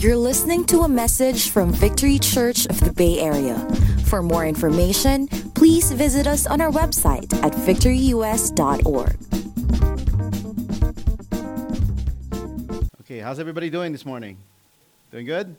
You're 0.00 0.16
listening 0.16 0.64
to 0.64 0.80
a 0.80 0.88
message 0.88 1.50
from 1.50 1.72
Victory 1.72 2.18
Church 2.18 2.64
of 2.64 2.80
the 2.80 2.90
Bay 2.90 3.20
Area. 3.20 3.58
For 4.06 4.22
more 4.22 4.46
information, 4.46 5.28
please 5.28 5.92
visit 5.92 6.26
us 6.26 6.46
on 6.46 6.62
our 6.62 6.70
website 6.70 7.30
at 7.44 7.52
victoryus.org. 7.52 9.18
Okay, 13.02 13.18
how's 13.18 13.38
everybody 13.38 13.68
doing 13.68 13.92
this 13.92 14.06
morning? 14.06 14.38
Doing 15.12 15.26
good? 15.26 15.54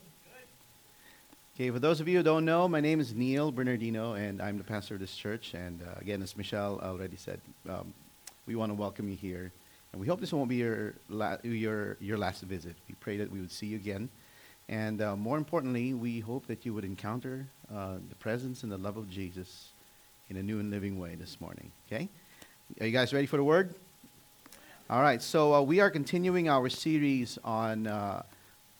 Okay, 1.53 1.69
for 1.69 1.77
those 1.77 1.99
of 1.99 2.07
you 2.07 2.17
who 2.17 2.23
don't 2.23 2.43
know, 2.43 2.67
my 2.67 2.81
name 2.81 2.99
is 2.99 3.13
Neil 3.13 3.51
Bernardino, 3.51 4.13
and 4.13 4.41
I'm 4.41 4.57
the 4.57 4.63
pastor 4.63 4.95
of 4.95 5.01
this 5.01 5.15
church. 5.15 5.53
And 5.53 5.83
uh, 5.83 5.99
again, 5.99 6.23
as 6.23 6.35
Michelle 6.35 6.79
already 6.81 7.15
said, 7.15 7.39
um, 7.69 7.93
we 8.47 8.55
want 8.55 8.71
to 8.71 8.73
welcome 8.73 9.07
you 9.07 9.15
here. 9.15 9.51
And 9.91 10.01
we 10.01 10.07
hope 10.07 10.19
this 10.19 10.33
won't 10.33 10.49
be 10.49 10.55
your, 10.55 10.95
la- 11.09 11.37
your, 11.43 11.97
your 11.99 12.17
last 12.17 12.41
visit. 12.41 12.75
We 12.89 12.95
pray 12.95 13.17
that 13.17 13.31
we 13.31 13.39
would 13.39 13.51
see 13.51 13.67
you 13.67 13.75
again. 13.75 14.09
And 14.71 15.01
uh, 15.01 15.17
more 15.17 15.37
importantly, 15.37 15.93
we 15.93 16.21
hope 16.21 16.47
that 16.47 16.65
you 16.65 16.73
would 16.73 16.85
encounter 16.85 17.45
uh, 17.69 17.95
the 18.07 18.15
presence 18.15 18.63
and 18.63 18.71
the 18.71 18.77
love 18.77 18.95
of 18.95 19.09
Jesus 19.09 19.73
in 20.29 20.37
a 20.37 20.43
new 20.43 20.61
and 20.61 20.71
living 20.71 20.97
way 20.97 21.15
this 21.15 21.41
morning. 21.41 21.73
Okay? 21.87 22.07
Are 22.79 22.85
you 22.85 22.93
guys 22.93 23.13
ready 23.13 23.27
for 23.27 23.35
the 23.35 23.43
word? 23.43 23.75
All 24.89 25.01
right, 25.01 25.21
so 25.21 25.53
uh, 25.53 25.61
we 25.61 25.81
are 25.81 25.89
continuing 25.89 26.47
our 26.47 26.69
series 26.69 27.37
on, 27.43 27.85
uh, 27.85 28.23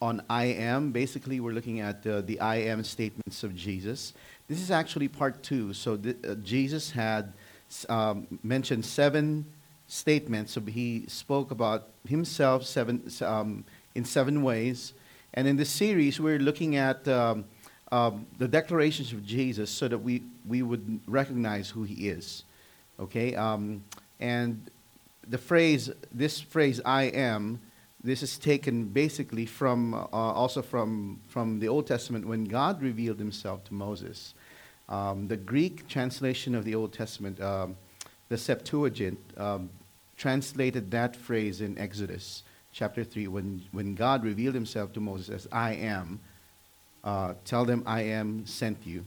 on 0.02 0.22
I 0.30 0.46
am. 0.46 0.94
Basically, 0.94 1.42
we're 1.42 1.52
looking 1.52 1.82
at 1.82 2.08
uh, 2.08 2.22
the 2.22 2.40
I 2.40 2.56
am 2.56 2.86
statements 2.86 3.44
of 3.44 3.54
Jesus. 3.54 4.14
This 4.48 4.62
is 4.62 4.72
actually 4.72 5.10
part 5.10 5.44
two. 5.44 5.74
So 5.74 5.98
th- 5.98 6.16
uh, 6.26 6.36
Jesus 6.36 6.92
had 6.92 7.34
um, 7.90 8.40
mentioned 8.44 8.86
seven 8.86 9.46
statements. 9.88 10.54
So 10.54 10.62
he 10.62 11.04
spoke 11.10 11.52
about 11.52 11.90
himself 12.08 12.64
seven, 12.64 13.10
um, 13.22 13.66
in 13.94 14.06
seven 14.06 14.42
ways. 14.42 14.94
And 15.34 15.48
in 15.48 15.56
this 15.56 15.70
series, 15.70 16.20
we're 16.20 16.40
looking 16.40 16.76
at 16.76 17.08
um, 17.08 17.46
um, 17.92 18.26
the 18.38 18.48
declarations 18.48 19.14
of 19.14 19.26
Jesus 19.26 19.70
so 19.70 19.88
that 19.88 19.98
we, 19.98 20.24
we 20.46 20.62
would 20.62 21.00
recognize 21.08 21.70
who 21.70 21.84
he 21.84 22.10
is. 22.10 22.44
Okay? 23.00 23.36
Um, 23.36 23.84
and 24.20 24.70
the 25.28 25.38
phrase, 25.38 25.90
this 26.14 26.42
phrase, 26.42 26.82
I 26.84 27.04
am, 27.04 27.62
this 28.04 28.24
is 28.24 28.38
taken 28.38 28.86
basically 28.86 29.46
from, 29.46 29.94
uh, 29.94 30.08
also 30.12 30.62
from, 30.62 31.20
from 31.30 31.60
the 31.60 31.68
Old 31.70 31.88
Testament 31.88 32.28
when 32.28 32.46
God 32.46 32.82
revealed 32.82 33.20
himself 33.20 33.64
to 33.66 33.74
Moses. 33.74 34.34
Um, 34.90 35.28
the 35.30 35.38
Greek 35.38 35.88
translation 35.88 36.56
of 36.56 36.66
the 36.66 36.76
Old 36.76 36.92
Testament, 36.92 37.40
um, 37.40 37.78
the 38.28 38.38
Septuagint, 38.38 39.20
um, 39.38 39.70
translated 40.18 40.92
that 40.92 41.16
phrase 41.16 41.62
in 41.62 41.78
Exodus 41.78 42.44
chapter 42.72 43.04
3 43.04 43.28
when, 43.28 43.62
when 43.72 43.96
God 43.96 44.24
revealed 44.24 44.56
himself 44.56 44.94
to 44.94 45.00
Moses 45.00 45.30
as 45.30 45.48
I 45.52 45.74
am, 45.74 46.20
uh, 47.04 47.34
tell 47.46 47.66
them 47.66 47.84
I 47.86 48.02
am 48.02 48.46
sent 48.46 48.86
you. 48.86 49.06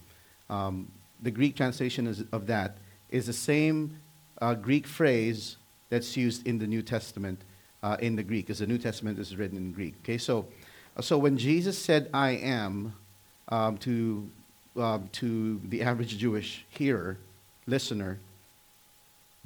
Um, 0.50 0.88
the 1.22 1.30
Greek 1.30 1.56
translation 1.56 2.06
is, 2.06 2.24
of 2.32 2.46
that 2.48 2.76
is 3.10 3.26
the 3.26 3.32
same 3.32 3.98
uh, 4.40 4.54
Greek 4.54 4.86
phrase 4.86 5.56
that's 5.88 6.16
used 6.16 6.46
in 6.46 6.58
the 6.58 6.66
New 6.66 6.82
Testament 6.82 7.40
uh, 7.82 7.96
in 8.00 8.16
the 8.16 8.22
Greek, 8.22 8.46
because 8.46 8.58
the 8.58 8.66
New 8.66 8.78
Testament 8.78 9.18
is 9.18 9.36
written 9.36 9.56
in 9.56 9.72
Greek. 9.72 9.94
Okay, 10.02 10.18
so, 10.18 10.46
so 11.00 11.18
when 11.18 11.38
Jesus 11.38 11.78
said 11.78 12.10
I 12.12 12.30
am 12.30 12.94
um, 13.48 13.78
to, 13.78 14.28
um, 14.76 15.08
to 15.12 15.60
the 15.64 15.82
average 15.82 16.16
Jewish 16.18 16.64
hearer, 16.70 17.18
listener, 17.66 18.18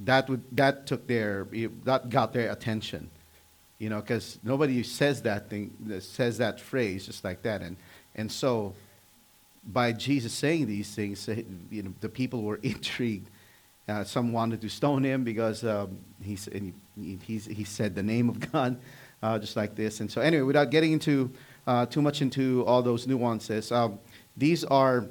that, 0.00 0.28
would, 0.28 0.42
that 0.52 0.86
took 0.86 1.06
their, 1.06 1.46
that 1.84 2.08
got 2.08 2.32
their 2.32 2.50
attention 2.50 3.10
you 3.78 3.88
know, 3.88 4.00
because 4.00 4.38
nobody 4.42 4.82
says 4.82 5.22
that 5.22 5.48
thing, 5.48 6.00
says 6.00 6.38
that 6.38 6.60
phrase 6.60 7.06
just 7.06 7.22
like 7.24 7.42
that. 7.42 7.62
And, 7.62 7.76
and 8.14 8.30
so 8.30 8.74
by 9.64 9.92
Jesus 9.92 10.32
saying 10.32 10.66
these 10.66 10.94
things, 10.94 11.28
you 11.70 11.82
know, 11.82 11.94
the 12.00 12.08
people 12.08 12.42
were 12.42 12.56
intrigued. 12.62 13.30
Uh, 13.88 14.04
some 14.04 14.32
wanted 14.32 14.60
to 14.60 14.68
stone 14.68 15.02
him 15.02 15.24
because 15.24 15.64
um, 15.64 15.98
he, 16.22 16.36
he, 16.96 17.18
he, 17.24 17.38
he, 17.38 17.64
said 17.64 17.94
the 17.94 18.02
name 18.02 18.28
of 18.28 18.52
God 18.52 18.78
uh, 19.22 19.38
just 19.38 19.56
like 19.56 19.74
this. 19.74 20.00
And 20.00 20.10
so 20.10 20.20
anyway, 20.20 20.42
without 20.42 20.70
getting 20.70 20.92
into 20.92 21.30
uh, 21.66 21.86
too 21.86 22.02
much 22.02 22.20
into 22.20 22.64
all 22.66 22.82
those 22.82 23.06
nuances, 23.06 23.72
um, 23.72 23.98
these 24.36 24.62
are 24.64 25.06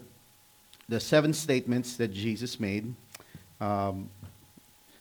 the 0.89 1.00
seven 1.00 1.33
statements 1.33 1.97
that 1.97 2.13
Jesus 2.13 2.59
made 2.59 2.94
um, 3.59 4.09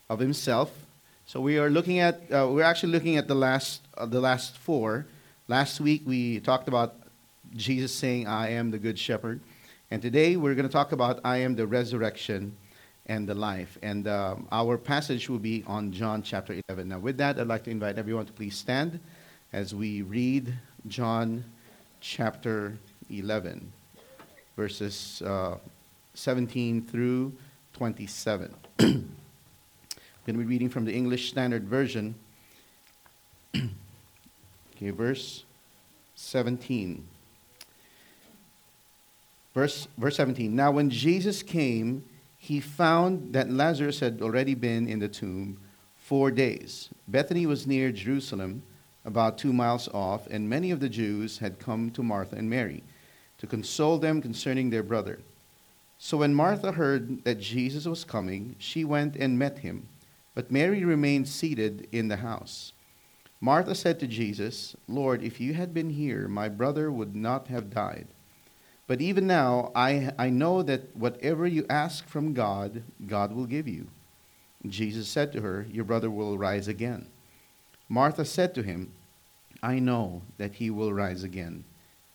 of 0.09 0.21
himself 0.21 0.86
so 1.29 1.41
we 1.41 1.59
are 1.59 1.69
looking 1.69 1.99
at, 1.99 2.21
uh, 2.31 2.49
we're 2.49 2.63
actually 2.63 2.93
looking 2.93 3.17
at 3.17 3.27
the 3.27 3.35
last, 3.35 3.83
uh, 3.99 4.07
the 4.07 4.21
last 4.21 4.57
four. 4.59 5.07
Last 5.49 5.81
week 5.81 6.03
we 6.07 6.39
talked 6.39 6.69
about 6.69 6.95
Jesus 7.57 7.93
saying, 7.93 8.29
I 8.29 8.51
am 8.51 8.71
the 8.71 8.79
good 8.79 8.97
shepherd. 8.97 9.41
And 9.91 10.01
today 10.01 10.37
we're 10.37 10.55
going 10.55 10.69
to 10.69 10.73
talk 10.73 10.93
about 10.93 11.19
I 11.25 11.39
am 11.39 11.57
the 11.57 11.67
resurrection 11.67 12.57
and 13.07 13.29
the 13.29 13.35
life. 13.35 13.77
And 13.83 14.07
um, 14.07 14.47
our 14.53 14.79
passage 14.79 15.29
will 15.29 15.41
be 15.41 15.65
on 15.67 15.91
John 15.91 16.23
chapter 16.23 16.61
11. 16.69 16.89
Now, 16.89 17.01
with 17.01 17.17
that, 17.17 17.41
I'd 17.41 17.49
like 17.49 17.65
to 17.65 17.71
invite 17.73 17.99
everyone 17.99 18.27
to 18.27 18.33
please 18.33 18.57
stand 18.57 19.01
as 19.53 19.75
we 19.75 20.03
read 20.03 20.55
John 20.87 21.45
chapter 22.01 22.79
11, 23.11 23.73
verses 24.57 25.23
uh, 25.27 25.57
17 26.15 26.83
through 26.83 27.33
27. 27.73 28.55
Going 30.27 30.41
to 30.41 30.45
be 30.45 30.51
reading 30.51 30.71
from 30.71 30.85
the 30.85 30.93
English 30.93 31.29
Standard 31.29 31.69
Version. 31.69 32.17
okay, 33.55 34.91
verse 34.91 35.45
17. 36.17 37.07
Verse, 39.55 39.87
verse 39.97 40.17
17. 40.17 40.53
Now, 40.53 40.73
when 40.73 40.91
Jesus 40.91 41.45
came, 41.45 42.05
he 42.39 42.59
found 42.59 43.35
that 43.35 43.53
Lazarus 43.53 44.01
had 44.01 44.21
already 44.21 44.57
been 44.57 44.89
in 44.89 44.99
the 44.99 45.07
tomb 45.07 45.61
four 45.95 46.33
days. 46.33 46.89
Bethany 47.07 47.47
was 47.47 47.69
near 47.69 47.93
Jerusalem, 47.93 48.65
about 49.05 49.39
two 49.39 49.53
miles 49.53 49.87
off, 49.95 50.27
and 50.27 50.51
many 50.51 50.73
of 50.73 50.81
the 50.81 50.89
Jews 50.89 51.39
had 51.39 51.61
come 51.61 51.93
to 51.93 52.03
Martha 52.03 52.35
and 52.35 52.51
Mary 52.51 52.83
to 53.39 53.47
console 53.47 53.97
them 53.97 54.21
concerning 54.21 54.71
their 54.71 54.83
brother. 54.83 55.21
So 55.99 56.17
when 56.17 56.35
Martha 56.35 56.73
heard 56.73 57.23
that 57.23 57.39
Jesus 57.39 57.87
was 57.87 58.03
coming, 58.03 58.57
she 58.59 58.85
went 58.85 59.15
and 59.15 59.39
met 59.39 59.59
him 59.59 59.87
but 60.37 60.51
Mary 60.51 60.85
remained 60.85 61.27
seated 61.27 61.89
in 61.93 62.09
the 62.09 62.19
house. 62.19 62.75
Martha 63.41 63.75
said 63.75 63.99
to 63.99 64.07
Jesus, 64.07 64.77
Lord, 64.87 65.23
if 65.23 65.41
you 65.41 65.55
had 65.55 65.73
been 65.73 65.89
here, 65.89 66.29
my 66.29 66.47
brother 66.51 66.93
would 66.93 67.17
not 67.17 67.49
have 67.49 67.71
died. 67.71 68.07
But 68.87 69.01
even 69.01 69.27
now, 69.27 69.73
I, 69.75 70.13
I 70.19 70.29
know 70.29 70.63
that 70.63 70.95
whatever 70.95 71.47
you 71.47 71.65
ask 71.71 72.07
from 72.07 72.35
God, 72.35 72.83
God 73.07 73.33
will 73.33 73.47
give 73.47 73.67
you. 73.67 73.87
Jesus 74.67 75.09
said 75.09 75.33
to 75.33 75.41
her, 75.41 75.67
Your 75.73 75.85
brother 75.85 76.11
will 76.11 76.37
rise 76.37 76.69
again. 76.69 77.07
Martha 77.89 78.27
said 78.27 78.55
to 78.57 78.63
him, 78.63 78.93
I 79.63 79.79
know 79.79 80.21
that 80.37 80.57
he 80.57 80.69
will 80.69 80.93
rise 80.93 81.25
again 81.25 81.65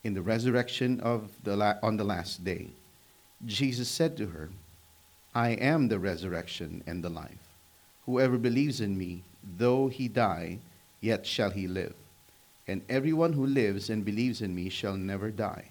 in 0.03 0.13
the 0.13 0.21
resurrection 0.21 0.99
of 0.99 1.31
the 1.43 1.55
la- 1.57 1.79
on 1.81 1.97
the 1.97 2.03
last 2.03 2.43
day. 2.43 2.69
Jesus 3.47 3.89
said 3.89 4.15
to 4.17 4.27
her, 4.27 4.51
I 5.33 5.51
am 5.51 5.87
the 5.87 5.97
resurrection 5.97 6.83
and 6.85 7.03
the 7.03 7.09
life. 7.09 7.40
Whoever 8.05 8.37
believes 8.37 8.81
in 8.81 8.97
me, 8.97 9.23
though 9.57 9.87
he 9.87 10.07
die, 10.07 10.59
yet 10.99 11.25
shall 11.25 11.51
he 11.51 11.67
live. 11.67 11.93
And 12.67 12.81
everyone 12.87 13.33
who 13.33 13.45
lives 13.45 13.89
and 13.89 14.05
believes 14.05 14.41
in 14.41 14.55
me 14.55 14.69
shall 14.69 14.95
never 14.95 15.31
die. 15.31 15.69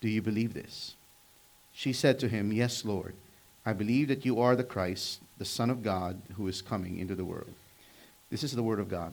Do 0.00 0.08
you 0.08 0.22
believe 0.22 0.54
this? 0.54 0.94
She 1.72 1.92
said 1.92 2.18
to 2.20 2.28
him, 2.28 2.52
Yes, 2.52 2.84
Lord. 2.84 3.14
I 3.66 3.72
believe 3.72 4.08
that 4.08 4.24
you 4.24 4.40
are 4.40 4.56
the 4.56 4.64
Christ, 4.64 5.20
the 5.36 5.44
Son 5.44 5.68
of 5.68 5.82
God, 5.82 6.20
who 6.36 6.48
is 6.48 6.62
coming 6.62 6.98
into 6.98 7.14
the 7.14 7.24
world. 7.24 7.52
This 8.30 8.42
is 8.42 8.52
the 8.52 8.62
word 8.62 8.80
of 8.80 8.88
God. 8.88 9.12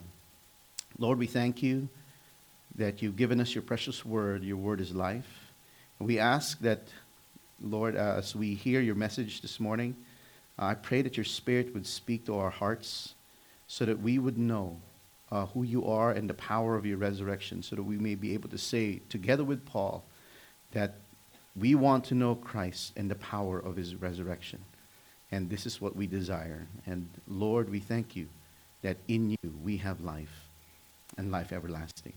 Lord, 0.98 1.18
we 1.18 1.28
thank 1.28 1.62
you 1.62 1.90
that 2.76 3.02
you've 3.02 3.18
given 3.18 3.42
us 3.42 3.54
your 3.54 3.62
precious 3.62 4.06
word. 4.06 4.44
Your 4.44 4.58
word 4.58 4.80
is 4.80 4.94
life. 4.94 5.52
We 6.00 6.20
ask 6.20 6.60
that, 6.60 6.84
Lord, 7.62 7.96
as 7.96 8.36
we 8.36 8.54
hear 8.54 8.82
your 8.82 8.96
message 8.96 9.42
this 9.42 9.60
morning, 9.60 9.96
I 10.58 10.74
pray 10.74 11.02
that 11.02 11.18
your 11.18 11.26
Spirit 11.26 11.74
would 11.74 11.86
speak 11.86 12.26
to 12.26 12.38
our 12.38 12.50
hearts 12.50 13.14
so 13.68 13.86
that 13.86 14.02
we 14.02 14.20
would 14.20 14.38
know 14.38 14.78
uh, 15.32 15.48
who 15.48 15.64
you 15.64 15.86
are 15.86 16.12
and 16.12 16.30
the 16.30 16.36
power 16.36 16.76
of 16.76 16.86
your 16.86 16.98
resurrection, 16.98 17.62
so 17.62 17.76
that 17.76 17.84
we 17.84 17.98
may 17.98 18.16
be 18.16 18.34
able 18.34 18.50
to 18.50 18.58
say, 18.58 19.02
together 19.10 19.44
with 19.44 19.66
Paul, 19.66 20.04
that 20.72 20.96
we 21.56 21.76
want 21.76 22.06
to 22.06 22.16
know 22.16 22.36
Christ 22.36 22.94
and 22.96 23.10
the 23.10 23.16
power 23.16 23.60
of 23.60 23.76
his 23.76 23.96
resurrection. 23.96 24.60
And 25.32 25.50
this 25.50 25.66
is 25.66 25.82
what 25.82 25.96
we 25.96 26.08
desire. 26.08 26.68
And 26.86 27.10
Lord, 27.28 27.70
we 27.70 27.80
thank 27.80 28.16
you 28.16 28.28
that 28.82 28.98
in 29.08 29.32
you 29.32 29.54
we 29.64 29.78
have 29.78 30.02
life 30.02 30.48
and 31.18 31.32
life 31.32 31.52
everlasting. 31.52 32.14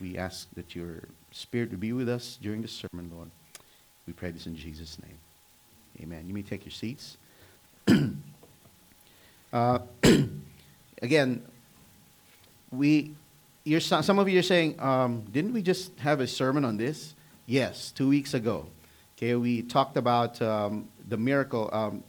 We 0.00 0.18
ask 0.18 0.48
that 0.54 0.74
your 0.74 1.04
Spirit 1.30 1.70
would 1.70 1.80
be 1.80 1.92
with 1.92 2.08
us 2.08 2.38
during 2.40 2.62
the 2.62 2.68
sermon, 2.68 3.10
Lord. 3.14 3.30
We 4.06 4.12
pray 4.12 4.30
this 4.30 4.46
in 4.46 4.56
Jesus' 4.56 4.98
name. 5.02 5.18
Amen. 6.02 6.28
You 6.28 6.34
may 6.34 6.42
take 6.42 6.64
your 6.64 6.72
seats. 6.72 7.16
Uh, 9.52 9.78
again, 11.02 11.42
we, 12.70 13.14
you're, 13.64 13.80
some 13.80 14.18
of 14.18 14.28
you 14.28 14.38
are 14.38 14.42
saying, 14.42 14.80
um, 14.80 15.22
didn't 15.32 15.52
we 15.52 15.62
just 15.62 15.98
have 16.00 16.20
a 16.20 16.26
sermon 16.26 16.64
on 16.64 16.76
this? 16.76 17.14
Yes, 17.46 17.92
two 17.92 18.08
weeks 18.08 18.34
ago. 18.34 18.66
Okay, 19.16 19.34
we 19.34 19.62
talked 19.62 19.96
about 19.96 20.40
um, 20.42 20.88
the 21.08 21.16
miracle. 21.16 21.70
Um, 21.72 22.02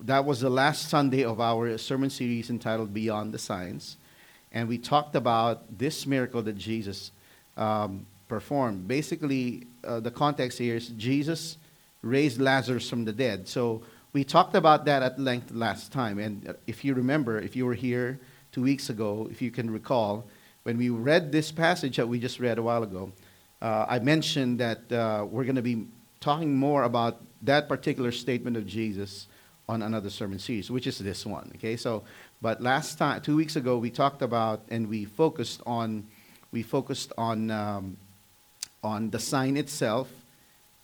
that 0.00 0.24
was 0.24 0.40
the 0.40 0.50
last 0.50 0.88
Sunday 0.88 1.24
of 1.24 1.40
our 1.40 1.76
sermon 1.78 2.10
series 2.10 2.50
entitled 2.50 2.92
Beyond 2.92 3.32
the 3.32 3.38
Signs. 3.38 3.96
And 4.52 4.68
we 4.68 4.78
talked 4.78 5.14
about 5.14 5.78
this 5.78 6.06
miracle 6.06 6.42
that 6.42 6.56
Jesus 6.56 7.12
um, 7.56 8.06
performed. 8.28 8.88
Basically, 8.88 9.66
uh, 9.84 10.00
the 10.00 10.10
context 10.10 10.58
here 10.58 10.76
is 10.76 10.88
Jesus 10.88 11.56
raised 12.02 12.40
Lazarus 12.40 12.88
from 12.88 13.04
the 13.04 13.12
dead. 13.12 13.46
So 13.46 13.82
we 14.12 14.24
talked 14.24 14.54
about 14.54 14.84
that 14.86 15.02
at 15.02 15.18
length 15.18 15.50
last 15.52 15.92
time. 15.92 16.18
And 16.18 16.54
if 16.66 16.84
you 16.84 16.94
remember, 16.94 17.38
if 17.38 17.54
you 17.54 17.64
were 17.66 17.74
here 17.74 18.18
two 18.52 18.62
weeks 18.62 18.90
ago, 18.90 19.28
if 19.30 19.40
you 19.40 19.50
can 19.50 19.70
recall, 19.70 20.26
when 20.64 20.76
we 20.76 20.90
read 20.90 21.32
this 21.32 21.52
passage 21.52 21.96
that 21.96 22.08
we 22.08 22.18
just 22.18 22.40
read 22.40 22.58
a 22.58 22.62
while 22.62 22.82
ago, 22.82 23.12
uh, 23.62 23.86
I 23.88 23.98
mentioned 23.98 24.58
that 24.60 24.90
uh, 24.92 25.26
we're 25.30 25.44
going 25.44 25.56
to 25.56 25.62
be 25.62 25.86
talking 26.20 26.54
more 26.54 26.84
about 26.84 27.20
that 27.42 27.68
particular 27.68 28.12
statement 28.12 28.56
of 28.56 28.66
Jesus 28.66 29.26
on 29.68 29.82
another 29.82 30.10
sermon 30.10 30.38
series, 30.38 30.70
which 30.70 30.86
is 30.86 30.98
this 30.98 31.24
one. 31.24 31.52
Okay, 31.56 31.76
so 31.76 32.02
but 32.42 32.60
last 32.60 32.98
time, 32.98 33.20
two 33.20 33.36
weeks 33.36 33.56
ago, 33.56 33.78
we 33.78 33.90
talked 33.90 34.22
about 34.22 34.62
and 34.68 34.88
we 34.88 35.04
focused 35.04 35.60
on 35.64 36.06
we 36.52 36.62
focused 36.62 37.12
on 37.16 37.50
um, 37.50 37.96
on 38.82 39.10
the 39.10 39.18
sign 39.18 39.56
itself 39.56 40.10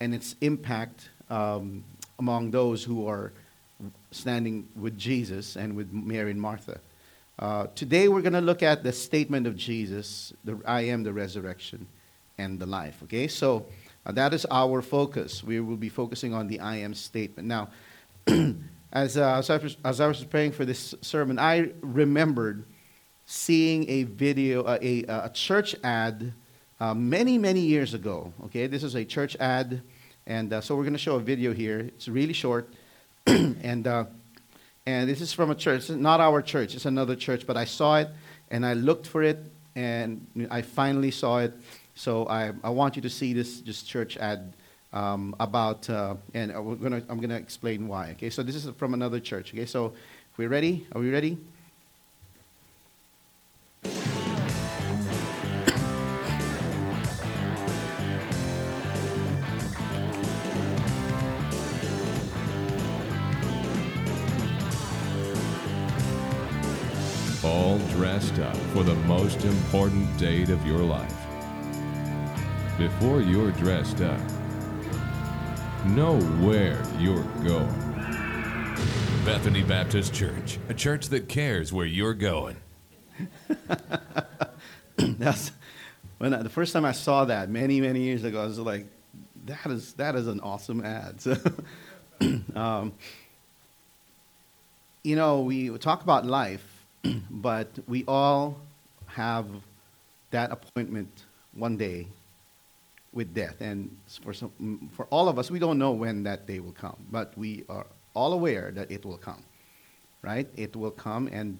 and 0.01 0.15
its 0.15 0.37
impact 0.41 1.11
um, 1.31 1.83
among 2.19 2.51
those 2.51 2.85
who 2.85 3.07
are 3.07 3.33
standing 4.11 4.69
with 4.77 4.97
Jesus 4.97 5.57
and 5.57 5.77
with 5.77 5.93
Mary 5.93 6.31
and 6.31 6.41
Martha. 6.41 6.81
Uh, 7.39 7.67
today 7.75 8.09
we're 8.09 8.23
going 8.23 8.33
to 8.33 8.41
look 8.41 8.63
at 8.63 8.83
the 8.83 8.93
statement 8.93 9.47
of 9.47 9.57
Jesus, 9.57 10.33
the, 10.45 10.59
I 10.65 10.83
am 10.83 11.03
the 11.03 11.13
resurrection 11.13 11.87
and 12.39 12.59
the 12.59 12.67
life. 12.67 13.03
Okay, 13.03 13.29
so 13.29 13.67
uh, 14.07 14.13
that 14.13 14.33
is 14.33 14.47
our 14.51 14.81
focus. 14.81 15.45
We 15.45 15.61
will 15.61 15.77
be 15.77 15.91
focusing 15.91 16.33
on 16.33 16.49
the 16.49 16.61
I 16.61 16.77
am 16.77 16.95
statement. 16.95 17.47
Now, 17.47 17.69
as, 18.93 19.17
uh, 19.19 19.37
as, 19.37 19.51
I 19.51 19.57
was, 19.59 19.77
as, 19.85 20.01
I 20.01 20.07
was, 20.07 20.21
preparing 20.21 20.53
for 20.53 20.65
this 20.65 20.95
sermon, 21.03 21.39
I 21.39 21.73
remembered 21.83 22.65
seeing 23.27 23.89
a 23.91 24.05
video, 24.05 24.63
uh, 24.63 24.79
a, 24.81 25.03
a 25.03 25.31
church 25.35 25.75
ad 25.85 26.33
uh, 26.81 26.95
many, 26.95 27.37
many 27.37 27.61
years 27.61 27.93
ago. 27.93 28.33
Okay, 28.45 28.67
this 28.67 28.83
is 28.83 28.95
a 28.95 29.05
church 29.05 29.37
ad, 29.37 29.83
and 30.27 30.53
uh, 30.53 30.61
so 30.61 30.77
we're 30.77 30.83
going 30.83 30.93
to 30.93 30.99
show 30.99 31.17
a 31.17 31.21
video 31.21 31.53
here. 31.53 31.81
It's 31.81 32.09
really 32.09 32.33
short, 32.33 32.69
and 33.27 33.87
and 34.87 35.11
this 35.11 35.21
is 35.21 35.33
from 35.33 35.51
a 35.51 35.55
church, 35.57 35.91
not 35.91 36.21
our 36.21 36.41
church, 36.41 36.77
it's 36.77 36.85
another 36.85 37.17
church, 37.17 37.45
but 37.45 37.57
I 37.57 37.65
saw 37.65 37.97
it 37.97 38.09
and 38.53 38.65
I 38.65 38.75
looked 38.75 39.09
for 39.09 39.25
it 39.25 39.39
and 39.75 40.25
I 40.49 40.63
finally 40.63 41.11
saw 41.11 41.39
it. 41.39 41.55
So 41.97 42.29
I, 42.29 42.53
I 42.63 42.71
want 42.71 42.95
you 42.95 43.03
to 43.03 43.11
see 43.11 43.33
this, 43.33 43.61
this 43.63 43.83
church 43.83 44.17
ad 44.17 44.53
um, 44.93 45.35
about, 45.41 45.91
uh, 45.91 46.15
and 46.35 46.55
we're 46.65 46.77
gonna, 46.77 47.03
I'm 47.09 47.19
going 47.19 47.31
to 47.31 47.37
explain 47.37 47.89
why. 47.89 48.11
Okay, 48.13 48.31
so 48.31 48.45
this 48.45 48.55
is 48.55 48.71
from 48.77 48.95
another 48.95 49.19
church. 49.19 49.53
Okay, 49.53 49.67
so 49.67 49.93
we're 50.37 50.49
ready, 50.49 50.87
are 50.93 51.01
we 51.01 51.11
ready? 51.11 51.37
Dressed 67.97 68.39
up 68.41 68.57
for 68.75 68.83
the 68.83 68.95
most 69.07 69.45
important 69.45 70.17
date 70.19 70.51
of 70.51 70.67
your 70.67 70.81
life. 70.81 71.15
Before 72.77 73.21
you're 73.21 73.53
dressed 73.53 74.01
up, 74.01 74.21
know 75.87 76.21
where 76.41 76.83
you're 76.99 77.25
going. 77.45 77.73
Bethany 79.25 79.63
Baptist 79.63 80.13
Church, 80.13 80.59
a 80.69 80.75
church 80.75 81.09
that 81.09 81.29
cares 81.29 81.73
where 81.73 81.87
you're 81.87 82.15
going. 82.15 82.57
That's 84.97 85.53
when 86.19 86.35
I, 86.35 86.43
the 86.43 86.49
first 86.49 86.73
time 86.73 86.85
I 86.85 86.93
saw 86.93 87.25
that 87.25 87.49
many 87.49 87.81
many 87.81 88.01
years 88.01 88.25
ago, 88.25 88.43
I 88.43 88.47
was 88.47 88.59
like, 88.59 88.87
that 89.47 89.67
is 89.67 89.93
that 89.95 90.17
is 90.17 90.27
an 90.27 90.41
awesome 90.41 90.85
ad. 90.85 91.17
Um, 92.57 92.95
you 95.05 95.17
know, 95.17 95.43
we 95.43 95.77
talk 95.77 96.03
about 96.03 96.25
life 96.25 96.76
but 97.31 97.69
we 97.87 98.05
all 98.07 98.59
have 99.07 99.47
that 100.31 100.51
appointment 100.51 101.25
one 101.55 101.77
day 101.77 102.07
with 103.13 103.33
death. 103.35 103.61
And 103.61 103.97
for, 104.23 104.33
some, 104.33 104.91
for 104.95 105.07
all 105.07 105.29
of 105.29 105.39
us, 105.39 105.51
we 105.51 105.59
don't 105.59 105.79
know 105.79 105.93
when 105.93 106.23
that 106.25 106.47
day 106.47 106.61
will 106.61 106.73
come, 106.73 106.97
but 107.11 107.37
we 107.37 107.65
are 107.69 107.87
all 108.15 108.33
aware 108.33 108.71
that 108.73 108.91
it 108.91 109.05
will 109.05 109.17
come, 109.17 109.43
right? 110.23 110.49
It 110.57 110.77
will 110.77 110.91
come, 110.91 111.29
and 111.33 111.59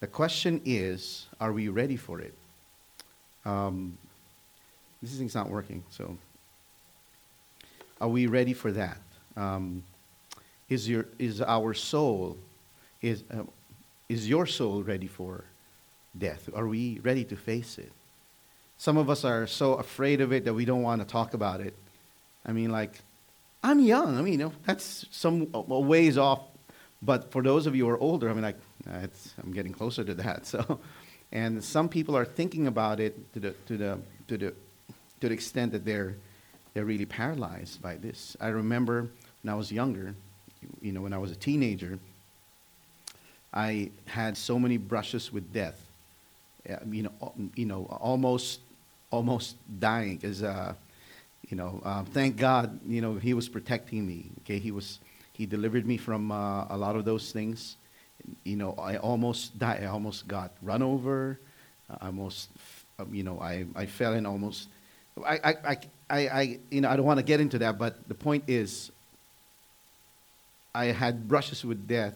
the 0.00 0.06
question 0.06 0.60
is, 0.64 1.26
are 1.40 1.52
we 1.52 1.68
ready 1.68 1.96
for 1.96 2.20
it? 2.20 2.34
Um, 3.44 3.98
this 5.02 5.16
thing's 5.16 5.34
not 5.34 5.48
working, 5.48 5.82
so 5.90 6.16
are 8.00 8.08
we 8.08 8.26
ready 8.26 8.52
for 8.52 8.70
that? 8.72 9.00
Um, 9.36 9.82
is 10.68 10.88
your 10.88 11.06
is 11.18 11.40
our 11.40 11.72
soul 11.74 12.36
is 13.00 13.24
uh, 13.32 13.42
is 14.08 14.28
your 14.28 14.46
soul 14.46 14.82
ready 14.82 15.06
for 15.06 15.44
death? 16.16 16.48
Are 16.54 16.66
we 16.66 16.98
ready 17.00 17.24
to 17.24 17.36
face 17.36 17.78
it? 17.78 17.92
Some 18.76 18.96
of 18.96 19.10
us 19.10 19.24
are 19.24 19.46
so 19.46 19.74
afraid 19.74 20.20
of 20.20 20.32
it 20.32 20.44
that 20.44 20.54
we 20.54 20.64
don't 20.64 20.82
want 20.82 21.00
to 21.02 21.06
talk 21.06 21.34
about 21.34 21.60
it. 21.60 21.74
I 22.46 22.52
mean, 22.52 22.70
like, 22.70 23.00
I'm 23.62 23.80
young. 23.80 24.16
I 24.16 24.22
mean, 24.22 24.34
you 24.34 24.38
know, 24.38 24.52
that's 24.64 25.06
some 25.10 25.48
ways 25.52 26.16
off. 26.16 26.40
But 27.02 27.30
for 27.32 27.42
those 27.42 27.66
of 27.66 27.76
you 27.76 27.84
who 27.84 27.90
are 27.90 27.98
older, 27.98 28.30
I 28.30 28.32
mean, 28.32 28.42
like, 28.42 28.58
I'm 28.86 29.52
getting 29.52 29.72
closer 29.72 30.04
to 30.04 30.14
that. 30.14 30.46
So, 30.46 30.80
and 31.30 31.62
some 31.62 31.90
people 31.90 32.16
are 32.16 32.24
thinking 32.24 32.68
about 32.68 33.00
it 33.00 33.34
to 33.34 33.40
the 33.40 33.50
to 33.66 33.76
the 33.76 33.98
to 34.28 34.38
the 34.38 34.54
to 35.20 35.28
the 35.28 35.34
extent 35.34 35.72
that 35.72 35.84
they're 35.84 36.16
they're 36.72 36.86
really 36.86 37.04
paralyzed 37.04 37.82
by 37.82 37.96
this. 37.96 38.34
I 38.40 38.48
remember 38.48 39.10
when 39.42 39.52
I 39.52 39.54
was 39.54 39.70
younger, 39.70 40.14
you 40.80 40.92
know, 40.92 41.02
when 41.02 41.12
I 41.12 41.18
was 41.18 41.30
a 41.30 41.36
teenager, 41.36 41.98
I 43.52 43.90
had 44.06 44.36
so 44.36 44.58
many 44.58 44.76
brushes 44.76 45.32
with 45.32 45.52
death. 45.52 45.80
You 46.90 47.04
know, 47.04 47.32
you 47.54 47.64
know, 47.64 47.86
almost, 48.00 48.60
almost 49.10 49.56
dying. 49.80 50.16
Because, 50.16 50.42
uh, 50.42 50.74
you 51.48 51.56
know, 51.56 51.80
uh, 51.84 52.04
thank 52.04 52.36
God, 52.36 52.78
you 52.86 53.00
know, 53.00 53.14
He 53.14 53.32
was 53.32 53.48
protecting 53.48 54.06
me. 54.06 54.26
Okay, 54.40 54.58
He 54.58 54.70
was, 54.70 54.98
He 55.32 55.46
delivered 55.46 55.86
me 55.86 55.96
from 55.96 56.30
uh, 56.30 56.66
a 56.68 56.76
lot 56.76 56.94
of 56.96 57.04
those 57.04 57.32
things. 57.32 57.76
You 58.44 58.56
know, 58.56 58.74
I 58.74 58.96
almost 58.96 59.58
died. 59.58 59.82
I 59.82 59.86
almost 59.86 60.28
got 60.28 60.52
run 60.60 60.82
over. 60.82 61.38
I 61.88 62.06
almost, 62.06 62.50
um, 62.98 63.14
you 63.14 63.22
know, 63.22 63.40
I, 63.40 63.64
I 63.74 63.86
fell 63.86 64.12
in 64.12 64.26
almost. 64.26 64.68
I, 65.24 65.38
I, 65.42 65.76
I, 66.10 66.28
I, 66.28 66.58
you 66.70 66.82
know, 66.82 66.90
I 66.90 66.96
don't 66.96 67.06
want 67.06 67.18
to 67.18 67.24
get 67.24 67.40
into 67.40 67.58
that, 67.60 67.78
but 67.78 68.06
the 68.08 68.14
point 68.14 68.44
is, 68.46 68.90
I 70.74 70.86
had 70.86 71.26
brushes 71.26 71.64
with 71.64 71.88
death 71.88 72.14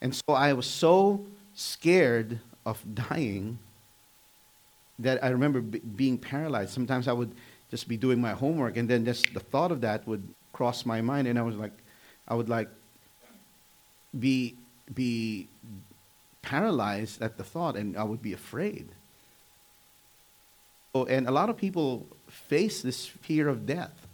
and 0.00 0.14
so 0.14 0.34
I 0.34 0.52
was 0.52 0.66
so 0.66 1.26
scared 1.54 2.40
of 2.64 2.82
dying 2.94 3.58
that 4.98 5.22
I 5.24 5.28
remember 5.28 5.60
b- 5.60 5.80
being 5.80 6.18
paralyzed. 6.18 6.72
Sometimes 6.72 7.08
I 7.08 7.12
would 7.12 7.34
just 7.70 7.88
be 7.88 7.96
doing 7.96 8.20
my 8.20 8.32
homework, 8.32 8.76
and 8.76 8.88
then 8.88 9.04
just 9.04 9.32
the 9.34 9.40
thought 9.40 9.72
of 9.72 9.80
that 9.82 10.06
would 10.06 10.26
cross 10.52 10.84
my 10.84 11.00
mind, 11.00 11.26
and 11.28 11.38
I 11.38 11.42
was 11.42 11.56
like, 11.56 11.72
I 12.28 12.34
would 12.34 12.48
like 12.48 12.68
be 14.18 14.56
be 14.92 15.48
paralyzed 16.42 17.22
at 17.22 17.36
the 17.36 17.44
thought, 17.44 17.76
and 17.76 17.96
I 17.96 18.04
would 18.04 18.22
be 18.22 18.32
afraid. 18.32 18.88
Oh, 20.94 21.04
and 21.04 21.28
a 21.28 21.30
lot 21.30 21.48
of 21.48 21.56
people 21.56 22.06
face 22.26 22.82
this 22.82 23.06
fear 23.06 23.48
of 23.48 23.66
death. 23.66 24.06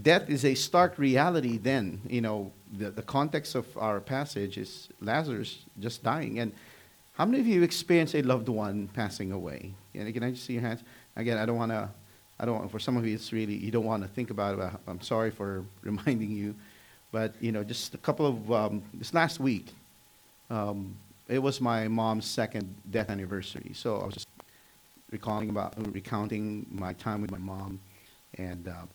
Death 0.00 0.30
is 0.30 0.44
a 0.44 0.54
stark 0.54 0.98
reality. 0.98 1.58
Then 1.58 2.00
you 2.08 2.20
know 2.20 2.52
the, 2.72 2.90
the 2.90 3.02
context 3.02 3.54
of 3.54 3.66
our 3.76 4.00
passage 4.00 4.56
is 4.58 4.88
Lazarus 5.00 5.58
just 5.78 6.02
dying. 6.02 6.38
And 6.38 6.52
how 7.14 7.26
many 7.26 7.40
of 7.40 7.46
you 7.46 7.62
experienced 7.62 8.14
a 8.14 8.22
loved 8.22 8.48
one 8.48 8.88
passing 8.94 9.32
away? 9.32 9.74
And 9.94 10.12
can 10.14 10.22
I 10.22 10.30
just 10.30 10.44
see 10.44 10.54
your 10.54 10.62
hands? 10.62 10.82
Again, 11.16 11.36
I 11.36 11.44
don't 11.44 11.56
want 11.56 11.72
to, 11.72 11.90
I 12.40 12.46
don't, 12.46 12.70
for 12.70 12.78
some 12.78 12.96
of 12.96 13.06
you, 13.06 13.14
it's 13.14 13.32
really, 13.32 13.54
you 13.54 13.70
don't 13.70 13.84
want 13.84 14.02
to 14.02 14.08
think 14.08 14.30
about 14.30 14.58
it. 14.58 14.80
I'm 14.86 15.00
sorry 15.02 15.30
for 15.30 15.64
reminding 15.82 16.30
you. 16.30 16.54
But, 17.10 17.34
you 17.40 17.52
know, 17.52 17.62
just 17.62 17.94
a 17.94 17.98
couple 17.98 18.26
of, 18.26 18.52
um, 18.52 18.82
this 18.94 19.12
last 19.12 19.38
week, 19.38 19.66
um, 20.48 20.96
it 21.28 21.38
was 21.38 21.60
my 21.60 21.86
mom's 21.86 22.24
second 22.24 22.74
death 22.90 23.10
anniversary. 23.10 23.72
So 23.74 24.00
I 24.00 24.06
was 24.06 24.14
just 24.14 24.28
recalling 25.10 25.50
about, 25.50 25.74
recounting 25.92 26.66
my 26.70 26.94
time 26.94 27.20
with 27.20 27.30
my 27.30 27.38
mom. 27.38 27.78
And 28.38 28.66
uh, 28.66 28.86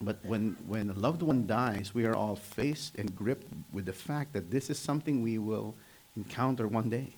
but 0.00 0.18
when, 0.24 0.56
when 0.66 0.90
a 0.90 0.92
loved 0.92 1.22
one 1.22 1.46
dies, 1.46 1.94
we 1.94 2.04
are 2.04 2.14
all 2.14 2.36
faced 2.36 2.96
and 2.96 3.14
gripped 3.14 3.46
with 3.72 3.86
the 3.86 3.92
fact 3.92 4.32
that 4.32 4.50
this 4.50 4.70
is 4.70 4.78
something 4.78 5.22
we 5.22 5.38
will 5.38 5.74
encounter 6.16 6.66
one 6.66 6.90
day. 6.90 7.10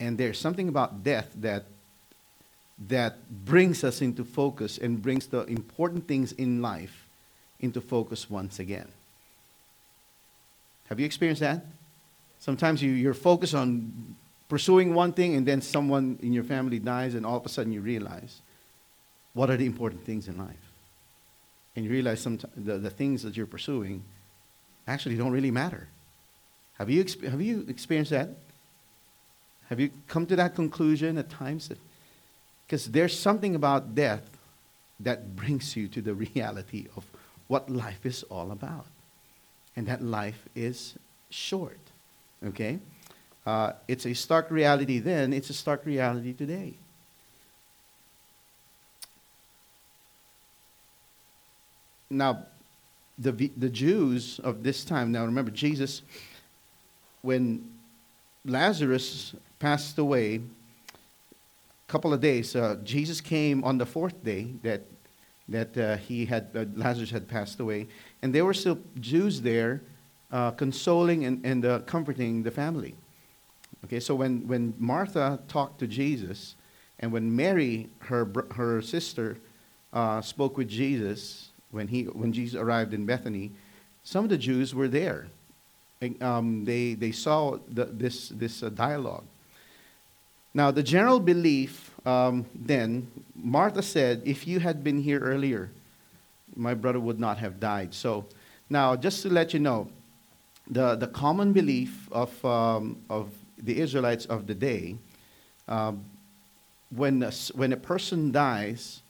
And 0.00 0.18
there's 0.18 0.38
something 0.38 0.68
about 0.68 1.02
death 1.02 1.30
that 1.36 1.66
that 2.88 3.44
brings 3.44 3.84
us 3.84 4.02
into 4.02 4.24
focus 4.24 4.78
and 4.78 5.00
brings 5.00 5.28
the 5.28 5.44
important 5.44 6.08
things 6.08 6.32
in 6.32 6.60
life 6.60 7.06
into 7.60 7.80
focus 7.80 8.28
once 8.28 8.58
again. 8.58 8.88
Have 10.88 10.98
you 10.98 11.06
experienced 11.06 11.40
that? 11.40 11.64
Sometimes 12.40 12.82
you, 12.82 12.90
you're 12.90 13.14
focused 13.14 13.54
on 13.54 14.16
pursuing 14.48 14.92
one 14.92 15.12
thing, 15.12 15.34
and 15.34 15.46
then 15.46 15.62
someone 15.62 16.18
in 16.20 16.32
your 16.32 16.44
family 16.44 16.78
dies, 16.78 17.14
and 17.14 17.24
all 17.24 17.36
of 17.36 17.46
a 17.46 17.48
sudden 17.48 17.72
you 17.72 17.80
realize 17.80 18.42
what 19.32 19.50
are 19.50 19.56
the 19.56 19.66
important 19.66 20.04
things 20.04 20.28
in 20.28 20.36
life. 20.36 20.73
And 21.76 21.84
you 21.84 21.90
realize 21.90 22.20
sometimes 22.20 22.52
the, 22.56 22.78
the 22.78 22.90
things 22.90 23.22
that 23.22 23.36
you're 23.36 23.46
pursuing 23.46 24.02
actually 24.86 25.16
don't 25.16 25.32
really 25.32 25.50
matter. 25.50 25.88
Have 26.78 26.90
you, 26.90 27.04
have 27.28 27.40
you 27.40 27.64
experienced 27.68 28.10
that? 28.10 28.30
Have 29.68 29.80
you 29.80 29.90
come 30.08 30.26
to 30.26 30.36
that 30.36 30.54
conclusion 30.54 31.18
at 31.18 31.30
times? 31.30 31.70
Because 32.66 32.86
there's 32.86 33.18
something 33.18 33.54
about 33.54 33.94
death 33.94 34.28
that 35.00 35.36
brings 35.36 35.76
you 35.76 35.88
to 35.88 36.02
the 36.02 36.14
reality 36.34 36.86
of 36.96 37.04
what 37.48 37.70
life 37.70 38.04
is 38.04 38.22
all 38.24 38.50
about. 38.50 38.86
And 39.76 39.86
that 39.88 40.02
life 40.02 40.48
is 40.54 40.94
short. 41.30 41.78
Okay? 42.44 42.78
Uh, 43.46 43.72
it's 43.88 44.06
a 44.06 44.14
stark 44.14 44.50
reality 44.50 44.98
then, 44.98 45.32
it's 45.32 45.50
a 45.50 45.54
stark 45.54 45.84
reality 45.84 46.32
today. 46.32 46.74
Now, 52.10 52.46
the, 53.18 53.32
the 53.32 53.68
Jews 53.68 54.40
of 54.40 54.62
this 54.62 54.84
time, 54.84 55.12
now 55.12 55.24
remember, 55.24 55.50
Jesus, 55.50 56.02
when 57.22 57.70
Lazarus 58.44 59.34
passed 59.58 59.98
away, 59.98 60.36
a 60.36 60.42
couple 61.88 62.12
of 62.12 62.20
days, 62.20 62.56
uh, 62.56 62.76
Jesus 62.84 63.20
came 63.20 63.64
on 63.64 63.78
the 63.78 63.86
fourth 63.86 64.22
day 64.24 64.48
that, 64.62 64.82
that 65.48 65.76
uh, 65.78 65.96
he 65.96 66.26
had, 66.26 66.48
uh, 66.54 66.64
Lazarus 66.74 67.10
had 67.10 67.28
passed 67.28 67.60
away, 67.60 67.86
and 68.22 68.34
there 68.34 68.44
were 68.44 68.54
still 68.54 68.78
Jews 69.00 69.40
there 69.40 69.80
uh, 70.32 70.50
consoling 70.50 71.24
and, 71.24 71.44
and 71.44 71.64
uh, 71.64 71.78
comforting 71.80 72.42
the 72.42 72.50
family. 72.50 72.94
Okay, 73.84 74.00
so 74.00 74.14
when, 74.14 74.46
when 74.48 74.74
Martha 74.78 75.38
talked 75.46 75.78
to 75.78 75.86
Jesus, 75.86 76.56
and 77.00 77.12
when 77.12 77.34
Mary, 77.34 77.88
her, 78.00 78.28
her 78.54 78.80
sister, 78.82 79.36
uh, 79.92 80.20
spoke 80.20 80.56
with 80.56 80.68
Jesus, 80.68 81.50
when, 81.74 81.88
he, 81.88 82.04
when 82.04 82.32
Jesus 82.32 82.58
arrived 82.58 82.94
in 82.94 83.04
Bethany, 83.04 83.50
some 84.04 84.24
of 84.24 84.30
the 84.30 84.38
Jews 84.38 84.74
were 84.74 84.88
there. 84.88 85.26
And, 86.00 86.22
um, 86.22 86.64
they, 86.64 86.94
they 86.94 87.12
saw 87.12 87.58
the, 87.68 87.86
this, 87.86 88.28
this 88.28 88.62
uh, 88.62 88.68
dialogue. 88.68 89.24
Now, 90.54 90.70
the 90.70 90.82
general 90.82 91.18
belief 91.18 91.90
um, 92.06 92.46
then, 92.54 93.10
Martha 93.34 93.82
said, 93.82 94.22
if 94.24 94.46
you 94.46 94.60
had 94.60 94.84
been 94.84 95.00
here 95.00 95.18
earlier, 95.18 95.70
my 96.54 96.74
brother 96.74 97.00
would 97.00 97.18
not 97.18 97.38
have 97.38 97.58
died. 97.58 97.92
So, 97.92 98.26
now, 98.70 98.94
just 98.94 99.22
to 99.22 99.30
let 99.30 99.52
you 99.52 99.60
know, 99.60 99.88
the, 100.70 100.94
the 100.94 101.08
common 101.08 101.52
belief 101.52 102.08
of, 102.12 102.44
um, 102.44 102.98
of 103.10 103.30
the 103.58 103.80
Israelites 103.80 104.26
of 104.26 104.46
the 104.46 104.54
day, 104.54 104.96
um, 105.68 106.04
when, 106.90 107.22
a, 107.22 107.32
when 107.54 107.72
a 107.72 107.76
person 107.76 108.30
dies, 108.30 109.02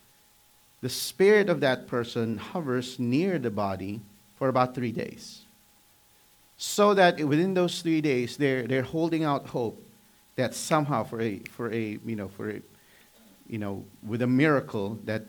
the 0.84 0.90
spirit 0.90 1.48
of 1.48 1.60
that 1.60 1.86
person 1.86 2.36
hovers 2.36 2.98
near 2.98 3.38
the 3.38 3.50
body 3.50 4.02
for 4.36 4.50
about 4.50 4.74
three 4.74 4.92
days. 4.92 5.40
So 6.58 6.92
that 6.92 7.18
within 7.24 7.54
those 7.54 7.80
three 7.80 8.02
days, 8.02 8.36
they're, 8.36 8.66
they're 8.66 8.82
holding 8.82 9.24
out 9.24 9.46
hope 9.46 9.82
that 10.36 10.54
somehow 10.54 11.04
for 11.04 11.22
a, 11.22 11.38
for 11.50 11.72
a, 11.72 11.98
you 12.04 12.16
know, 12.16 12.28
for 12.28 12.50
a, 12.50 12.60
you 13.48 13.56
know, 13.56 13.82
with 14.06 14.20
a 14.20 14.26
miracle 14.26 14.98
that 15.06 15.22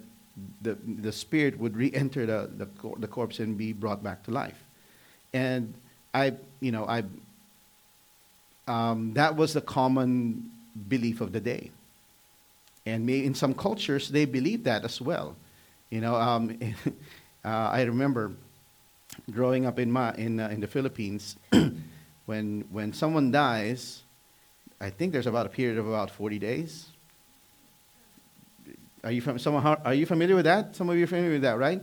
the, 0.62 0.78
the 1.04 1.14
spirit 1.14 1.58
would 1.58 1.78
re-enter 1.78 2.26
the, 2.26 2.50
the, 2.58 2.68
the 3.00 3.08
corpse 3.08 3.40
and 3.40 3.58
be 3.58 3.72
brought 3.72 4.04
back 4.04 4.24
to 4.24 4.32
life. 4.32 4.62
And 5.32 5.74
I, 6.14 6.34
you 6.60 6.74
know, 6.74 6.86
I, 6.86 7.04
um, 8.68 9.14
that 9.14 9.38
was 9.38 9.54
the 9.54 9.62
common 9.62 10.52
belief 10.90 11.22
of 11.22 11.32
the 11.32 11.40
day. 11.40 11.72
And 12.86 13.10
in 13.10 13.34
some 13.34 13.54
cultures, 13.54 14.10
they 14.10 14.26
believe 14.26 14.66
that 14.66 14.84
as 14.84 15.00
well. 15.00 15.38
You 15.96 16.02
know, 16.02 16.16
um, 16.16 16.60
uh, 17.46 17.48
I 17.48 17.84
remember 17.84 18.34
growing 19.32 19.66
up 19.66 19.80
in, 19.80 19.96
in, 20.18 20.42
uh, 20.42 20.50
in 20.50 20.60
the 20.60 20.68
Philippines, 20.68 21.38
when, 22.26 22.66
when 22.70 22.92
someone 22.92 23.32
dies, 23.32 24.04
I 24.82 24.90
think 24.90 25.14
there's 25.14 25.26
about 25.26 25.46
a 25.46 25.50
period 25.50 25.78
of 25.78 25.88
about 25.88 26.12
40 26.12 26.38
days. 26.38 26.88
Are 29.06 29.12
you, 29.12 29.22
from, 29.22 29.40
someone, 29.40 29.66
are 29.66 29.94
you 29.94 30.06
familiar 30.06 30.36
with 30.36 30.44
that? 30.44 30.76
Some 30.76 30.90
of 30.90 30.98
you 30.98 31.06
are 31.06 31.08
familiar 31.08 31.32
with 31.32 31.44
that, 31.44 31.58
right? 31.58 31.82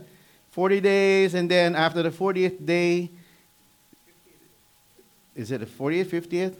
40 0.51 0.79
days, 0.79 1.33
and 1.33 1.49
then 1.49 1.73
after 1.75 2.03
the 2.03 2.11
40th 2.11 2.63
day, 2.63 3.09
is 5.35 5.49
it 5.49 5.59
the 5.59 5.65
40th, 5.65 6.05
50th? 6.05 6.55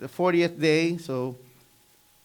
The 0.00 0.08
40th 0.08 0.60
day, 0.60 0.96
so 0.96 1.36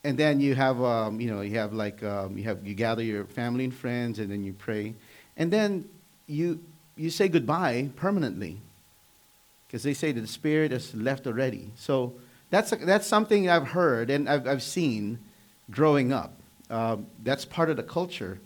and 0.03 0.17
then 0.17 0.39
you 0.39 0.55
have 0.55 0.81
um, 0.81 1.19
you 1.22 1.29
know 1.29 1.41
you 1.41 1.57
have 1.57 1.74
like 1.74 2.03
um, 2.03 2.38
you 2.38 2.43
have 2.43 2.65
you 2.65 2.74
gather 2.74 3.03
your 3.03 3.25
family 3.25 3.63
and 3.63 3.74
friends 3.74 4.19
and 4.19 4.29
then 4.31 4.43
you 4.43 4.53
pray. 4.53 4.93
And 5.38 5.51
then 5.51 5.86
you 6.27 6.60
you 6.95 7.10
say 7.10 7.27
goodbye 7.27 7.89
permanently 7.95 8.60
because 9.67 9.83
they 9.83 9.93
say 9.93 10.12
that 10.12 10.22
the 10.22 10.27
spirit 10.27 10.72
has 10.72 10.93
left 10.93 11.25
already. 11.25 11.72
So 11.75 12.13
that's 12.50 12.72
that's 12.72 13.07
something 13.07 13.50
i've 13.50 13.69
heard 13.69 14.12
and 14.12 14.29
i've, 14.29 14.48
I've 14.48 14.63
seen 14.63 15.19
growing 15.72 16.12
up. 16.12 16.33
Uh, 16.69 16.98
that's 17.24 17.45
part 17.45 17.69
of 17.69 17.77
the 17.77 17.83
culture. 17.83 18.39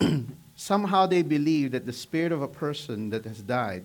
Somehow 0.56 1.06
they 1.06 1.22
believe 1.22 1.72
that 1.72 1.86
the 1.86 1.92
spirit 1.92 2.32
of 2.32 2.42
a 2.42 2.48
person 2.48 3.10
that 3.10 3.24
has 3.24 3.40
died 3.42 3.84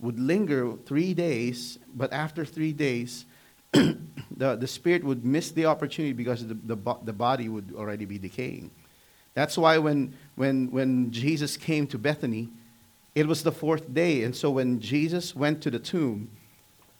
would 0.00 0.18
linger 0.18 0.74
three 0.84 1.14
days 1.14 1.78
but 1.94 2.12
after 2.12 2.44
three 2.44 2.72
days 2.72 3.24
the, 3.72 4.56
the 4.56 4.66
spirit 4.66 5.04
would 5.04 5.24
miss 5.24 5.50
the 5.50 5.66
opportunity 5.66 6.12
because 6.12 6.46
the, 6.46 6.54
the, 6.54 6.76
the 7.04 7.12
body 7.12 7.48
would 7.48 7.74
already 7.76 8.04
be 8.04 8.18
decaying. 8.18 8.70
That's 9.34 9.56
why 9.56 9.78
when, 9.78 10.14
when, 10.34 10.70
when 10.70 11.10
Jesus 11.10 11.56
came 11.56 11.86
to 11.88 11.98
Bethany, 11.98 12.48
it 13.14 13.26
was 13.26 13.42
the 13.42 13.52
fourth 13.52 13.92
day. 13.92 14.22
And 14.24 14.34
so 14.34 14.50
when 14.50 14.80
Jesus 14.80 15.34
went 15.34 15.62
to 15.62 15.70
the 15.70 15.78
tomb 15.78 16.30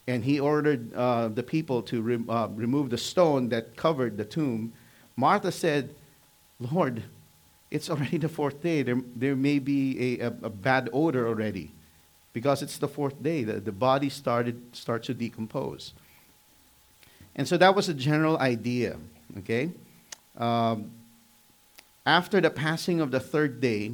and 0.07 0.25
he 0.25 0.41
ordered 0.41 0.93
uh, 0.95 1.29
the 1.29 1.43
people 1.43 1.83
to 1.83 2.03
re- 2.03 2.25
uh, 2.29 2.49
remove 2.55 2.91
the 2.91 2.99
stone 2.99 3.49
that 3.51 3.77
covered 3.77 4.17
the 4.17 4.25
tomb, 4.25 4.73
Martha 5.17 5.53
said, 5.53 5.95
Lord, 6.59 7.03
it's 7.71 7.89
already 7.91 8.19
the 8.19 8.29
fourth 8.29 8.63
day. 8.63 8.83
There, 8.83 9.01
there 9.17 9.37
may 9.37 9.59
be 9.59 10.21
a, 10.21 10.27
a, 10.27 10.27
a 10.45 10.51
bad 10.51 10.91
odor 10.93 11.27
already 11.29 11.73
because 12.33 12.63
it's 12.63 12.79
the 12.79 12.89
fourth 12.89 13.23
day. 13.23 13.45
The, 13.45 13.55
the 13.61 13.73
body 13.73 14.09
started, 14.09 14.75
starts 14.75 15.07
to 15.07 15.15
decompose. 15.15 15.95
And 17.41 17.49
so 17.49 17.57
that 17.57 17.75
was 17.75 17.89
a 17.89 17.95
general 17.95 18.37
idea, 18.37 18.99
okay? 19.39 19.71
Um, 20.37 20.91
after 22.05 22.39
the 22.39 22.51
passing 22.51 23.01
of 23.01 23.13
the 23.13 23.19
third 23.19 23.63
day, 23.63 23.93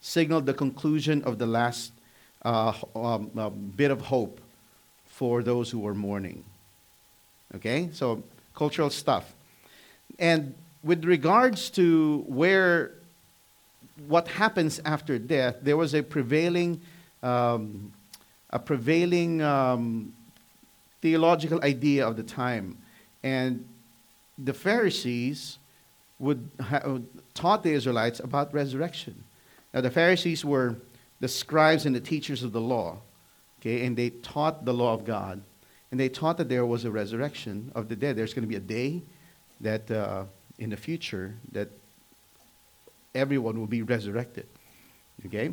signaled 0.00 0.46
the 0.46 0.54
conclusion 0.54 1.22
of 1.24 1.36
the 1.36 1.44
last 1.44 1.92
uh, 2.46 2.72
um, 2.96 3.30
uh, 3.36 3.50
bit 3.50 3.90
of 3.90 4.00
hope 4.00 4.40
for 5.04 5.42
those 5.42 5.70
who 5.70 5.80
were 5.80 5.92
mourning. 5.92 6.42
Okay? 7.56 7.90
So, 7.92 8.22
cultural 8.54 8.88
stuff. 8.88 9.34
And 10.18 10.54
with 10.82 11.04
regards 11.04 11.68
to 11.72 12.24
where, 12.26 12.92
what 14.06 14.28
happens 14.28 14.80
after 14.86 15.18
death, 15.18 15.56
there 15.60 15.76
was 15.76 15.94
a 15.94 16.02
prevailing, 16.02 16.80
um, 17.22 17.92
a 18.48 18.58
prevailing 18.58 19.42
um, 19.42 20.14
theological 21.00 21.62
idea 21.62 22.06
of 22.06 22.16
the 22.16 22.22
time. 22.22 22.78
And 23.22 23.66
the 24.36 24.52
Pharisees 24.52 25.58
would 26.18 26.50
ha- 26.60 26.98
taught 27.34 27.62
the 27.62 27.72
Israelites 27.72 28.20
about 28.20 28.52
resurrection. 28.52 29.24
Now, 29.72 29.80
the 29.80 29.90
Pharisees 29.90 30.44
were 30.44 30.76
the 31.20 31.28
scribes 31.28 31.86
and 31.86 31.94
the 31.94 32.00
teachers 32.00 32.42
of 32.42 32.52
the 32.52 32.60
law, 32.60 32.98
okay, 33.60 33.84
and 33.84 33.96
they 33.96 34.10
taught 34.10 34.64
the 34.64 34.72
law 34.72 34.94
of 34.94 35.04
God, 35.04 35.42
and 35.90 35.98
they 35.98 36.08
taught 36.08 36.36
that 36.38 36.48
there 36.48 36.66
was 36.66 36.84
a 36.84 36.90
resurrection 36.90 37.72
of 37.74 37.88
the 37.88 37.96
dead. 37.96 38.16
There's 38.16 38.34
going 38.34 38.44
to 38.44 38.48
be 38.48 38.56
a 38.56 38.60
day 38.60 39.02
that 39.60 39.90
uh, 39.90 40.24
in 40.58 40.70
the 40.70 40.76
future 40.76 41.34
that 41.52 41.68
everyone 43.14 43.58
will 43.58 43.66
be 43.66 43.82
resurrected, 43.82 44.46
okay. 45.26 45.52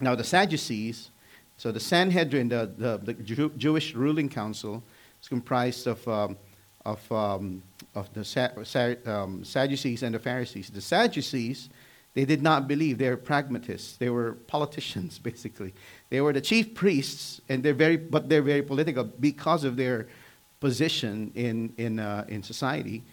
Now, 0.00 0.14
the 0.14 0.24
Sadducees 0.24 1.10
so 1.60 1.70
the 1.70 1.78
Sanhedrin, 1.78 2.48
the, 2.48 2.72
the, 2.74 2.96
the 2.96 3.12
Jew, 3.12 3.52
Jewish 3.54 3.94
ruling 3.94 4.30
council, 4.30 4.82
is 5.20 5.28
comprised 5.28 5.86
of, 5.86 6.08
um, 6.08 6.38
of, 6.86 7.12
um, 7.12 7.62
of 7.94 8.08
the 8.14 8.98
um, 9.04 9.44
Sadducees 9.44 10.02
and 10.02 10.14
the 10.14 10.18
Pharisees. 10.18 10.70
The 10.70 10.80
Sadducees, 10.80 11.68
they 12.14 12.24
did 12.24 12.40
not 12.40 12.66
believe. 12.66 12.96
They 12.96 13.10
were 13.10 13.18
pragmatists. 13.18 13.98
They 13.98 14.08
were 14.08 14.32
politicians, 14.46 15.18
basically. 15.22 15.74
They 16.08 16.22
were 16.22 16.32
the 16.32 16.40
chief 16.40 16.74
priests, 16.74 17.42
and 17.50 17.62
they're 17.62 17.74
very, 17.74 17.98
but 17.98 18.30
they're 18.30 18.40
very 18.40 18.62
political 18.62 19.04
because 19.04 19.62
of 19.62 19.76
their 19.76 20.08
position 20.60 21.30
in, 21.34 21.74
in, 21.76 21.98
uh, 21.98 22.24
in 22.26 22.42
society. 22.42 23.04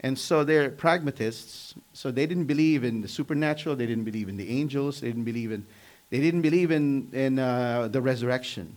And 0.00 0.18
so 0.18 0.44
they're 0.44 0.68
pragmatists. 0.68 1.74
So 1.94 2.10
they 2.10 2.26
didn't 2.26 2.44
believe 2.44 2.84
in 2.84 3.00
the 3.00 3.08
supernatural. 3.08 3.76
They 3.76 3.86
didn't 3.86 4.04
believe 4.04 4.28
in 4.28 4.36
the 4.36 4.50
angels. 4.50 5.00
They 5.00 5.06
didn't 5.06 5.24
believe 5.24 5.52
in, 5.52 5.64
they 6.14 6.20
didn't 6.20 6.42
believe 6.42 6.70
in, 6.70 7.08
in 7.12 7.40
uh, 7.40 7.88
the 7.88 8.00
resurrection. 8.00 8.76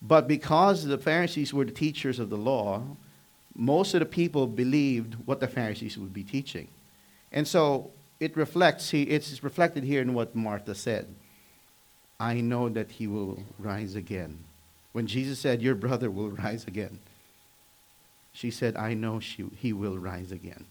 But 0.00 0.26
because 0.26 0.86
the 0.86 0.96
Pharisees 0.96 1.52
were 1.52 1.66
the 1.66 1.70
teachers 1.70 2.18
of 2.18 2.30
the 2.30 2.38
law, 2.38 2.82
most 3.54 3.92
of 3.92 4.00
the 4.00 4.06
people 4.06 4.46
believed 4.46 5.16
what 5.26 5.40
the 5.40 5.48
Pharisees 5.48 5.98
would 5.98 6.14
be 6.14 6.24
teaching. 6.24 6.68
And 7.30 7.46
so 7.46 7.90
it 8.20 8.34
reflects, 8.38 8.94
it's 8.94 9.44
reflected 9.44 9.84
here 9.84 10.00
in 10.00 10.14
what 10.14 10.34
Martha 10.34 10.74
said. 10.74 11.14
I 12.18 12.40
know 12.40 12.70
that 12.70 12.92
he 12.92 13.06
will 13.06 13.42
rise 13.58 13.94
again. 13.94 14.38
When 14.92 15.06
Jesus 15.06 15.38
said, 15.38 15.60
Your 15.60 15.74
brother 15.74 16.10
will 16.10 16.30
rise 16.42 16.64
again, 16.66 17.00
she 18.32 18.50
said, 18.50 18.76
I 18.76 18.94
know 18.94 19.20
she, 19.20 19.44
he 19.58 19.74
will 19.74 19.98
rise 19.98 20.32
again. 20.32 20.64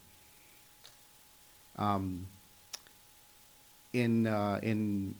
Um, 1.78 2.26
in, 3.92 4.26
uh, 4.26 4.58
in 4.64 5.14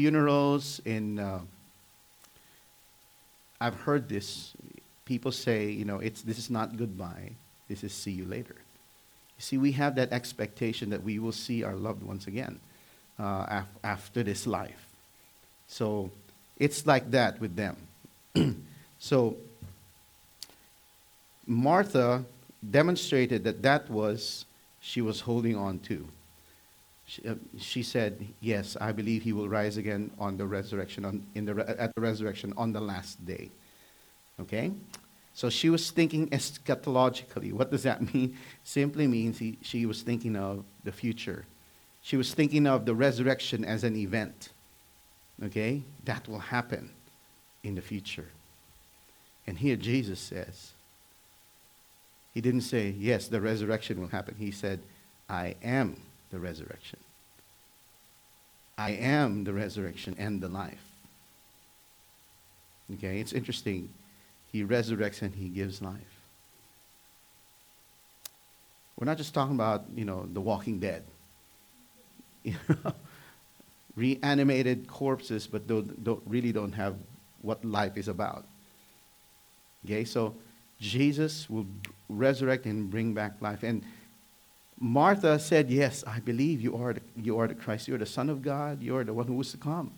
funerals, 0.00 0.80
in, 0.86 1.18
uh, 1.18 1.40
I've 3.60 3.74
heard 3.74 4.08
this. 4.08 4.54
People 5.04 5.30
say, 5.30 5.68
you 5.68 5.84
know, 5.84 5.98
it's, 5.98 6.22
this 6.22 6.38
is 6.38 6.48
not 6.48 6.78
goodbye, 6.78 7.32
this 7.68 7.84
is 7.84 7.92
see 7.92 8.10
you 8.10 8.24
later. 8.24 8.54
You 8.54 9.42
see, 9.42 9.58
we 9.58 9.72
have 9.72 9.96
that 9.96 10.10
expectation 10.10 10.88
that 10.88 11.02
we 11.02 11.18
will 11.18 11.32
see 11.32 11.62
our 11.64 11.74
loved 11.74 12.02
ones 12.02 12.26
again 12.26 12.58
uh, 13.18 13.44
af- 13.50 13.78
after 13.84 14.22
this 14.22 14.46
life. 14.46 14.86
So 15.68 16.10
it's 16.56 16.86
like 16.86 17.10
that 17.10 17.38
with 17.38 17.54
them. 17.54 17.76
so 18.98 19.36
Martha 21.46 22.24
demonstrated 22.70 23.44
that 23.44 23.60
that 23.60 23.90
was 23.90 24.46
she 24.80 25.02
was 25.02 25.20
holding 25.20 25.56
on 25.56 25.78
to. 25.80 26.08
She, 27.10 27.26
uh, 27.26 27.34
she, 27.58 27.82
said, 27.82 28.24
"Yes, 28.38 28.76
I 28.80 28.92
believe 28.92 29.24
he 29.24 29.32
will 29.32 29.48
rise 29.48 29.76
again 29.76 30.12
on 30.16 30.36
the 30.36 30.46
resurrection 30.46 31.04
on, 31.04 31.26
in 31.34 31.44
the, 31.44 31.54
at 31.80 31.92
the 31.96 32.00
resurrection 32.00 32.54
on 32.56 32.72
the 32.72 32.80
last 32.80 33.26
day." 33.26 33.50
Okay, 34.38 34.70
so 35.34 35.50
she 35.50 35.70
was 35.70 35.90
thinking 35.90 36.28
eschatologically. 36.28 37.52
What 37.52 37.72
does 37.72 37.82
that 37.82 38.14
mean? 38.14 38.36
Simply 38.62 39.08
means 39.08 39.38
he, 39.38 39.58
she 39.60 39.86
was 39.86 40.02
thinking 40.02 40.36
of 40.36 40.64
the 40.84 40.92
future. 40.92 41.46
She 42.00 42.16
was 42.16 42.32
thinking 42.32 42.66
of 42.68 42.86
the 42.86 42.94
resurrection 42.94 43.64
as 43.64 43.82
an 43.82 43.96
event. 43.96 44.50
Okay? 45.42 45.82
That 46.04 46.28
will 46.28 46.38
happen 46.38 46.90
in 47.64 47.74
the 47.74 47.82
future. 47.82 48.28
And 49.48 49.58
here 49.58 49.76
Jesus 49.76 50.20
says, 50.20 50.72
He 52.32 52.40
didn't 52.40 52.60
say, 52.60 52.94
Yes, 52.96 53.26
the 53.26 53.40
resurrection 53.40 54.00
will 54.00 54.08
happen. 54.08 54.36
He 54.38 54.52
said, 54.52 54.78
I 55.28 55.56
am 55.62 55.96
the 56.30 56.38
resurrection. 56.38 56.98
I 58.78 58.92
am 58.92 59.44
the 59.44 59.52
resurrection 59.52 60.16
and 60.18 60.40
the 60.40 60.48
life. 60.48 60.84
Okay? 62.94 63.20
It's 63.20 63.32
interesting. 63.32 63.90
He 64.50 64.64
resurrects 64.64 65.22
and 65.22 65.34
he 65.34 65.48
gives 65.48 65.82
life. 65.82 66.20
We're 68.96 69.06
not 69.06 69.18
just 69.18 69.32
talking 69.32 69.54
about, 69.54 69.84
you 69.94 70.04
know, 70.04 70.26
the 70.32 70.40
walking 70.40 70.78
dead. 70.78 71.04
You 72.42 72.56
know? 72.68 72.94
reanimated 73.96 74.86
corpses, 74.86 75.46
but 75.46 75.66
don't, 75.66 76.02
don't, 76.02 76.22
really 76.26 76.52
don't 76.52 76.72
have 76.72 76.96
what 77.42 77.62
life 77.64 77.96
is 77.96 78.08
about. 78.08 78.46
Okay, 79.84 80.04
so 80.04 80.34
Jesus 80.80 81.50
will 81.50 81.66
resurrect 82.08 82.66
and 82.66 82.90
bring 82.90 83.12
back 83.12 83.32
life. 83.40 83.62
And 83.62 83.82
Martha 84.80 85.38
said, 85.38 85.70
Yes, 85.70 86.02
I 86.06 86.20
believe 86.20 86.62
you 86.62 86.74
are, 86.76 86.94
the, 86.94 87.02
you 87.14 87.38
are 87.38 87.46
the 87.46 87.54
Christ. 87.54 87.86
You 87.86 87.94
are 87.94 87.98
the 87.98 88.06
Son 88.06 88.30
of 88.30 88.40
God. 88.40 88.82
You 88.82 88.96
are 88.96 89.04
the 89.04 89.12
one 89.12 89.26
who 89.26 89.34
was 89.34 89.50
to 89.52 89.58
come. 89.58 89.92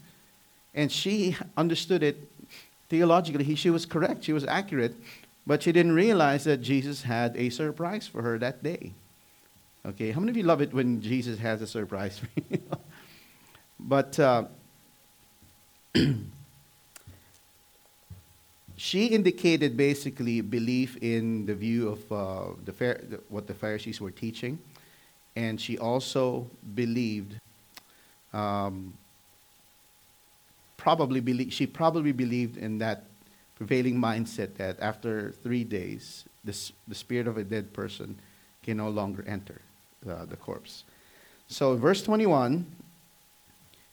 And 0.75 0.91
she 0.91 1.37
understood 1.57 2.03
it 2.03 2.29
theologically. 2.89 3.55
She 3.55 3.71
was 3.71 3.87
correct. 3.87 4.25
She 4.25 4.33
was 4.33 4.45
accurate. 4.45 4.95
But 5.47 5.63
she 5.63 5.73
didn't 5.73 5.93
realize 5.93 6.45
that 6.45 6.59
Jesus 6.59 7.03
had 7.03 7.37
a 7.37 7.49
surprise 7.51 8.07
for 8.09 8.23
her 8.23 8.39
that 8.39 8.63
day. 8.63 8.93
Okay, 9.85 10.13
how 10.13 10.21
many 10.21 10.31
of 10.31 10.37
you 10.37 10.45
love 10.45 10.61
it 10.61 10.73
when 10.73 11.01
Jesus 11.01 11.39
has 11.39 11.61
a 11.63 11.67
surprise 11.67 12.19
for 12.19 12.29
you? 12.37 12.61
But 13.85 14.17
uh, 14.21 14.45
she 18.77 19.07
indicated 19.07 19.77
basically 19.77 20.41
belief 20.41 20.97
in 20.99 21.47
the 21.47 21.55
view 21.57 21.89
of 21.89 22.13
uh, 22.13 22.55
the, 22.65 23.21
what 23.29 23.49
the 23.49 23.55
Pharisees 23.55 24.01
were 24.01 24.13
teaching, 24.13 24.61
and 25.37 25.61
she 25.61 25.79
also 25.79 26.51
believed. 26.75 27.37
Um, 28.33 28.95
probably 30.77 31.21
believe, 31.21 31.53
she 31.53 31.67
probably 31.67 32.13
believed 32.13 32.57
in 32.57 32.79
that 32.79 33.05
prevailing 33.57 33.97
mindset 33.97 34.55
that 34.57 34.81
after 34.81 35.31
three 35.31 35.63
days, 35.63 36.25
the, 36.45 36.59
the 36.89 36.95
spirit 36.95 37.29
of 37.29 37.37
a 37.37 37.45
dead 37.45 37.73
person 37.73 38.19
can 38.63 38.77
no 38.77 38.89
longer 38.89 39.25
enter 39.27 39.61
uh, 40.09 40.25
the 40.25 40.37
corpse. 40.37 40.85
So, 41.47 41.77
verse 41.77 42.03
21 42.03 42.67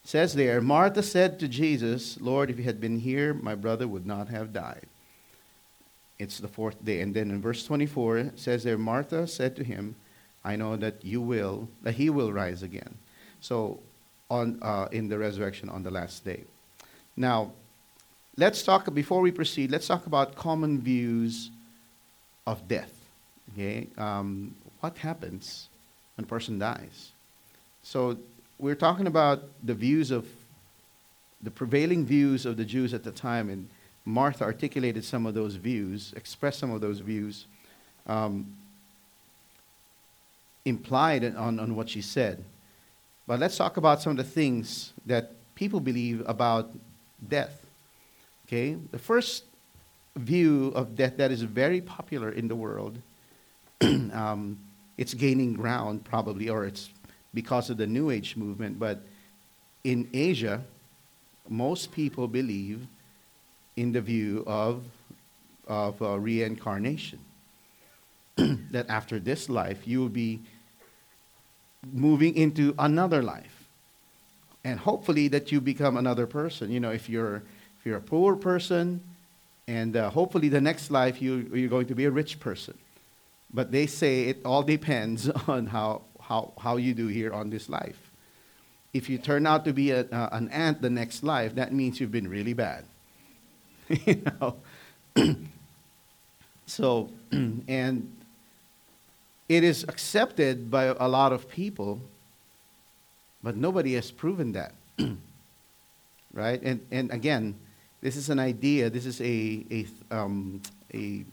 says 0.03 0.33
there, 0.33 0.61
Martha 0.61 1.03
said 1.03 1.39
to 1.39 1.47
Jesus, 1.47 2.19
Lord, 2.19 2.49
if 2.49 2.57
you 2.57 2.63
had 2.63 2.81
been 2.81 2.99
here, 2.99 3.33
my 3.33 3.53
brother 3.53 3.87
would 3.87 4.07
not 4.07 4.29
have 4.29 4.53
died. 4.53 4.87
It's 6.17 6.39
the 6.39 6.47
fourth 6.47 6.83
day. 6.83 7.01
And 7.01 7.13
then 7.13 7.29
in 7.29 7.41
verse 7.41 7.63
24, 7.65 8.17
it 8.17 8.39
says 8.39 8.63
there, 8.63 8.77
Martha 8.77 9.27
said 9.27 9.55
to 9.57 9.63
him, 9.63 9.95
I 10.43 10.55
know 10.55 10.75
that 10.77 11.03
you 11.03 11.21
will, 11.21 11.67
that 11.83 11.95
he 11.95 12.09
will 12.09 12.31
rise 12.31 12.63
again. 12.63 12.97
So, 13.41 13.79
on, 14.29 14.59
uh, 14.61 14.87
in 14.91 15.09
the 15.09 15.17
resurrection 15.17 15.69
on 15.69 15.83
the 15.83 15.91
last 15.91 16.23
day. 16.23 16.43
Now, 17.17 17.51
let's 18.37 18.63
talk, 18.63 18.93
before 18.93 19.21
we 19.21 19.31
proceed, 19.31 19.71
let's 19.71 19.87
talk 19.87 20.05
about 20.05 20.35
common 20.35 20.79
views 20.79 21.49
of 22.45 22.67
death. 22.67 22.93
Okay? 23.53 23.87
Um, 23.97 24.55
what 24.79 24.97
happens 24.97 25.67
when 26.15 26.25
a 26.25 26.27
person 26.27 26.59
dies? 26.59 27.11
So, 27.83 28.17
we're 28.59 28.75
talking 28.75 29.07
about 29.07 29.43
the 29.63 29.73
views 29.73 30.11
of 30.11 30.27
the 31.41 31.51
prevailing 31.51 32.05
views 32.05 32.45
of 32.45 32.57
the 32.57 32.65
Jews 32.65 32.93
at 32.93 33.03
the 33.03 33.11
time, 33.11 33.49
and 33.49 33.69
Martha 34.05 34.43
articulated 34.43 35.05
some 35.05 35.25
of 35.25 35.33
those 35.33 35.55
views, 35.55 36.13
expressed 36.15 36.59
some 36.59 36.71
of 36.71 36.81
those 36.81 36.99
views, 36.99 37.45
um, 38.07 38.55
implied 40.65 41.23
on, 41.23 41.59
on 41.59 41.75
what 41.75 41.89
she 41.89 42.01
said. 42.01 42.43
But 43.27 43.39
let's 43.39 43.57
talk 43.57 43.77
about 43.77 44.01
some 44.01 44.11
of 44.11 44.17
the 44.17 44.23
things 44.23 44.93
that 45.05 45.31
people 45.55 45.79
believe 45.79 46.23
about 46.25 46.71
death. 47.27 47.65
Okay? 48.47 48.75
The 48.91 48.99
first 48.99 49.43
view 50.15 50.71
of 50.75 50.95
death 50.95 51.17
that 51.17 51.31
is 51.31 51.43
very 51.43 51.81
popular 51.81 52.31
in 52.31 52.47
the 52.47 52.55
world, 52.55 52.97
um, 53.81 54.57
it's 54.97 55.13
gaining 55.13 55.53
ground 55.53 56.03
probably, 56.03 56.49
or 56.49 56.65
it's 56.65 56.89
because 57.33 57.69
of 57.69 57.77
the 57.77 57.87
New 57.87 58.09
Age 58.09 58.35
movement, 58.35 58.79
but 58.79 59.01
in 59.83 60.09
Asia, 60.13 60.63
most 61.47 61.91
people 61.91 62.27
believe 62.27 62.85
in 63.77 63.91
the 63.91 64.01
view 64.01 64.43
of, 64.45 64.83
of 65.67 66.01
uh, 66.01 66.19
reincarnation. 66.19 67.19
that 68.71 68.89
after 68.89 69.19
this 69.19 69.49
life, 69.49 69.87
you 69.87 69.99
will 69.99 70.09
be 70.09 70.41
moving 71.91 72.35
into 72.35 72.75
another 72.77 73.21
life. 73.21 73.67
And 74.63 74.79
hopefully 74.79 75.27
that 75.29 75.51
you 75.51 75.61
become 75.61 75.97
another 75.97 76.27
person. 76.27 76.71
You 76.71 76.79
know, 76.79 76.91
if 76.91 77.09
you're, 77.09 77.37
if 77.79 77.85
you're 77.85 77.97
a 77.97 78.01
poor 78.01 78.35
person, 78.35 79.01
and 79.67 79.95
uh, 79.95 80.09
hopefully 80.09 80.49
the 80.49 80.61
next 80.61 80.91
life 80.91 81.21
you, 81.21 81.49
you're 81.53 81.69
going 81.69 81.87
to 81.87 81.95
be 81.95 82.05
a 82.05 82.11
rich 82.11 82.39
person. 82.39 82.77
But 83.53 83.71
they 83.71 83.87
say 83.87 84.23
it 84.25 84.41
all 84.45 84.63
depends 84.63 85.29
on 85.47 85.67
how, 85.67 86.03
how, 86.19 86.53
how 86.59 86.77
you 86.77 86.93
do 86.93 87.07
here 87.07 87.31
on 87.33 87.49
this 87.49 87.69
life. 87.69 88.11
If 88.93 89.09
you 89.09 89.19
turn 89.19 89.45
out 89.45 89.65
to 89.65 89.73
be 89.73 89.91
a, 89.91 90.01
uh, 90.01 90.29
an 90.31 90.49
ant 90.49 90.81
the 90.81 90.89
next 90.89 91.23
life, 91.23 91.55
that 91.55 91.71
means 91.73 91.99
you've 91.99 92.11
been 92.11 92.27
really 92.27 92.53
bad. 92.53 92.85
you 93.87 94.23
know? 94.41 94.55
so, 96.65 97.09
and 97.31 98.18
it 99.49 99.63
is 99.63 99.83
accepted 99.83 100.69
by 100.69 100.85
a 100.85 101.07
lot 101.07 101.33
of 101.33 101.49
people, 101.49 101.99
but 103.41 103.57
nobody 103.57 103.95
has 103.95 104.11
proven 104.11 104.51
that. 104.53 104.73
right? 106.33 106.61
And, 106.61 106.85
and 106.91 107.11
again, 107.11 107.55
this 108.01 108.15
is 108.15 108.29
an 108.29 108.39
idea, 108.39 108.89
this 108.89 109.07
is 109.07 109.19
a, 109.19 109.65
a, 109.71 109.87
um, 110.11 110.61
a, 110.93 111.25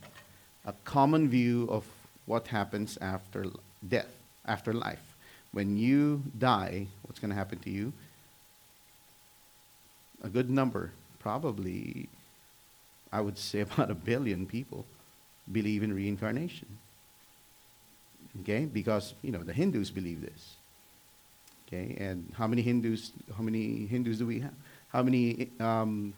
a 0.65 0.73
common 0.83 1.29
view 1.29 1.67
of 1.69 1.85
what 2.25 2.47
happens 2.47 2.97
after 2.99 3.45
death 3.87 4.09
after 4.45 4.73
life. 4.73 5.15
When 5.51 5.77
you 5.77 6.23
die, 6.37 6.87
what's 7.03 7.19
going 7.19 7.29
to 7.29 7.35
happen 7.35 7.59
to 7.59 7.69
you? 7.69 7.93
A 10.23 10.29
good 10.29 10.49
number, 10.49 10.91
probably, 11.19 12.09
I 13.11 13.21
would 13.21 13.37
say 13.37 13.59
about 13.67 13.91
a 13.91 13.95
billion 13.95 14.45
people, 14.45 14.85
believe 15.51 15.83
in 15.83 15.93
reincarnation. 15.93 16.67
Okay, 18.41 18.65
because 18.65 19.13
you 19.21 19.31
know 19.31 19.43
the 19.43 19.53
Hindus 19.53 19.89
believe 19.89 20.21
this. 20.21 20.55
Okay, 21.67 21.95
and 21.99 22.31
how 22.37 22.47
many 22.47 22.61
Hindus? 22.61 23.11
How 23.35 23.43
many 23.43 23.85
Hindus 23.87 24.19
do 24.19 24.25
we 24.25 24.39
have? 24.39 24.53
How 24.89 25.03
many? 25.03 25.49
Um, 25.59 26.13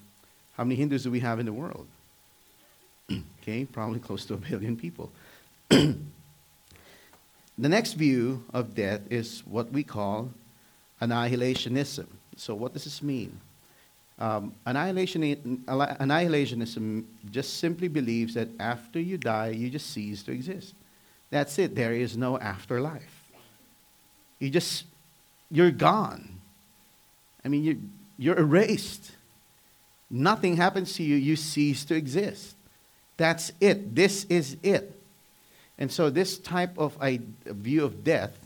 how 0.54 0.64
many 0.64 0.76
Hindus 0.76 1.04
do 1.04 1.12
we 1.12 1.22
have 1.22 1.40
in 1.40 1.46
the 1.46 1.54
world? 1.54 1.88
okay, 3.42 3.66
probably 3.66 4.00
close 4.00 4.26
to 4.26 4.34
a 4.34 4.38
billion 4.38 4.76
people. 4.76 5.12
the 5.70 5.98
next 7.58 7.94
view 7.94 8.44
of 8.54 8.76
death 8.76 9.02
is 9.10 9.42
what 9.46 9.72
we 9.72 9.84
call 9.84 10.30
annihilationism. 11.02 12.08
So, 12.36 12.56
what 12.56 12.74
does 12.74 12.84
this 12.84 13.02
mean? 13.02 13.40
Um, 14.20 14.54
annihilation, 14.66 15.64
annihilationism 15.68 17.06
just 17.32 17.60
simply 17.60 17.88
believes 17.88 18.34
that 18.34 18.50
after 18.60 19.00
you 19.00 19.18
die, 19.18 19.50
you 19.50 19.70
just 19.70 19.92
cease 19.92 20.24
to 20.24 20.34
exist. 20.34 20.74
That's 21.30 21.60
it. 21.60 21.76
There 21.76 21.94
is 21.94 22.18
no 22.18 22.40
afterlife. 22.40 23.24
You 24.40 24.50
just, 24.50 24.86
you're 25.52 25.72
gone. 25.72 26.40
I 27.44 27.50
mean, 27.50 27.64
you're, 27.64 27.76
you're 28.18 28.40
erased. 28.40 29.12
Nothing 30.10 30.58
happens 30.58 30.94
to 30.94 31.04
you. 31.04 31.16
You 31.16 31.36
cease 31.36 31.86
to 31.86 31.96
exist. 31.96 32.56
That's 33.18 33.52
it. 33.60 33.96
This 33.96 34.26
is 34.26 34.58
it. 34.64 34.96
And 35.78 35.92
so, 35.92 36.10
this 36.10 36.38
type 36.38 36.78
of 36.78 36.98
view 37.46 37.86
of 37.86 38.04
death, 38.04 38.38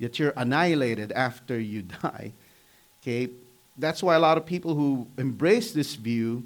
that 0.00 0.18
you're 0.18 0.32
annihilated 0.36 1.12
after 1.12 1.58
you 1.58 1.82
die, 2.02 2.32
okay, 3.02 3.28
that's 3.76 4.02
why 4.02 4.14
a 4.14 4.20
lot 4.20 4.36
of 4.36 4.46
people 4.46 4.74
who 4.74 5.06
embrace 5.18 5.72
this 5.72 5.94
view 5.94 6.44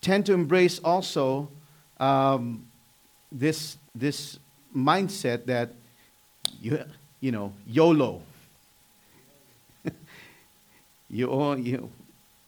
tend 0.00 0.26
to 0.26 0.32
embrace 0.32 0.78
also 0.78 1.48
um, 1.98 2.67
this, 3.30 3.76
this 3.94 4.38
mindset 4.74 5.46
that 5.46 5.72
you, 6.60 6.82
you 7.20 7.32
know, 7.32 7.52
YOLO. 7.66 8.22
you, 11.10 11.56
you, 11.56 11.90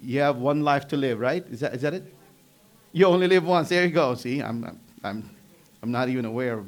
you 0.00 0.20
have 0.20 0.36
one 0.36 0.62
life 0.62 0.88
to 0.88 0.96
live, 0.96 1.18
right? 1.20 1.44
Is 1.50 1.60
that, 1.60 1.74
is 1.74 1.82
that 1.82 1.94
it? 1.94 2.14
You 2.92 3.06
only 3.06 3.28
live 3.28 3.44
once. 3.44 3.68
There 3.68 3.84
you 3.84 3.90
go. 3.90 4.14
See, 4.14 4.40
I'm, 4.40 4.78
I'm, 5.04 5.30
I'm 5.82 5.90
not 5.90 6.08
even 6.08 6.24
aware 6.24 6.58
of. 6.58 6.66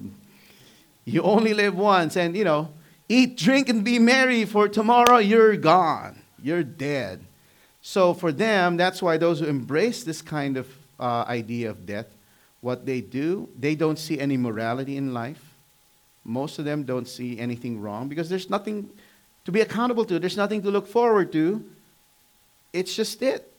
You 1.05 1.23
only 1.23 1.53
live 1.53 1.75
once, 1.75 2.17
and 2.17 2.37
you 2.37 2.45
know, 2.45 2.73
Eat, 3.13 3.37
drink, 3.37 3.69
and 3.69 3.85
be 3.85 3.99
merry, 3.99 4.47
for 4.47 4.69
tomorrow 4.69 5.19
you're 5.19 5.55
gone. 5.57 6.23
You're 6.43 6.63
dead. 6.63 7.23
So, 7.83 8.15
for 8.15 8.33
them, 8.33 8.79
that's 8.79 9.03
why 9.03 9.19
those 9.19 9.41
who 9.41 9.45
embrace 9.45 10.03
this 10.03 10.23
kind 10.23 10.57
of 10.57 10.67
uh, 10.99 11.25
idea 11.29 11.69
of 11.69 11.85
death, 11.85 12.07
what 12.63 12.87
they 12.87 13.01
do, 13.01 13.49
they 13.59 13.75
don't 13.75 13.99
see 13.99 14.19
any 14.19 14.39
morality 14.39 14.97
in 14.97 15.13
life. 15.13 15.43
Most 16.25 16.59
of 16.59 16.65
them 16.65 16.85
don't 16.85 17.07
see 17.07 17.39
anything 17.39 17.81
wrong 17.81 18.09
because 18.09 18.31
there's 18.31 18.49
nothing 18.49 18.89
to 19.45 19.53
be 19.53 19.61
accountable 19.61 20.05
to, 20.07 20.19
there's 20.19 20.37
nothing 20.37 20.63
to 20.63 20.71
look 20.71 20.87
forward 20.87 21.33
to. 21.33 21.63
It's 22.73 22.95
just 22.95 23.21
it. 23.21 23.53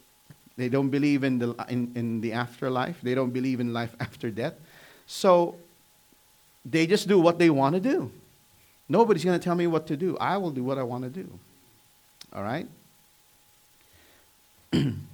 They 0.56 0.70
don't 0.70 0.90
believe 0.90 1.24
in 1.24 1.38
the, 1.38 1.54
in, 1.68 1.92
in 1.96 2.22
the 2.22 2.32
afterlife, 2.34 3.00
they 3.04 3.14
don't 3.14 3.32
believe 3.32 3.60
in 3.60 3.74
life 3.74 3.96
after 4.00 4.32
death. 4.32 4.54
So, 5.06 5.56
they 6.66 6.88
just 6.88 7.08
do 7.10 7.20
what 7.20 7.38
they 7.38 7.50
want 7.50 7.76
to 7.76 7.82
do. 7.82 8.10
Nobody's 8.88 9.26
going 9.26 9.38
to 9.38 9.44
tell 9.44 9.56
me 9.56 9.68
what 9.68 9.88
to 9.88 9.98
do. 9.98 10.18
I 10.18 10.38
will 10.38 10.52
do 10.52 10.64
what 10.64 10.78
I 10.78 10.84
want 10.84 11.04
to 11.04 11.10
do. 11.10 11.28
All 12.34 12.44
right? 12.44 12.68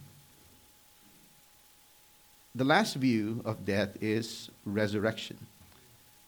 the 2.60 2.66
last 2.66 2.96
view 2.96 3.42
of 3.46 3.64
death 3.64 3.96
is 4.02 4.50
resurrection. 4.66 5.38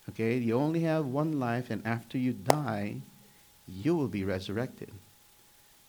Okay? 0.10 0.38
You 0.38 0.56
only 0.56 0.80
have 0.80 1.06
one 1.06 1.42
life, 1.42 1.70
and 1.70 1.86
after 1.86 2.18
you 2.18 2.32
die, 2.32 3.02
you 3.68 3.98
will 3.98 4.08
be 4.08 4.24
resurrected. 4.24 4.92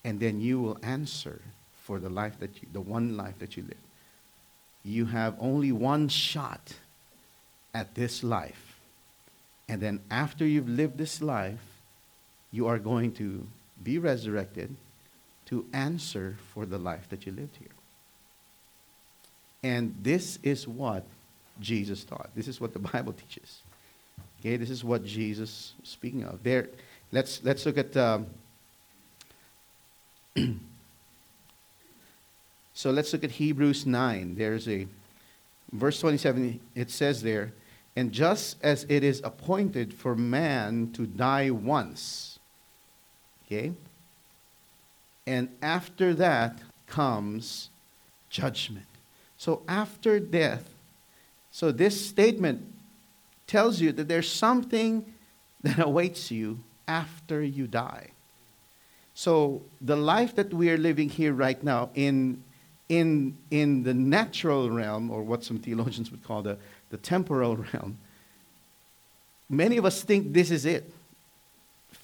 And 0.02 0.18
then 0.18 0.40
you 0.40 0.61
will 0.61 0.78
answer 0.83 1.40
for 1.85 2.00
the 2.00 2.11
life 2.11 2.40
that 2.40 2.61
you, 2.61 2.66
the 2.72 2.81
one 2.81 3.16
life 3.16 3.38
that 3.38 3.57
you 3.57 3.62
live. 3.62 3.85
You 4.83 5.07
have 5.07 5.37
only 5.38 5.70
one 5.70 6.09
shot 6.09 6.74
at 7.72 7.94
this 7.94 8.24
life. 8.24 8.81
And 9.68 9.81
then 9.81 10.00
after 10.11 10.44
you've 10.44 10.68
lived 10.68 10.98
this 10.98 11.22
life, 11.22 11.62
you 12.50 12.66
are 12.66 12.81
going 12.81 13.12
to 13.12 13.46
be 13.81 13.96
resurrected 13.96 14.74
to 15.46 15.66
answer 15.72 16.37
for 16.52 16.66
the 16.66 16.78
life 16.78 17.09
that 17.11 17.26
you 17.26 17.31
lived 17.31 17.59
here. 17.61 17.71
And 19.62 19.94
this 20.03 20.38
is 20.42 20.66
what 20.66 21.05
Jesus 21.61 22.05
taught. 22.05 22.31
This 22.35 22.48
is 22.48 22.61
what 22.61 22.72
the 22.72 22.79
Bible 22.79 23.12
teaches. 23.12 23.62
Okay, 24.40 24.57
this 24.57 24.70
is 24.70 24.83
what 24.83 25.05
Jesus 25.05 25.75
speaking 25.85 26.25
of. 26.25 26.42
There, 26.42 26.68
let's 27.12 27.42
let's 27.44 27.64
look 27.64 27.79
at. 27.79 27.96
Um, 27.96 28.27
so 32.75 32.90
let's 32.90 33.12
look 33.12 33.22
at 33.22 33.31
Hebrews 33.31 33.87
nine. 33.87 34.35
There's 34.35 34.66
a 34.68 34.88
verse 35.70 36.01
twenty-seven. 36.01 36.59
It 36.75 36.90
says 36.90 37.22
there, 37.22 37.53
and 37.94 38.11
just 38.11 38.57
as 38.64 38.85
it 38.88 39.05
is 39.05 39.20
appointed 39.22 39.94
for 39.94 40.16
man 40.16 40.90
to 40.94 41.07
die 41.07 41.51
once, 41.51 42.40
okay, 43.46 43.72
and 45.25 45.51
after 45.62 46.14
that 46.14 46.59
comes 46.88 47.70
judgment. 48.29 48.87
So 49.42 49.62
after 49.66 50.20
death, 50.20 50.72
so 51.50 51.72
this 51.72 52.09
statement 52.09 52.62
tells 53.48 53.81
you 53.81 53.90
that 53.90 54.07
there's 54.07 54.31
something 54.31 55.05
that 55.64 55.81
awaits 55.85 56.31
you 56.31 56.61
after 56.87 57.42
you 57.42 57.66
die. 57.66 58.11
So 59.14 59.62
the 59.81 59.96
life 59.96 60.37
that 60.37 60.55
we 60.55 60.70
are 60.70 60.78
living 60.78 61.09
here 61.09 61.33
right 61.33 61.61
now 61.61 61.90
in 61.96 62.44
in 62.88 63.37
in 63.50 63.83
the 63.83 63.92
natural 63.92 64.70
realm, 64.70 65.11
or 65.11 65.24
what 65.24 65.42
some 65.42 65.59
theologians 65.59 66.12
would 66.12 66.22
call 66.22 66.42
the 66.42 66.57
the 66.90 66.98
temporal 66.98 67.57
realm, 67.72 67.98
many 69.48 69.76
of 69.76 69.85
us 69.85 70.05
think 70.05 70.33
this 70.33 70.52
is 70.52 70.64
it, 70.64 70.88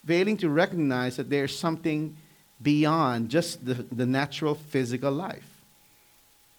failing 0.04 0.36
to 0.38 0.50
recognize 0.50 1.14
that 1.18 1.30
there's 1.30 1.56
something 1.56 2.16
beyond 2.60 3.30
just 3.30 3.64
the, 3.64 3.74
the 3.74 4.06
natural 4.06 4.56
physical 4.56 5.12
life. 5.12 5.57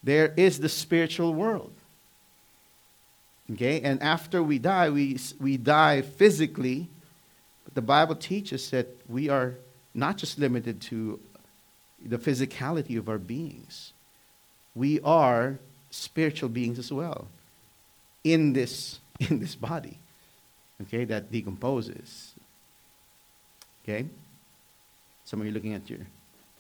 There 0.04 0.34
is 0.38 0.60
the 0.60 0.70
spiritual 0.70 1.34
world. 1.34 1.74
Okay, 3.52 3.82
and 3.82 4.02
after 4.04 4.44
we 4.44 4.60
die, 4.60 4.90
we, 4.90 5.18
we 5.40 5.58
die 5.58 6.02
physically, 6.02 6.88
but 7.66 7.74
the 7.74 7.82
Bible 7.82 8.16
teaches 8.16 8.70
that 8.70 8.88
we 9.08 9.28
are 9.28 9.56
not 9.94 10.18
just 10.18 10.38
limited 10.38 10.82
to 10.82 11.20
the 12.06 12.18
physicality 12.18 12.98
of 12.98 13.10
our 13.10 13.18
beings, 13.18 13.94
we 14.76 15.00
are 15.02 15.58
spiritual 15.90 16.50
beings 16.50 16.78
as 16.78 16.92
well 16.92 17.28
in 18.24 18.54
this, 18.54 19.00
in 19.20 19.40
this 19.40 19.56
body, 19.56 19.98
okay, 20.84 21.06
that 21.06 21.32
decomposes. 21.32 22.34
Okay? 23.84 24.06
Some 25.26 25.42
of 25.42 25.48
you 25.48 25.52
looking 25.52 25.74
at 25.74 25.90
your, 25.90 26.00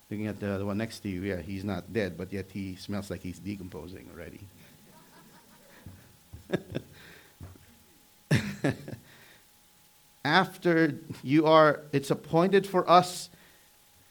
looking 0.09 0.27
at 0.27 0.39
the, 0.39 0.57
the 0.57 0.65
one 0.65 0.77
next 0.77 1.01
to 1.01 1.09
you, 1.09 1.21
yeah, 1.21 1.37
he's 1.37 1.63
not 1.63 1.93
dead, 1.93 2.17
but 2.17 2.33
yet 2.33 2.47
he 2.51 2.75
smells 2.75 3.11
like 3.11 3.21
he's 3.21 3.39
decomposing 3.39 4.09
already. 4.13 4.39
After 10.25 10.95
you 11.23 11.45
are, 11.45 11.81
it's 11.91 12.11
appointed 12.11 12.65
for 12.65 12.89
us 12.89 13.29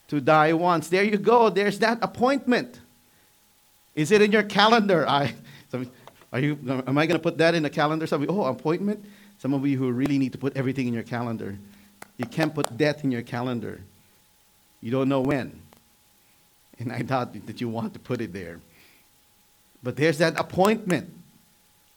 to 0.09 0.21
die 0.21 0.53
once. 0.53 0.89
There 0.89 1.03
you 1.03 1.19
go. 1.19 1.51
There's 1.51 1.79
that 1.81 1.99
appointment. 2.01 2.81
Is 3.95 4.13
it 4.13 4.23
in 4.23 4.33
your 4.33 4.45
calendar? 4.45 5.07
I, 5.09 5.35
are 6.33 6.41
you, 6.41 6.59
am 6.87 6.97
I 6.97 7.07
going 7.07 7.19
to 7.19 7.23
put 7.23 7.39
that 7.39 7.55
in 7.55 7.63
the 7.63 7.71
calendar? 7.71 8.07
Some 8.07 8.23
you, 8.23 8.29
oh, 8.29 8.45
appointment? 8.45 9.05
Some 9.39 9.55
of 9.55 9.67
you 9.67 9.79
who 9.79 9.91
really 9.91 10.19
need 10.19 10.33
to 10.33 10.39
put 10.39 10.57
everything 10.57 10.87
in 10.87 10.95
your 10.95 11.03
calendar. 11.03 11.59
You 12.17 12.27
can't 12.27 12.55
put 12.55 12.77
death 12.77 13.05
in 13.05 13.11
your 13.11 13.23
calendar. 13.23 13.81
You 14.81 14.91
don't 14.91 15.09
know 15.09 15.21
when. 15.21 15.61
And 16.79 16.93
I 16.93 17.03
doubt 17.03 17.47
that 17.47 17.61
you 17.61 17.69
want 17.69 17.93
to 17.95 17.99
put 17.99 18.21
it 18.21 18.33
there. 18.33 18.61
But 19.83 19.97
there's 19.97 20.19
that 20.19 20.39
appointment, 20.39 21.13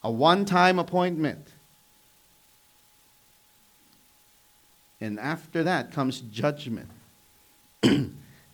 a 0.04 0.12
one 0.12 0.46
time 0.46 0.80
appointment. 0.80 1.48
And 5.00 5.20
after 5.20 5.64
that 5.64 5.92
comes 5.92 6.22
judgment. 6.22 6.90
now, 7.84 8.10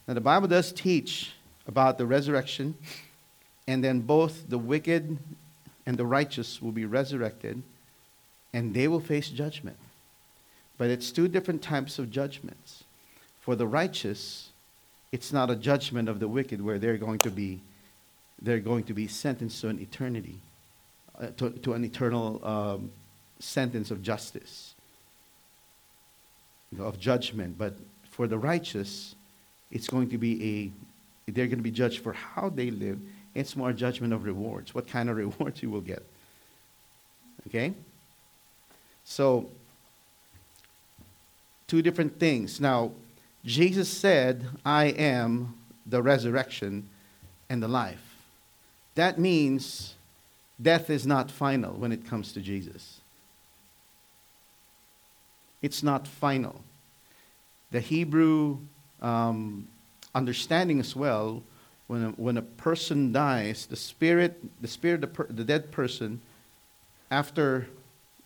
the 0.08 0.22
Bible 0.22 0.48
does 0.48 0.72
teach 0.72 1.34
about 1.68 1.98
the 1.98 2.06
resurrection, 2.06 2.76
and 3.68 3.84
then 3.84 4.00
both 4.00 4.50
the 4.50 4.58
wicked 4.58 5.18
and 5.86 5.98
the 5.98 6.06
righteous 6.06 6.62
will 6.62 6.72
be 6.72 6.86
resurrected 6.86 7.64
and 8.54 8.74
they 8.74 8.88
will 8.88 9.00
face 9.00 9.30
judgment. 9.30 9.78
But 10.78 10.90
it's 10.90 11.12
two 11.12 11.28
different 11.28 11.62
types 11.62 12.00
of 12.00 12.12
judgments. 12.12 12.84
For 13.40 13.56
the 13.56 13.68
righteous, 13.68 14.47
it's 15.12 15.32
not 15.32 15.50
a 15.50 15.56
judgment 15.56 16.10
of 16.10 16.20
the 16.20 16.28
wicked 16.28 16.62
where 16.62 16.80
they're 16.80 16.98
going 16.98 17.20
to 17.20 17.30
be 17.30 17.62
they're 18.42 18.60
going 18.60 18.84
to 18.84 18.94
be 18.94 19.08
sentenced 19.08 19.62
to 19.62 19.70
an 19.70 19.80
eternity, 19.80 20.40
uh, 21.20 21.28
to, 21.38 21.50
to, 21.50 21.74
an 21.74 21.84
eternal 21.84 22.46
um, 22.46 22.92
sentence 23.40 23.90
of 23.90 24.04
justice, 24.04 24.76
you 26.72 26.78
know, 26.78 26.86
of 26.86 27.00
judgment. 27.00 27.58
But 27.58 27.74
for 28.12 28.28
the 28.28 28.38
righteous, 28.38 29.16
it's 29.72 29.88
going 29.88 30.10
to 30.10 30.18
be 30.18 30.72
a, 31.28 31.32
they're 31.32 31.48
going 31.48 31.58
to 31.58 31.64
be 31.64 31.72
judged 31.72 32.04
for 32.04 32.14
how 32.14 32.50
they 32.50 32.70
live. 32.70 33.00
It's 33.34 33.56
more 33.56 33.74
judgment 33.74 34.14
of 34.14 34.24
rewards, 34.24 34.76
what 34.76 34.88
kind 34.88 35.10
of 35.10 35.18
rewards 35.18 35.64
you 35.64 35.70
will 35.70 35.82
get. 35.82 36.04
Okay? 37.48 37.74
So, 39.04 39.50
two 41.66 41.82
different 41.82 42.20
things. 42.20 42.60
Now, 42.62 42.92
Jesus 43.48 43.88
said, 43.88 44.46
I 44.66 44.88
am 44.88 45.56
the 45.86 46.02
resurrection 46.02 46.90
and 47.50 47.64
the 47.64 47.68
life. 47.70 48.18
That 48.96 49.18
means 49.18 49.96
death 50.62 50.90
is 50.90 51.08
not 51.08 51.32
final 51.32 51.72
when 51.72 51.94
it 51.94 52.06
comes 52.06 52.34
to 52.34 52.42
Jesus. 52.42 53.00
It's 55.62 55.82
not 55.82 56.10
final. 56.10 56.62
The 57.72 57.80
Hebrew 57.80 58.58
um, 59.02 59.70
understanding 60.14 60.82
as 60.82 60.94
well, 60.94 61.42
when 61.88 62.04
a, 62.04 62.10
when 62.10 62.36
a 62.36 62.42
person 62.42 63.14
dies, 63.14 63.66
the 63.66 63.78
spirit, 63.78 64.44
the 64.62 64.68
spirit, 64.68 65.00
the, 65.00 65.08
per, 65.08 65.26
the 65.30 65.46
dead 65.46 65.72
person, 65.72 66.20
after, 67.10 67.70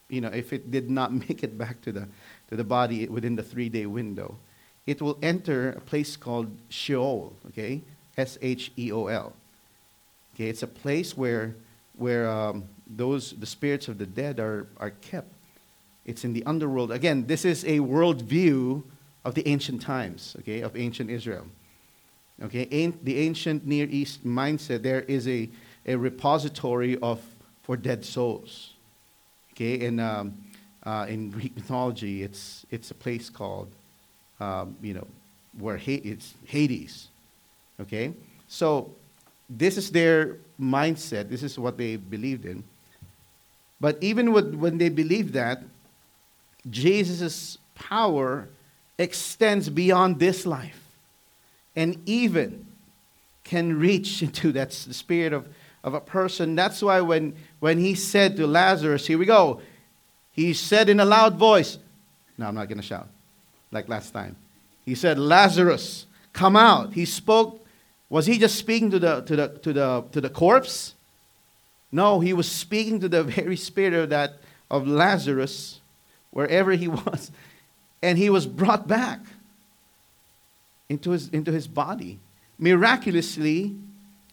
you 0.10 0.20
know, 0.20 0.30
if 0.30 0.52
it 0.52 0.72
did 0.72 0.90
not 0.90 1.14
make 1.30 1.44
it 1.44 1.60
back 1.60 1.80
to 1.82 1.92
the, 1.92 2.08
to 2.50 2.56
the 2.56 2.64
body 2.64 3.08
within 3.08 3.36
the 3.36 3.44
three 3.44 3.70
day 3.70 3.86
window, 3.86 4.36
it 4.86 5.02
will 5.02 5.18
enter 5.22 5.70
a 5.70 5.82
place 5.82 6.18
called 6.18 6.52
Sheol, 6.70 7.34
okay? 7.48 7.82
S 8.18 8.38
H 8.42 8.72
E 8.78 8.92
O 8.92 9.08
L. 9.08 9.34
Okay, 10.36 10.48
it's 10.48 10.64
a 10.64 10.68
place 10.68 11.16
where, 11.16 11.56
where 11.98 12.30
um, 12.30 12.64
those, 12.88 13.32
the 13.34 13.46
spirits 13.46 13.88
of 13.88 13.98
the 13.98 14.06
dead 14.06 14.40
are, 14.40 14.68
are 14.78 14.90
kept. 14.90 15.28
It's 16.06 16.24
in 16.24 16.34
the 16.34 16.44
underworld. 16.46 16.92
Again, 16.92 17.28
this 17.28 17.46
is 17.46 17.64
a 17.66 17.80
world 17.80 18.22
view 18.22 18.84
of 19.24 19.36
the 19.36 19.48
ancient 19.48 19.82
times, 19.82 20.36
okay, 20.40 20.62
of 20.62 20.76
ancient 20.76 21.10
Israel. 21.10 21.46
Okay, 22.42 22.66
the 23.04 23.20
ancient 23.20 23.68
Near 23.68 23.88
East 23.90 24.26
mindset, 24.26 24.82
there 24.82 25.02
is 25.02 25.28
a, 25.28 25.48
a 25.86 25.96
repository 25.96 26.98
of 26.98 27.22
for 27.62 27.78
dead 27.78 28.04
souls. 28.04 28.74
Okay, 29.54 29.86
and 29.86 30.02
um, 30.02 30.38
uh, 30.84 31.06
in 31.08 31.30
Greek 31.30 31.56
mythology, 31.56 32.24
it's, 32.24 32.66
it's 32.72 32.90
a 32.90 32.96
place 32.96 33.30
called, 33.30 33.68
um, 34.42 34.76
you 34.82 34.96
know, 34.96 35.08
where 35.60 35.78
ha- 35.78 36.02
it's 36.04 36.34
Hades. 36.46 37.08
Okay, 37.80 38.14
so 38.48 38.92
this 39.50 39.78
is 39.78 39.92
their 39.92 40.38
mindset. 40.60 41.30
This 41.30 41.44
is 41.44 41.58
what 41.60 41.78
they 41.78 41.96
believed 41.96 42.46
in. 42.46 42.64
But 43.80 43.98
even 44.02 44.34
with, 44.34 44.54
when 44.56 44.78
they 44.78 44.90
believed 44.90 45.34
that, 45.34 45.64
Jesus' 46.70 47.58
power 47.76 48.50
extends 48.98 49.70
beyond 49.70 50.20
this 50.20 50.46
life 50.46 50.84
and 51.76 51.98
even 52.06 52.68
can 53.44 53.80
reach 53.80 54.22
into 54.28 54.52
that 54.54 54.74
spirit 54.74 55.34
of, 55.34 55.48
of 55.84 55.94
a 55.94 56.02
person. 56.02 56.56
That's 56.56 56.82
why 56.82 57.02
when, 57.02 57.36
when 57.60 57.80
he 57.80 57.96
said 57.96 58.38
to 58.38 58.48
Lazarus, 58.48 59.06
Here 59.08 59.18
we 59.18 59.26
go, 59.26 59.62
he 60.32 60.54
said 60.54 60.90
in 60.90 61.00
a 61.00 61.06
loud 61.06 61.36
voice, 61.36 61.78
No, 62.38 62.48
I'm 62.48 62.56
not 62.56 62.68
going 62.68 62.80
to 62.80 62.86
shout 62.86 63.08
like 63.72 63.90
last 63.90 64.12
time. 64.12 64.36
He 64.86 64.96
said, 64.96 65.18
Lazarus, 65.18 66.06
come 66.34 66.56
out. 66.56 66.94
He 66.94 67.06
spoke, 67.06 67.66
was 68.10 68.26
he 68.26 68.38
just 68.38 68.56
speaking 68.56 68.92
to 68.92 69.00
the, 69.00 69.22
to 69.22 69.36
the, 69.36 69.48
to 69.48 69.74
the, 69.74 70.06
to 70.12 70.22
the 70.22 70.30
corpse? 70.30 70.96
No, 71.92 72.20
he 72.20 72.34
was 72.34 72.50
speaking 72.50 73.00
to 73.00 73.10
the 73.10 73.24
very 73.38 73.58
spirit 73.58 73.94
of 73.94 74.10
that 74.10 74.36
of 74.70 74.88
Lazarus, 74.88 75.82
wherever 76.32 76.72
he 76.72 76.88
was 76.90 77.32
and 78.02 78.18
he 78.18 78.30
was 78.30 78.48
brought 78.48 78.88
back 78.88 79.20
into 80.90 81.12
his, 81.12 81.30
into 81.30 81.52
his 81.52 81.68
body. 81.68 82.20
Miraculously, 82.58 83.76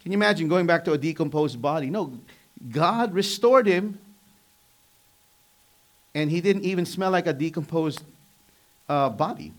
can 0.03 0.13
you 0.13 0.19
imagine 0.19 0.49
going 0.49 0.67
back 0.67 0.85
to 0.85 0.93
a 0.93 0.99
decomposed 0.99 1.61
body? 1.61 1.91
No, 1.91 2.19
God 2.71 3.13
restored 3.15 3.67
him, 3.67 3.99
and 6.15 6.31
he 6.31 6.41
didn't 6.41 6.65
even 6.65 6.87
smell 6.87 7.11
like 7.11 7.27
a 7.27 7.33
decomposed 7.33 8.03
uh, 8.89 9.11
body. 9.11 9.53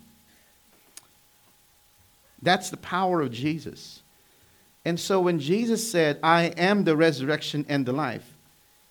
That's 2.42 2.70
the 2.70 2.78
power 2.78 3.22
of 3.22 3.32
Jesus. 3.32 4.02
And 4.86 5.00
so 5.00 5.20
when 5.20 5.40
Jesus 5.40 5.92
said, 5.92 6.20
I 6.24 6.46
am 6.58 6.84
the 6.84 6.96
resurrection 6.96 7.66
and 7.68 7.86
the 7.86 7.92
life, 7.92 8.34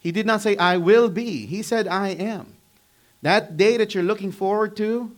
he 0.01 0.12
did 0.12 0.27
not 0.27 0.42
say, 0.42 0.57
I 0.57 0.77
will 0.77 1.09
be. 1.09 1.46
He 1.46 1.62
said, 1.62 1.88
I 1.88 2.11
am. 2.11 2.55
That 3.22 3.57
day 3.57 3.77
that 3.79 3.94
you're 3.94 4.05
looking 4.05 4.31
forward 4.31 4.77
to, 4.77 5.11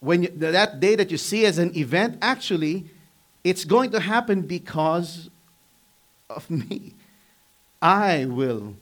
when 0.00 0.24
you, 0.24 0.28
that 0.36 0.80
day 0.80 0.94
that 0.96 1.10
you 1.10 1.16
see 1.16 1.46
as 1.46 1.58
an 1.58 1.76
event, 1.76 2.18
actually, 2.20 2.84
it's 3.42 3.64
going 3.64 3.90
to 3.90 4.00
happen 4.00 4.42
because 4.42 5.30
of 6.30 6.48
me. 6.50 6.92
I 7.80 8.26
will 8.26 8.76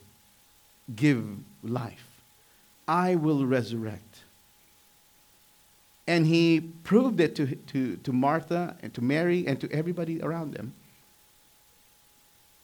give 0.95 1.25
life, 1.63 2.07
I 2.87 3.15
will 3.15 3.47
resurrect. 3.47 4.12
And 6.07 6.27
he 6.27 6.61
proved 6.83 7.21
it 7.21 7.37
to, 7.37 7.55
to, 7.55 7.97
to 7.97 8.13
Martha 8.13 8.77
and 8.83 8.93
to 8.95 9.01
Mary 9.01 9.47
and 9.47 9.61
to 9.61 9.71
everybody 9.71 10.21
around 10.21 10.55
them. 10.55 10.75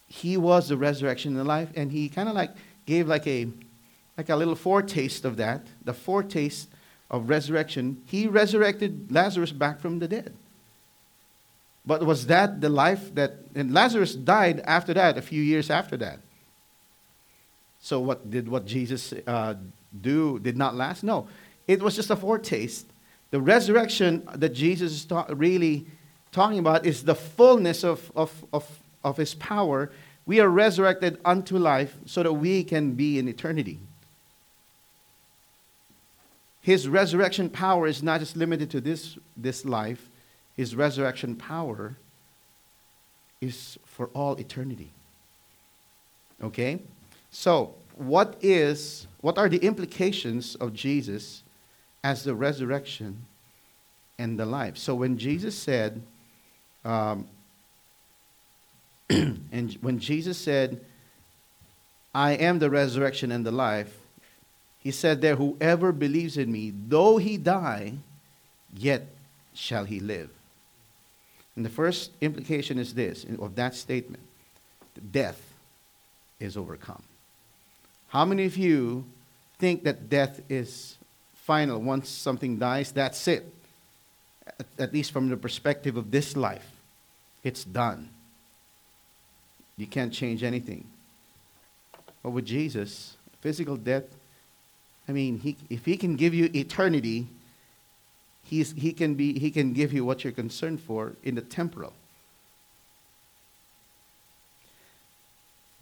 He 0.07 0.35
was 0.37 0.69
the 0.69 0.77
resurrection 0.77 1.31
and 1.31 1.39
the 1.39 1.43
life, 1.43 1.69
and 1.75 1.91
he 1.91 2.09
kind 2.09 2.27
of 2.27 2.35
like 2.35 2.51
gave 2.85 3.07
like 3.07 3.27
a 3.27 3.47
like 4.17 4.27
a 4.27 4.35
little 4.35 4.55
foretaste 4.55 5.23
of 5.23 5.37
that, 5.37 5.67
the 5.85 5.93
foretaste 5.93 6.67
of 7.09 7.29
resurrection. 7.29 8.01
He 8.05 8.27
resurrected 8.27 9.11
Lazarus 9.11 9.53
back 9.53 9.79
from 9.79 9.99
the 9.99 10.09
dead. 10.09 10.33
But 11.85 12.05
was 12.05 12.27
that 12.27 12.59
the 12.59 12.67
life 12.67 13.15
that, 13.15 13.37
and 13.55 13.73
Lazarus 13.73 14.15
died 14.15 14.59
after 14.65 14.93
that, 14.93 15.17
a 15.17 15.21
few 15.21 15.41
years 15.41 15.69
after 15.69 15.95
that. 15.97 16.19
So 17.79 18.01
what 18.01 18.29
did 18.29 18.49
what 18.49 18.65
Jesus 18.65 19.13
uh, 19.25 19.53
do 20.01 20.37
did 20.39 20.57
not 20.57 20.75
last? 20.75 21.01
No, 21.01 21.29
it 21.65 21.81
was 21.81 21.95
just 21.95 22.09
a 22.09 22.17
foretaste. 22.17 22.88
The 23.31 23.39
resurrection 23.39 24.27
that 24.33 24.49
Jesus 24.49 24.91
is 24.91 25.05
ta- 25.05 25.27
really 25.29 25.85
talking 26.31 26.59
about 26.59 26.85
is 26.85 27.03
the 27.03 27.15
fullness 27.15 27.83
of, 27.83 28.11
of, 28.15 28.45
of, 28.53 28.79
of 29.03 29.17
his 29.17 29.35
power. 29.35 29.91
We 30.25 30.39
are 30.39 30.49
resurrected 30.49 31.19
unto 31.23 31.57
life 31.57 31.95
so 32.05 32.23
that 32.23 32.33
we 32.33 32.63
can 32.63 32.93
be 32.93 33.19
in 33.19 33.27
eternity. 33.27 33.79
His 36.61 36.87
resurrection 36.87 37.49
power 37.49 37.87
is 37.87 38.03
not 38.03 38.19
just 38.19 38.35
limited 38.35 38.69
to 38.71 38.81
this, 38.81 39.17
this 39.37 39.65
life, 39.65 40.09
his 40.55 40.75
resurrection 40.75 41.35
power 41.35 41.95
is 43.41 43.79
for 43.85 44.07
all 44.07 44.35
eternity. 44.35 44.91
Okay? 46.43 46.79
So, 47.31 47.75
what 47.95 48.37
is 48.41 49.07
what 49.21 49.37
are 49.37 49.49
the 49.49 49.57
implications 49.57 50.55
of 50.55 50.73
Jesus 50.73 51.43
as 52.03 52.23
the 52.23 52.35
resurrection 52.35 53.25
and 54.17 54.39
the 54.39 54.45
life? 54.45 54.77
So 54.77 54.95
when 54.95 55.17
Jesus 55.17 55.55
said, 55.55 56.01
um, 56.85 57.27
and 59.09 59.77
when 59.81 59.99
Jesus 59.99 60.37
said, 60.37 60.79
"I 62.13 62.31
am 62.33 62.59
the 62.59 62.69
resurrection 62.69 63.31
and 63.31 63.45
the 63.45 63.51
life," 63.51 63.95
He 64.79 64.91
said 64.91 65.21
there, 65.21 65.35
Whoever 65.35 65.91
believes 65.91 66.37
in 66.37 66.51
me, 66.51 66.71
though 66.71 67.17
he 67.17 67.37
die, 67.37 67.93
yet 68.73 69.07
shall 69.53 69.83
he 69.83 69.99
live. 69.99 70.29
And 71.55 71.65
the 71.65 71.69
first 71.69 72.11
implication 72.21 72.79
is 72.79 72.93
this 72.93 73.25
of 73.39 73.55
that 73.55 73.75
statement 73.75 74.23
death 75.11 75.41
is 76.39 76.57
overcome. 76.57 77.03
How 78.09 78.25
many 78.25 78.45
of 78.45 78.57
you 78.57 79.05
think 79.59 79.83
that 79.83 80.09
death 80.09 80.41
is 80.49 80.95
final? 81.49 81.81
Once 81.81 82.07
something 82.09 82.59
dies, 82.59 82.91
that's 82.91 83.27
it. 83.27 83.43
At, 84.45 84.67
at 84.77 84.93
least 84.93 85.11
from 85.11 85.29
the 85.29 85.37
perspective 85.37 85.97
of 85.97 86.11
this 86.11 86.37
life, 86.37 86.69
it's 87.43 87.63
done. 87.63 88.09
You 89.77 89.87
can't 89.87 90.13
change 90.13 90.43
anything. 90.43 90.85
But 92.21 92.31
with 92.31 92.45
Jesus, 92.45 93.17
physical 93.41 93.77
death 93.77 94.03
I 95.09 95.11
mean, 95.11 95.39
he, 95.39 95.57
if 95.71 95.85
he 95.85 95.97
can 95.97 96.15
give 96.15 96.35
you 96.35 96.51
eternity, 96.53 97.25
he's, 98.43 98.73
he, 98.73 98.93
can 98.93 99.15
be, 99.15 99.39
he 99.39 99.49
can 99.49 99.73
give 99.73 99.91
you 99.91 100.05
what 100.05 100.23
you're 100.23 100.31
concerned 100.31 100.81
for 100.81 101.13
in 101.23 101.33
the 101.33 101.41
temporal. 101.41 101.93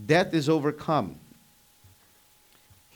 Death 0.03 0.33
is 0.33 0.47
overcome. 0.47 1.17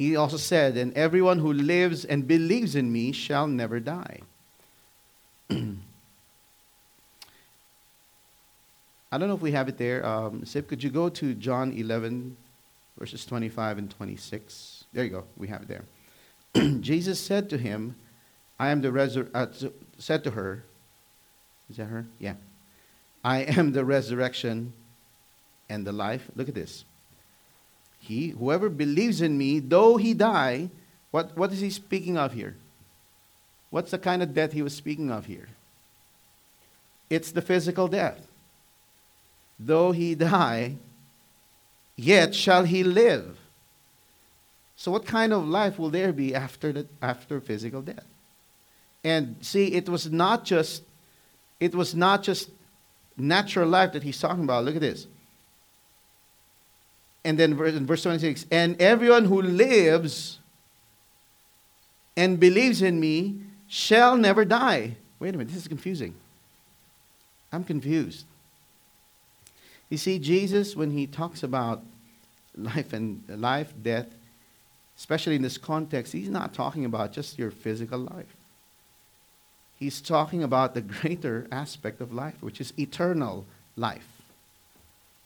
He 0.02 0.16
also 0.16 0.38
said, 0.38 0.78
And 0.78 0.92
everyone 0.96 1.38
who 1.38 1.54
lives 1.54 2.06
and 2.06 2.28
believes 2.28 2.76
in 2.76 2.92
me 2.92 3.12
shall 3.12 3.46
never 3.46 3.80
die. 3.80 4.22
I 5.52 5.56
don't 9.12 9.28
know 9.28 9.36
if 9.36 9.42
we 9.42 9.52
have 9.52 9.70
it 9.70 9.78
there. 9.78 10.04
Um, 10.04 10.44
Sip, 10.44 10.68
could 10.68 10.82
you 10.84 10.90
go 10.90 11.08
to 11.10 11.36
John 11.36 11.72
11, 11.74 12.36
verses 12.98 13.28
25 13.28 13.78
and 13.78 13.92
26? 13.92 14.86
There 14.92 15.04
you 15.04 15.12
go. 15.12 15.24
We 15.38 15.48
have 15.50 15.62
it 15.62 15.68
there. 15.68 15.84
Jesus 16.80 17.20
said 17.20 17.48
to 17.52 17.60
him, 17.60 17.96
I 18.60 18.70
am 18.70 18.82
the 18.82 18.88
resur- 18.90 19.30
uh, 19.36 19.46
said 20.00 20.24
to 20.24 20.32
her, 20.32 20.64
is 21.70 21.78
that 21.78 21.86
her? 21.86 22.08
Yeah. 22.18 22.34
I 23.24 23.42
am 23.42 23.72
the 23.72 23.86
resurrection 23.86 24.74
and 25.70 25.86
the 25.86 25.92
life. 25.92 26.28
Look 26.36 26.50
at 26.50 26.56
this. 26.56 26.86
He, 28.02 28.30
whoever 28.30 28.68
believes 28.68 29.22
in 29.22 29.38
me, 29.38 29.60
though 29.60 29.96
he 29.98 30.14
die, 30.14 30.70
what, 31.12 31.38
what 31.38 31.54
is 31.54 31.62
he 31.62 31.70
speaking 31.70 32.18
of 32.18 32.34
here? 32.34 32.58
What's 33.70 33.92
the 33.92 33.98
kind 33.98 34.22
of 34.22 34.34
death 34.34 34.52
he 34.52 34.62
was 34.62 34.76
speaking 34.76 35.10
of 35.10 35.26
here? 35.26 35.48
It's 37.10 37.32
the 37.32 37.42
physical 37.42 37.88
death. 37.88 38.20
Though 39.60 39.94
he 39.94 40.16
die, 40.34 40.76
yet 41.96 42.36
shall 42.36 42.66
he 42.66 42.84
live. 42.84 43.38
So, 44.76 44.92
what 44.92 45.06
kind 45.06 45.32
of 45.32 45.48
life 45.48 45.78
will 45.78 45.92
there 45.92 46.12
be 46.12 46.34
after, 46.34 46.74
the, 46.74 46.88
after 47.02 47.40
physical 47.40 47.82
death? 47.82 48.06
And 49.04 49.38
see, 49.42 49.74
it 49.74 49.88
was 49.88 50.12
not 50.12 50.44
just 50.44 50.84
it 51.62 51.76
was 51.76 51.94
not 51.94 52.24
just 52.24 52.50
natural 53.16 53.70
life 53.70 53.94
that 53.94 54.02
he's 54.02 54.20
talking 54.20 54.44
about. 54.44 54.66
Look 54.66 54.76
at 54.76 54.82
this. 54.82 55.06
And 57.24 57.38
then 57.38 57.52
in 57.52 57.86
verse 57.86 58.04
26, 58.04 58.48
and 58.52 58.82
everyone 58.82 59.26
who 59.26 59.42
lives 59.42 60.40
and 62.18 62.40
believes 62.40 62.82
in 62.82 63.00
me 63.00 63.42
shall 63.68 64.18
never 64.18 64.44
die. 64.44 64.96
Wait 65.20 65.36
a 65.36 65.38
minute, 65.38 65.50
this 65.50 65.58
is 65.58 65.68
confusing. 65.68 66.16
I'm 67.52 67.64
confused. 67.64 68.26
You 69.90 69.98
see, 69.98 70.20
Jesus, 70.20 70.76
when 70.76 70.92
he 70.92 71.06
talks 71.06 71.44
about 71.44 71.84
life 72.56 72.94
and 72.94 73.24
life, 73.28 73.74
death, 73.82 74.08
especially 74.98 75.36
in 75.36 75.42
this 75.42 75.58
context, 75.58 76.14
he's 76.14 76.30
not 76.30 76.54
talking 76.54 76.86
about 76.86 77.12
just 77.12 77.38
your 77.38 77.52
physical 77.52 78.00
life. 78.00 78.36
He's 79.78 80.00
talking 80.00 80.44
about 80.44 80.74
the 80.74 80.82
greater 80.82 81.48
aspect 81.52 82.02
of 82.02 82.14
life, 82.14 82.36
which 82.42 82.62
is 82.62 82.74
eternal 82.78 83.46
life. 83.76 84.08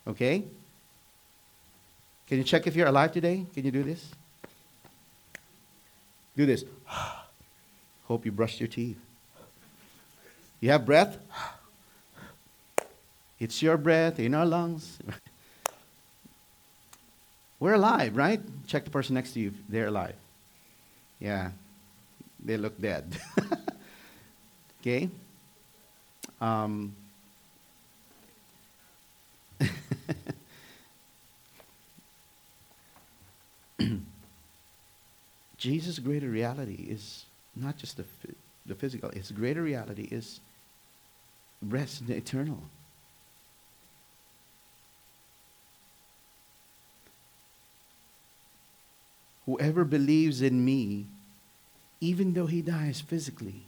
Okay? 0.07 0.45
Can 2.27 2.37
you 2.37 2.43
check 2.43 2.67
if 2.67 2.75
you're 2.75 2.87
alive 2.87 3.11
today? 3.11 3.45
Can 3.53 3.65
you 3.65 3.71
do 3.71 3.83
this? 3.83 4.11
Do 6.35 6.45
this. 6.45 6.63
Hope 8.05 8.25
you 8.25 8.31
brushed 8.31 8.59
your 8.59 8.67
teeth. 8.67 8.97
You 10.59 10.71
have 10.71 10.85
breath? 10.85 11.17
It's 13.37 13.61
your 13.61 13.75
breath 13.75 14.17
in 14.17 14.33
our 14.33 14.45
lungs. 14.45 14.97
We're 17.59 17.73
alive, 17.73 18.15
right? 18.15 18.39
Check 18.65 18.85
the 18.85 18.89
person 18.89 19.15
next 19.15 19.33
to 19.33 19.41
you. 19.41 19.53
They're 19.67 19.87
alive. 19.87 20.15
Yeah. 21.19 21.51
They 22.43 22.55
look 22.55 22.79
dead. 22.79 23.17
okay? 24.81 25.09
Um, 26.39 26.95
Jesus' 35.65 35.97
greater 35.97 36.29
reality 36.29 36.85
is 36.87 37.25
not 37.55 37.75
just 37.75 37.97
the, 37.97 38.05
the 38.67 38.75
physical, 38.75 39.09
his 39.09 39.31
greater 39.31 39.63
reality 39.63 40.07
is 40.11 40.39
rest 41.59 42.01
in 42.01 42.07
the 42.07 42.15
eternal. 42.15 42.61
Whoever 49.47 49.83
believes 49.85 50.43
in 50.43 50.63
me, 50.63 51.07
even 51.99 52.33
though 52.33 52.45
he 52.45 52.61
dies 52.61 53.01
physically, 53.01 53.63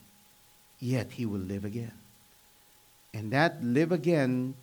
yet 0.79 1.13
he 1.13 1.25
will 1.25 1.39
live 1.39 1.65
again. 1.65 1.93
And 3.11 3.31
that 3.31 3.63
live 3.63 3.91
again 3.91 4.53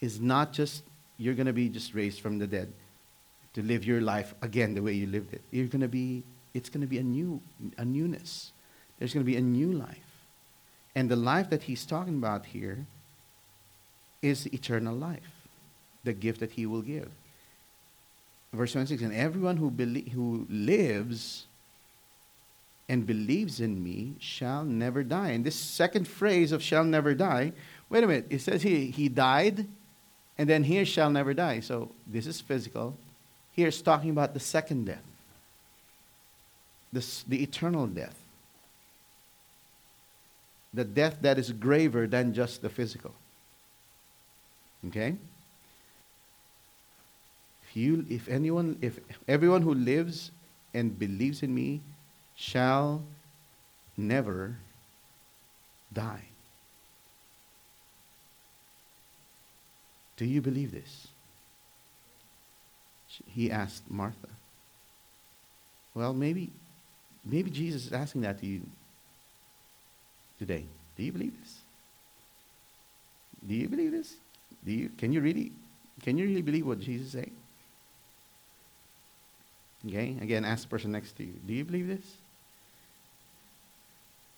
is 0.00 0.22
not 0.22 0.54
just 0.54 0.84
you're 1.18 1.34
going 1.34 1.48
to 1.48 1.52
be 1.52 1.68
just 1.68 1.92
raised 1.92 2.22
from 2.22 2.38
the 2.38 2.46
dead 2.46 2.72
to 3.52 3.62
live 3.62 3.84
your 3.84 4.00
life 4.00 4.34
again 4.40 4.72
the 4.72 4.80
way 4.80 4.94
you 4.94 5.06
lived 5.06 5.34
it. 5.34 5.42
You're 5.50 5.66
going 5.66 5.82
to 5.82 5.88
be 5.88 6.22
it's 6.58 6.68
going 6.68 6.80
to 6.80 6.86
be 6.86 6.98
a 6.98 7.02
new 7.02 7.40
a 7.78 7.84
newness. 7.84 8.52
There's 8.98 9.14
going 9.14 9.24
to 9.24 9.30
be 9.30 9.36
a 9.36 9.40
new 9.40 9.72
life. 9.72 10.08
And 10.94 11.08
the 11.08 11.16
life 11.16 11.48
that 11.50 11.62
he's 11.62 11.86
talking 11.86 12.16
about 12.16 12.46
here 12.46 12.86
is 14.20 14.46
eternal 14.52 14.96
life, 14.96 15.46
the 16.02 16.12
gift 16.12 16.40
that 16.40 16.50
he 16.52 16.66
will 16.66 16.82
give. 16.82 17.10
Verse 18.52 18.72
26 18.72 19.02
And 19.02 19.14
everyone 19.14 19.56
who, 19.56 19.70
belie- 19.70 20.10
who 20.12 20.46
lives 20.50 21.46
and 22.88 23.06
believes 23.06 23.60
in 23.60 23.82
me 23.82 24.16
shall 24.18 24.64
never 24.64 25.04
die. 25.04 25.28
And 25.28 25.44
this 25.44 25.54
second 25.54 26.08
phrase 26.08 26.52
of 26.52 26.62
shall 26.62 26.84
never 26.84 27.14
die, 27.14 27.52
wait 27.90 28.02
a 28.02 28.06
minute, 28.06 28.26
it 28.30 28.40
says 28.40 28.62
he, 28.62 28.90
he 28.90 29.08
died, 29.08 29.66
and 30.38 30.48
then 30.48 30.64
here 30.64 30.84
shall 30.84 31.10
never 31.10 31.34
die. 31.34 31.60
So 31.60 31.92
this 32.06 32.26
is 32.26 32.40
physical. 32.40 32.96
Here 33.52 33.68
it's 33.68 33.82
talking 33.82 34.10
about 34.10 34.34
the 34.34 34.40
second 34.40 34.86
death, 34.86 35.04
this, 36.92 37.22
the 37.24 37.42
eternal 37.42 37.86
death. 37.86 38.16
The 40.74 40.84
death 40.84 41.18
that 41.22 41.38
is 41.38 41.52
graver 41.52 42.06
than 42.06 42.34
just 42.34 42.62
the 42.62 42.68
physical. 42.68 43.14
Okay? 44.88 45.16
If 47.68 47.76
you 47.76 48.06
if 48.08 48.28
anyone 48.28 48.78
if 48.80 48.98
everyone 49.26 49.62
who 49.62 49.74
lives 49.74 50.30
and 50.72 50.98
believes 50.98 51.42
in 51.42 51.54
me 51.54 51.80
shall 52.34 53.02
never 53.96 54.56
die. 55.92 56.24
Do 60.16 60.24
you 60.24 60.40
believe 60.40 60.72
this? 60.72 61.08
He 63.26 63.50
asked 63.50 63.90
Martha. 63.90 64.28
Well, 65.94 66.12
maybe 66.12 66.50
maybe 67.28 67.50
Jesus 67.50 67.86
is 67.86 67.92
asking 67.92 68.22
that 68.22 68.38
to 68.40 68.46
you 68.46 68.62
today. 70.38 70.64
Do 70.96 71.02
you 71.02 71.12
believe 71.12 71.38
this? 71.40 71.58
Do 73.46 73.54
you 73.54 73.68
believe 73.68 73.92
this? 73.92 74.16
Do 74.64 74.72
you 74.72 74.90
can 74.98 75.12
you 75.12 75.20
really 75.20 75.52
can 76.02 76.18
you 76.18 76.26
really 76.26 76.42
believe 76.42 76.66
what 76.66 76.80
Jesus 76.80 77.08
is 77.08 77.12
saying? 77.12 77.36
Okay, 79.86 80.16
again, 80.20 80.44
ask 80.44 80.62
the 80.64 80.68
person 80.68 80.90
next 80.90 81.12
to 81.18 81.24
you. 81.24 81.34
Do 81.46 81.52
you 81.52 81.64
believe 81.64 81.86
this? 81.86 82.16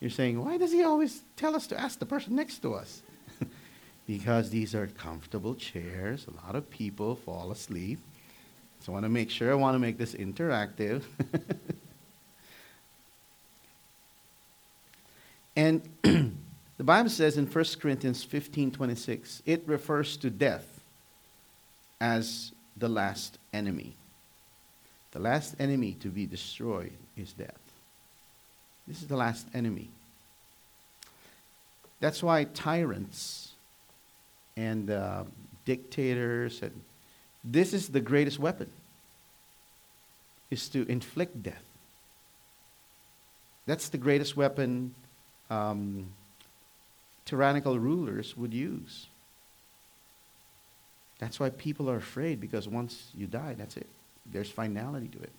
You're 0.01 0.11
saying, 0.11 0.43
why 0.43 0.57
does 0.59 0.73
he 0.73 0.83
always 0.83 1.23
tell 1.37 1.55
us 1.55 1.67
to 1.69 1.81
ask 1.81 1.99
the 1.99 2.07
person 2.07 2.35
next 2.35 2.59
to 2.61 2.75
us? 2.75 3.03
because 4.07 4.51
these 4.51 4.75
are 4.75 4.87
comfortable 4.87 5.55
chairs. 5.55 6.27
A 6.27 6.47
lot 6.47 6.57
of 6.57 6.69
people 6.71 7.17
fall 7.17 7.51
asleep. 7.51 7.99
So 8.81 8.93
I 8.93 8.95
want 8.95 9.05
to 9.05 9.11
make 9.11 9.31
sure 9.31 9.51
I 9.51 9.55
want 9.55 9.75
to 9.75 9.79
make 9.79 9.99
this 9.99 10.15
interactive. 10.15 11.03
and 15.71 15.89
the 16.79 16.85
Bible 16.85 17.11
says 17.11 17.39
in 17.39 17.47
1 17.47 17.65
Corinthians 17.81 18.25
15 18.25 18.73
26, 18.73 19.43
it 19.47 19.63
refers 19.67 20.17
to 20.17 20.29
death 20.29 20.81
as 22.01 22.51
the 22.77 22.89
last 22.89 23.39
enemy. 23.53 23.95
The 25.13 25.21
last 25.21 25.55
enemy 25.61 25.97
to 26.01 26.09
be 26.09 26.27
destroyed 26.27 26.93
is 27.17 27.33
death. 27.33 27.61
This 28.89 29.01
is 29.01 29.07
the 29.07 29.17
last 29.17 29.47
enemy. 29.55 29.91
That's 32.01 32.23
why 32.23 32.45
tyrants 32.45 33.53
and 34.57 34.91
uh, 34.91 35.25
dictators 35.65 36.63
and 36.63 36.73
this 37.45 37.73
is 37.73 37.89
the 37.89 38.01
greatest 38.01 38.39
weapon 38.39 38.71
is 40.51 40.69
to 40.71 40.85
inflict 40.91 41.43
death. 41.43 41.63
That's 43.67 43.89
the 43.89 43.99
greatest 43.99 44.37
weapon 44.37 44.95
um, 45.51 46.07
tyrannical 47.27 47.79
rulers 47.79 48.37
would 48.37 48.55
use. 48.55 49.07
That's 51.19 51.39
why 51.39 51.51
people 51.51 51.91
are 51.91 51.97
afraid 51.97 52.41
because 52.41 52.67
once 52.67 53.11
you 53.15 53.27
die, 53.27 53.55
that's 53.59 53.77
it. 53.77 53.87
There's 54.25 54.51
finality 54.51 55.09
to 55.09 55.19
it. 55.19 55.33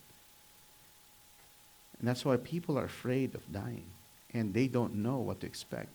And 2.00 2.08
that's 2.08 2.24
why 2.24 2.38
people 2.38 2.78
are 2.78 2.86
afraid 2.86 3.34
of 3.36 3.52
dying 3.52 3.86
and 4.34 4.54
they 4.54 4.68
don't 4.68 4.96
know 4.96 5.18
what 5.18 5.40
to 5.42 5.48
expect. 5.48 5.90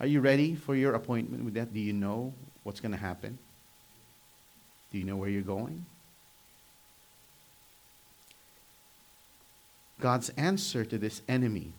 Are 0.00 0.06
you 0.06 0.20
ready 0.20 0.54
for 0.54 0.74
your 0.74 0.94
appointment 0.94 1.44
with 1.44 1.54
that? 1.54 1.72
Do 1.72 1.80
you 1.80 1.92
know 1.92 2.34
what's 2.62 2.80
going 2.80 2.92
to 2.92 2.98
happen? 2.98 3.38
Do 4.90 4.98
you 4.98 5.04
know 5.04 5.16
where 5.16 5.28
you're 5.28 5.42
going? 5.42 5.86
God's 10.00 10.30
answer 10.30 10.84
to 10.84 10.98
this 10.98 11.22
enemy 11.28 11.72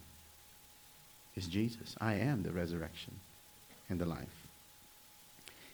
is 1.35 1.47
Jesus. 1.47 1.95
I 1.99 2.15
am 2.15 2.43
the 2.43 2.51
resurrection 2.51 3.13
and 3.89 3.99
the 3.99 4.05
life. 4.05 4.47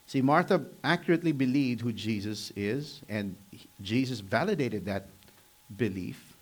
See, 0.08 0.22
Martha 0.22 0.66
accurately 0.84 1.32
believed 1.32 1.82
who 1.82 1.92
Jesus 1.92 2.52
is, 2.56 3.02
and 3.08 3.36
Jesus 3.82 4.22
validated 4.22 4.86
that 4.86 5.06
belief 5.78 6.34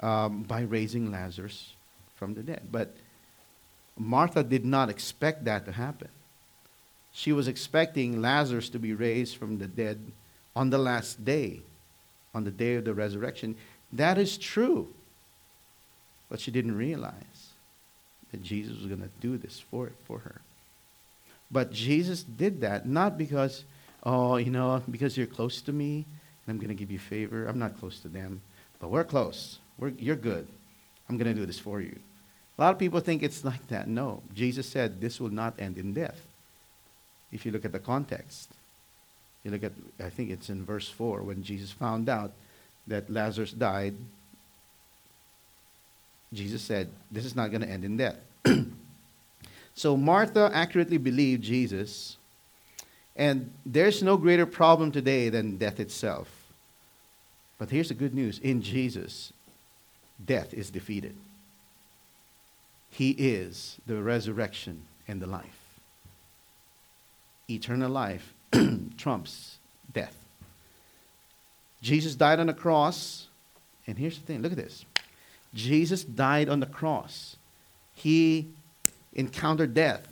um, 0.00 0.42
by 0.42 0.60
raising 0.60 1.10
Lazarus 1.10 1.72
from 2.14 2.34
the 2.34 2.42
dead. 2.42 2.62
But 2.70 2.94
Martha 3.98 4.44
did 4.44 4.64
not 4.64 4.88
expect 4.88 5.44
that 5.46 5.64
to 5.64 5.72
happen. 5.72 6.08
She 7.12 7.32
was 7.32 7.48
expecting 7.48 8.20
Lazarus 8.20 8.68
to 8.70 8.78
be 8.78 8.92
raised 8.92 9.36
from 9.36 9.58
the 9.58 9.66
dead 9.66 9.98
on 10.54 10.70
the 10.70 10.78
last 10.78 11.24
day, 11.24 11.60
on 12.34 12.44
the 12.44 12.50
day 12.50 12.74
of 12.74 12.84
the 12.84 12.94
resurrection. 12.94 13.56
That 13.92 14.18
is 14.18 14.38
true. 14.38 14.92
But 16.28 16.40
she 16.40 16.50
didn't 16.50 16.76
realize 16.76 17.43
that 18.34 18.42
Jesus 18.42 18.76
was 18.76 18.86
going 18.86 19.00
to 19.00 19.08
do 19.20 19.38
this 19.38 19.60
for, 19.60 19.92
for 20.06 20.18
her. 20.18 20.40
But 21.52 21.70
Jesus 21.70 22.24
did 22.24 22.62
that 22.62 22.84
not 22.84 23.16
because, 23.16 23.64
oh, 24.02 24.38
you 24.38 24.50
know, 24.50 24.82
because 24.90 25.16
you're 25.16 25.28
close 25.28 25.62
to 25.62 25.72
me 25.72 26.04
and 26.44 26.52
I'm 26.52 26.56
going 26.58 26.68
to 26.68 26.74
give 26.74 26.90
you 26.90 26.98
favor. 26.98 27.46
I'm 27.46 27.60
not 27.60 27.78
close 27.78 28.00
to 28.00 28.08
them, 28.08 28.42
but 28.80 28.90
we're 28.90 29.04
close. 29.04 29.60
We're, 29.78 29.90
you're 29.90 30.16
good. 30.16 30.48
I'm 31.08 31.16
going 31.16 31.32
to 31.32 31.40
do 31.40 31.46
this 31.46 31.60
for 31.60 31.80
you. 31.80 31.96
A 32.58 32.60
lot 32.60 32.72
of 32.72 32.78
people 32.80 32.98
think 32.98 33.22
it's 33.22 33.44
like 33.44 33.68
that. 33.68 33.86
No. 33.86 34.20
Jesus 34.34 34.68
said 34.68 35.00
this 35.00 35.20
will 35.20 35.30
not 35.30 35.54
end 35.60 35.78
in 35.78 35.94
death. 35.94 36.26
If 37.30 37.46
you 37.46 37.52
look 37.52 37.64
at 37.64 37.70
the 37.70 37.78
context, 37.78 38.50
you 39.44 39.52
look 39.52 39.62
at, 39.62 39.72
I 40.04 40.10
think 40.10 40.30
it's 40.30 40.50
in 40.50 40.64
verse 40.64 40.88
4, 40.88 41.22
when 41.22 41.44
Jesus 41.44 41.70
found 41.70 42.08
out 42.08 42.32
that 42.88 43.08
Lazarus 43.08 43.52
died, 43.52 43.94
Jesus 46.34 46.62
said, 46.62 46.88
This 47.10 47.24
is 47.24 47.36
not 47.36 47.50
going 47.50 47.62
to 47.62 47.68
end 47.68 47.84
in 47.84 47.96
death. 47.96 48.16
so 49.74 49.96
Martha 49.96 50.50
accurately 50.52 50.98
believed 50.98 51.42
Jesus, 51.42 52.16
and 53.16 53.52
there's 53.64 54.02
no 54.02 54.16
greater 54.16 54.46
problem 54.46 54.90
today 54.90 55.28
than 55.28 55.56
death 55.56 55.80
itself. 55.80 56.28
But 57.58 57.70
here's 57.70 57.88
the 57.88 57.94
good 57.94 58.14
news 58.14 58.38
in 58.40 58.62
Jesus, 58.62 59.32
death 60.24 60.52
is 60.52 60.70
defeated. 60.70 61.14
He 62.90 63.10
is 63.10 63.76
the 63.86 64.02
resurrection 64.02 64.82
and 65.08 65.20
the 65.20 65.26
life. 65.26 65.58
Eternal 67.48 67.90
life 67.90 68.32
trumps 68.96 69.58
death. 69.92 70.16
Jesus 71.82 72.14
died 72.14 72.40
on 72.40 72.46
the 72.46 72.54
cross, 72.54 73.26
and 73.86 73.98
here's 73.98 74.18
the 74.18 74.24
thing 74.24 74.42
look 74.42 74.52
at 74.52 74.58
this. 74.58 74.84
Jesus 75.54 76.02
died 76.04 76.48
on 76.48 76.60
the 76.60 76.66
cross. 76.66 77.36
He 77.94 78.48
encountered 79.14 79.72
death. 79.72 80.06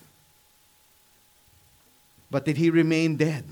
But 2.31 2.45
did 2.45 2.57
he 2.57 2.71
remain 2.71 3.17
dead? 3.17 3.45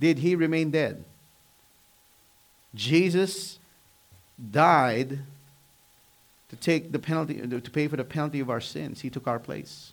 Did 0.00 0.18
he 0.18 0.34
remain 0.34 0.70
dead? 0.70 1.04
Jesus 2.74 3.58
died 4.50 5.20
to 6.48 6.56
take 6.56 6.90
the 6.90 6.98
penalty 6.98 7.34
to 7.46 7.70
pay 7.70 7.86
for 7.86 7.96
the 7.96 8.04
penalty 8.04 8.40
of 8.40 8.50
our 8.50 8.60
sins. 8.60 9.02
He 9.02 9.10
took 9.10 9.28
our 9.28 9.38
place. 9.38 9.92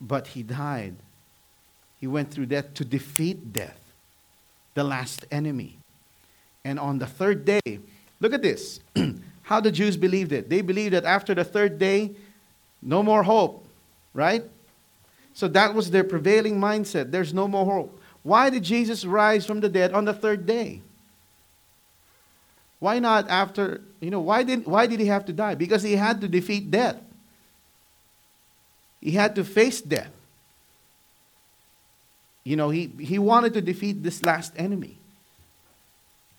But 0.00 0.28
he 0.28 0.42
died. 0.42 0.96
He 1.98 2.06
went 2.06 2.30
through 2.30 2.46
death 2.46 2.74
to 2.74 2.84
defeat 2.84 3.52
death, 3.52 3.80
the 4.74 4.84
last 4.84 5.24
enemy. 5.30 5.78
And 6.66 6.80
on 6.80 6.98
the 6.98 7.06
third 7.06 7.44
day, 7.44 7.78
look 8.18 8.32
at 8.32 8.42
this. 8.42 8.80
How 9.42 9.60
the 9.60 9.70
Jews 9.70 9.96
believed 9.96 10.32
it. 10.32 10.50
They 10.50 10.62
believed 10.62 10.94
that 10.94 11.04
after 11.04 11.32
the 11.32 11.44
third 11.44 11.78
day, 11.78 12.10
no 12.82 13.04
more 13.04 13.22
hope, 13.22 13.64
right? 14.12 14.42
So 15.32 15.46
that 15.46 15.74
was 15.74 15.92
their 15.92 16.02
prevailing 16.02 16.58
mindset. 16.58 17.12
There's 17.12 17.32
no 17.32 17.46
more 17.46 17.64
hope. 17.64 18.00
Why 18.24 18.50
did 18.50 18.64
Jesus 18.64 19.04
rise 19.04 19.46
from 19.46 19.60
the 19.60 19.68
dead 19.68 19.92
on 19.92 20.06
the 20.06 20.12
third 20.12 20.44
day? 20.44 20.82
Why 22.80 22.98
not 22.98 23.30
after, 23.30 23.80
you 24.00 24.10
know, 24.10 24.20
why 24.20 24.42
did, 24.42 24.66
why 24.66 24.88
did 24.88 24.98
he 24.98 25.06
have 25.06 25.24
to 25.26 25.32
die? 25.32 25.54
Because 25.54 25.84
he 25.84 25.94
had 25.94 26.20
to 26.22 26.26
defeat 26.26 26.68
death. 26.68 26.96
He 29.00 29.12
had 29.12 29.36
to 29.36 29.44
face 29.44 29.80
death. 29.80 30.10
You 32.42 32.56
know, 32.56 32.70
he, 32.70 32.90
he 32.98 33.20
wanted 33.20 33.54
to 33.54 33.60
defeat 33.60 34.02
this 34.02 34.24
last 34.24 34.52
enemy. 34.56 34.95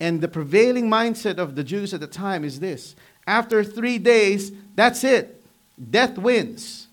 And 0.00 0.20
the 0.20 0.28
prevailing 0.28 0.88
mindset 0.88 1.38
of 1.38 1.54
the 1.56 1.64
Jews 1.64 1.92
at 1.92 2.00
the 2.00 2.06
time 2.06 2.44
is 2.44 2.60
this 2.60 2.94
after 3.26 3.64
three 3.64 3.98
days, 3.98 4.52
that's 4.74 5.04
it. 5.04 5.44
Death 5.90 6.18
wins. 6.18 6.86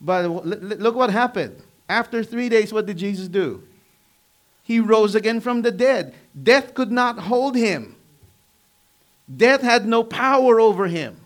But 0.00 0.28
look 0.28 0.94
what 0.94 1.10
happened. 1.10 1.60
After 1.88 2.24
three 2.24 2.48
days, 2.48 2.72
what 2.72 2.86
did 2.86 2.98
Jesus 2.98 3.28
do? 3.28 3.62
He 4.62 4.80
rose 4.80 5.14
again 5.14 5.40
from 5.40 5.62
the 5.62 5.70
dead. 5.70 6.14
Death 6.40 6.74
could 6.74 6.90
not 6.90 7.18
hold 7.18 7.54
him. 7.54 7.96
Death 9.34 9.60
had 9.60 9.86
no 9.86 10.02
power 10.02 10.60
over 10.60 10.86
him 10.86 11.16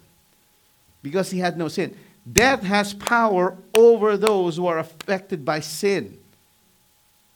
because 1.02 1.30
he 1.30 1.38
had 1.38 1.56
no 1.56 1.68
sin. 1.68 1.96
Death 2.30 2.62
has 2.62 2.94
power 2.94 3.56
over 3.74 4.16
those 4.16 4.56
who 4.56 4.66
are 4.66 4.78
affected 4.78 5.44
by 5.44 5.60
sin. 5.60 6.18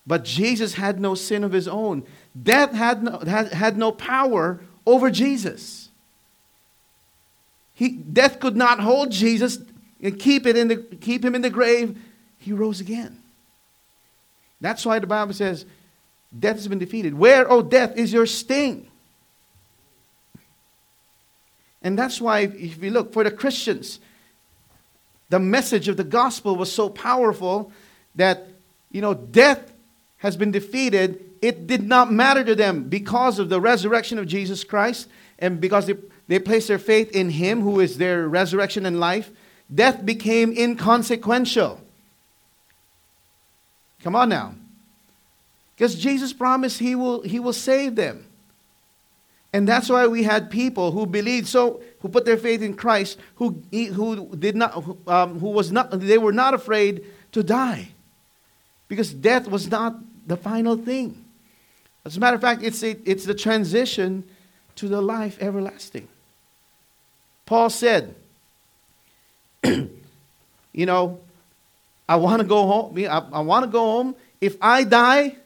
But 0.06 0.24
Jesus 0.24 0.74
had 0.74 1.00
no 1.00 1.14
sin 1.14 1.44
of 1.44 1.52
his 1.52 1.68
own. 1.68 2.04
Death 2.40 2.72
had 2.72 3.02
no, 3.02 3.18
had, 3.18 3.52
had 3.52 3.76
no 3.76 3.92
power 3.92 4.60
over 4.86 5.10
Jesus. 5.10 5.90
He, 7.74 7.90
death 7.90 8.40
could 8.40 8.56
not 8.56 8.80
hold 8.80 9.10
Jesus 9.10 9.58
and 10.02 10.18
keep, 10.18 10.46
it 10.46 10.56
in 10.56 10.68
the, 10.68 10.76
keep 10.76 11.24
him 11.24 11.34
in 11.34 11.42
the 11.42 11.50
grave. 11.50 11.98
He 12.38 12.52
rose 12.52 12.80
again. 12.80 13.22
That's 14.60 14.86
why 14.86 14.98
the 14.98 15.06
Bible 15.06 15.34
says, 15.34 15.66
Death 16.38 16.56
has 16.56 16.68
been 16.68 16.78
defeated. 16.78 17.14
Where, 17.14 17.50
oh, 17.50 17.60
death, 17.62 17.96
is 17.96 18.12
your 18.12 18.24
sting? 18.24 18.88
And 21.82 21.98
that's 21.98 22.20
why, 22.20 22.40
if 22.40 22.82
you 22.82 22.90
look 22.90 23.12
for 23.12 23.24
the 23.24 23.30
Christians, 23.30 24.00
the 25.28 25.38
message 25.38 25.88
of 25.88 25.96
the 25.96 26.04
gospel 26.04 26.56
was 26.56 26.72
so 26.72 26.88
powerful 26.88 27.72
that, 28.14 28.46
you 28.90 29.00
know, 29.00 29.14
death 29.14 29.72
has 30.18 30.36
been 30.36 30.52
defeated 30.52 31.31
it 31.42 31.66
did 31.66 31.82
not 31.82 32.12
matter 32.12 32.44
to 32.44 32.54
them 32.54 32.84
because 32.84 33.40
of 33.40 33.48
the 33.48 33.60
resurrection 33.60 34.16
of 34.16 34.28
Jesus 34.28 34.62
Christ 34.62 35.08
and 35.40 35.60
because 35.60 35.86
they, 35.86 35.96
they 36.28 36.38
placed 36.38 36.68
their 36.68 36.78
faith 36.78 37.10
in 37.10 37.30
Him, 37.30 37.60
who 37.60 37.80
is 37.80 37.98
their 37.98 38.28
resurrection 38.28 38.86
and 38.86 39.00
life. 39.00 39.30
Death 39.74 40.06
became 40.06 40.52
inconsequential. 40.56 41.80
Come 44.02 44.14
on 44.14 44.28
now. 44.28 44.54
Because 45.74 45.96
Jesus 45.96 46.32
promised 46.32 46.78
he 46.78 46.94
will, 46.94 47.22
he 47.22 47.40
will 47.40 47.52
save 47.52 47.96
them. 47.96 48.26
And 49.52 49.66
that's 49.66 49.88
why 49.88 50.06
we 50.06 50.22
had 50.22 50.50
people 50.50 50.92
who 50.92 51.06
believed 51.06 51.48
so, 51.48 51.82
who 52.00 52.08
put 52.08 52.24
their 52.24 52.36
faith 52.36 52.62
in 52.62 52.74
Christ, 52.74 53.18
who, 53.36 53.62
who 53.72 54.34
did 54.36 54.56
not, 54.56 54.76
um, 55.08 55.40
who 55.40 55.48
was 55.48 55.72
not, 55.72 55.90
they 55.90 56.18
were 56.18 56.32
not 56.32 56.54
afraid 56.54 57.04
to 57.32 57.42
die. 57.42 57.88
Because 58.88 59.12
death 59.12 59.48
was 59.48 59.68
not 59.68 59.96
the 60.26 60.36
final 60.36 60.76
thing. 60.76 61.21
As 62.04 62.16
a 62.16 62.20
matter 62.20 62.34
of 62.34 62.40
fact, 62.40 62.62
it's, 62.62 62.82
a, 62.82 62.96
it's 63.08 63.24
the 63.24 63.34
transition 63.34 64.24
to 64.76 64.88
the 64.88 65.00
life 65.00 65.38
everlasting. 65.40 66.08
Paul 67.46 67.70
said, 67.70 68.14
you 69.64 69.90
know, 70.74 71.20
I 72.08 72.16
want 72.16 72.42
to 72.42 72.48
go 72.48 72.66
home. 72.66 72.98
I, 72.98 73.24
I 73.32 73.40
want 73.40 73.64
to 73.64 73.70
go 73.70 73.80
home. 73.80 74.16
If 74.40 74.56
I 74.60 74.84
die, 74.84 75.36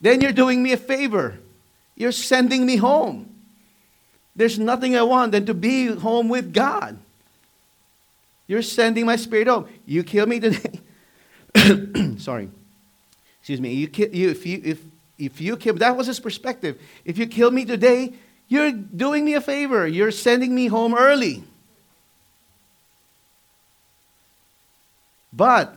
then 0.00 0.20
you're 0.20 0.32
doing 0.32 0.62
me 0.62 0.72
a 0.72 0.76
favor. 0.76 1.38
You're 1.96 2.12
sending 2.12 2.64
me 2.64 2.76
home. 2.76 3.28
There's 4.34 4.58
nothing 4.58 4.96
I 4.96 5.02
want 5.02 5.32
than 5.32 5.44
to 5.46 5.54
be 5.54 5.86
home 5.86 6.28
with 6.28 6.54
God. 6.54 6.96
You're 8.46 8.62
sending 8.62 9.04
my 9.04 9.16
spirit 9.16 9.48
home. 9.48 9.68
You 9.86 10.02
kill 10.02 10.26
me 10.26 10.40
today. 10.40 10.80
Sorry. 12.18 12.48
Excuse 13.40 13.60
me. 13.60 13.74
You, 13.74 13.90
you, 13.94 14.30
if, 14.30 14.46
you, 14.46 14.62
if 14.64 14.82
if 15.20 15.40
you 15.40 15.56
kill, 15.56 15.74
that 15.74 15.96
was 15.96 16.06
his 16.06 16.18
perspective. 16.18 16.80
If 17.04 17.18
you 17.18 17.26
kill 17.26 17.50
me 17.50 17.64
today, 17.64 18.14
you're 18.48 18.72
doing 18.72 19.24
me 19.24 19.34
a 19.34 19.40
favor. 19.40 19.86
You're 19.86 20.10
sending 20.10 20.54
me 20.54 20.66
home 20.66 20.94
early. 20.94 21.44
But 25.32 25.76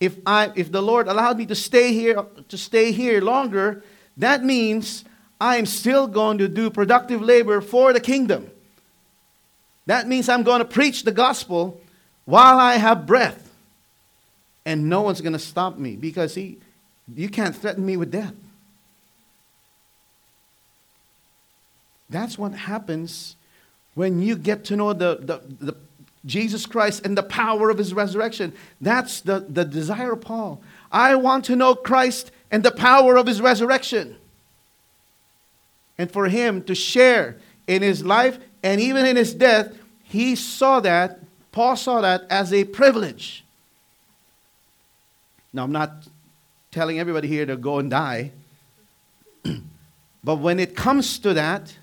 if 0.00 0.16
I 0.26 0.50
if 0.56 0.72
the 0.72 0.82
Lord 0.82 1.06
allowed 1.06 1.38
me 1.38 1.46
to 1.46 1.54
stay 1.54 1.92
here 1.92 2.24
to 2.48 2.58
stay 2.58 2.90
here 2.90 3.20
longer, 3.20 3.84
that 4.16 4.42
means 4.42 5.04
I 5.40 5.56
am 5.56 5.66
still 5.66 6.06
going 6.06 6.38
to 6.38 6.48
do 6.48 6.70
productive 6.70 7.22
labor 7.22 7.60
for 7.60 7.92
the 7.92 8.00
kingdom. 8.00 8.50
That 9.86 10.08
means 10.08 10.28
I'm 10.28 10.42
going 10.42 10.58
to 10.58 10.64
preach 10.64 11.04
the 11.04 11.12
gospel 11.12 11.80
while 12.24 12.58
I 12.58 12.74
have 12.74 13.06
breath. 13.06 13.46
And 14.64 14.88
no 14.88 15.02
one's 15.02 15.20
going 15.20 15.32
to 15.32 15.38
stop 15.38 15.78
me 15.78 15.96
because 15.96 16.34
he 16.34 16.58
you 17.14 17.28
can't 17.28 17.56
threaten 17.56 17.84
me 17.84 17.96
with 17.96 18.10
death. 18.10 18.34
That's 22.08 22.36
what 22.36 22.52
happens 22.52 23.36
when 23.94 24.20
you 24.20 24.36
get 24.36 24.64
to 24.66 24.76
know 24.76 24.92
the, 24.92 25.18
the, 25.20 25.64
the 25.64 25.76
Jesus 26.26 26.66
Christ 26.66 27.06
and 27.06 27.16
the 27.16 27.22
power 27.22 27.70
of 27.70 27.78
his 27.78 27.94
resurrection. 27.94 28.52
That's 28.80 29.20
the, 29.20 29.40
the 29.40 29.64
desire 29.64 30.12
of 30.12 30.20
Paul. 30.20 30.60
I 30.90 31.14
want 31.14 31.44
to 31.46 31.56
know 31.56 31.74
Christ 31.74 32.30
and 32.50 32.62
the 32.62 32.72
power 32.72 33.16
of 33.16 33.26
his 33.26 33.40
resurrection. 33.40 34.16
and 36.00 36.10
for 36.10 36.28
him 36.28 36.62
to 36.62 36.74
share 36.74 37.36
in 37.66 37.82
his 37.82 38.02
life 38.02 38.38
and 38.62 38.80
even 38.80 39.04
in 39.04 39.16
his 39.16 39.34
death, 39.34 39.76
he 40.02 40.34
saw 40.34 40.80
that, 40.80 41.20
Paul 41.52 41.76
saw 41.76 42.00
that 42.00 42.22
as 42.30 42.54
a 42.54 42.64
privilege. 42.64 43.44
Now, 45.52 45.64
I'm 45.64 45.72
not 45.72 45.92
telling 46.70 46.98
everybody 46.98 47.28
here 47.28 47.46
to 47.46 47.56
go 47.56 47.78
and 47.78 47.90
die, 47.90 48.32
but 50.22 50.36
when 50.36 50.60
it 50.60 50.76
comes 50.76 51.18
to 51.18 51.34
that, 51.34 51.74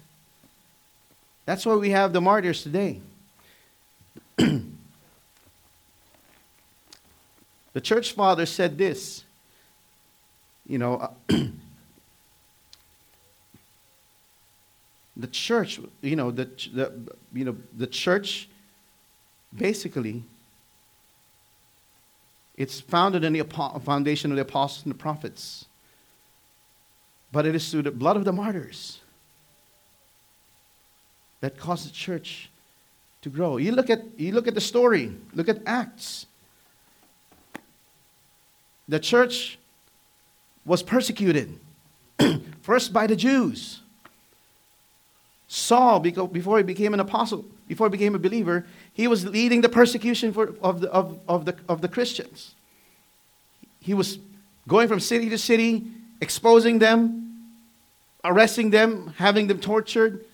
that's 1.45 1.65
why 1.65 1.75
we 1.75 1.89
have 1.89 2.13
the 2.13 2.21
martyrs 2.21 2.63
today. 2.63 3.01
the 4.37 4.61
church 7.81 8.11
father 8.13 8.45
said 8.45 8.77
this 8.77 9.23
you 10.67 10.77
know, 10.77 11.09
the 15.17 15.27
church, 15.31 15.79
you 16.01 16.15
know, 16.15 16.29
the, 16.29 16.45
the, 16.73 16.91
you 17.33 17.45
know, 17.45 17.55
the 17.75 17.87
church 17.87 18.49
basically 19.55 20.23
it's 22.57 22.81
founded 22.81 23.23
in 23.23 23.33
the 23.33 23.43
foundation 23.83 24.31
of 24.31 24.35
the 24.35 24.41
apostles 24.41 24.83
and 24.83 24.93
the 24.93 24.97
prophets. 24.97 25.65
But 27.31 27.45
it 27.45 27.55
is 27.55 27.69
through 27.69 27.83
the 27.83 27.91
blood 27.91 28.17
of 28.17 28.25
the 28.25 28.33
martyrs 28.33 28.99
that 31.39 31.59
caused 31.59 31.87
the 31.87 31.93
church 31.93 32.49
to 33.21 33.29
grow. 33.29 33.57
You 33.57 33.73
look 33.73 33.89
at, 33.89 34.01
you 34.17 34.31
look 34.31 34.47
at 34.47 34.55
the 34.55 34.61
story, 34.61 35.13
look 35.33 35.47
at 35.47 35.59
Acts. 35.67 36.25
The 38.87 38.99
church 38.99 39.59
was 40.65 40.81
persecuted, 40.81 41.59
first 42.61 42.91
by 42.91 43.05
the 43.05 43.15
Jews. 43.15 43.81
Saul, 45.47 45.99
before 45.99 46.57
he 46.57 46.63
became 46.63 46.93
an 46.93 46.99
apostle, 46.99 47.45
before 47.67 47.87
he 47.87 47.91
became 47.91 48.15
a 48.15 48.19
believer, 48.19 48.65
he 48.97 49.07
was 49.07 49.27
leading 49.27 49.61
the 49.61 49.69
persecution 49.69 50.33
for, 50.33 50.55
of, 50.59 50.81
the, 50.81 50.91
of, 50.91 51.19
of, 51.27 51.45
the, 51.45 51.55
of 51.69 51.81
the 51.81 51.87
Christians. 51.87 52.55
He 53.79 53.93
was 53.93 54.17
going 54.67 54.87
from 54.87 54.99
city 54.99 55.29
to 55.29 55.37
city, 55.37 55.85
exposing 56.19 56.79
them, 56.79 57.53
arresting 58.23 58.71
them, 58.71 59.13
having 59.17 59.45
them 59.45 59.59
tortured, 59.59 60.25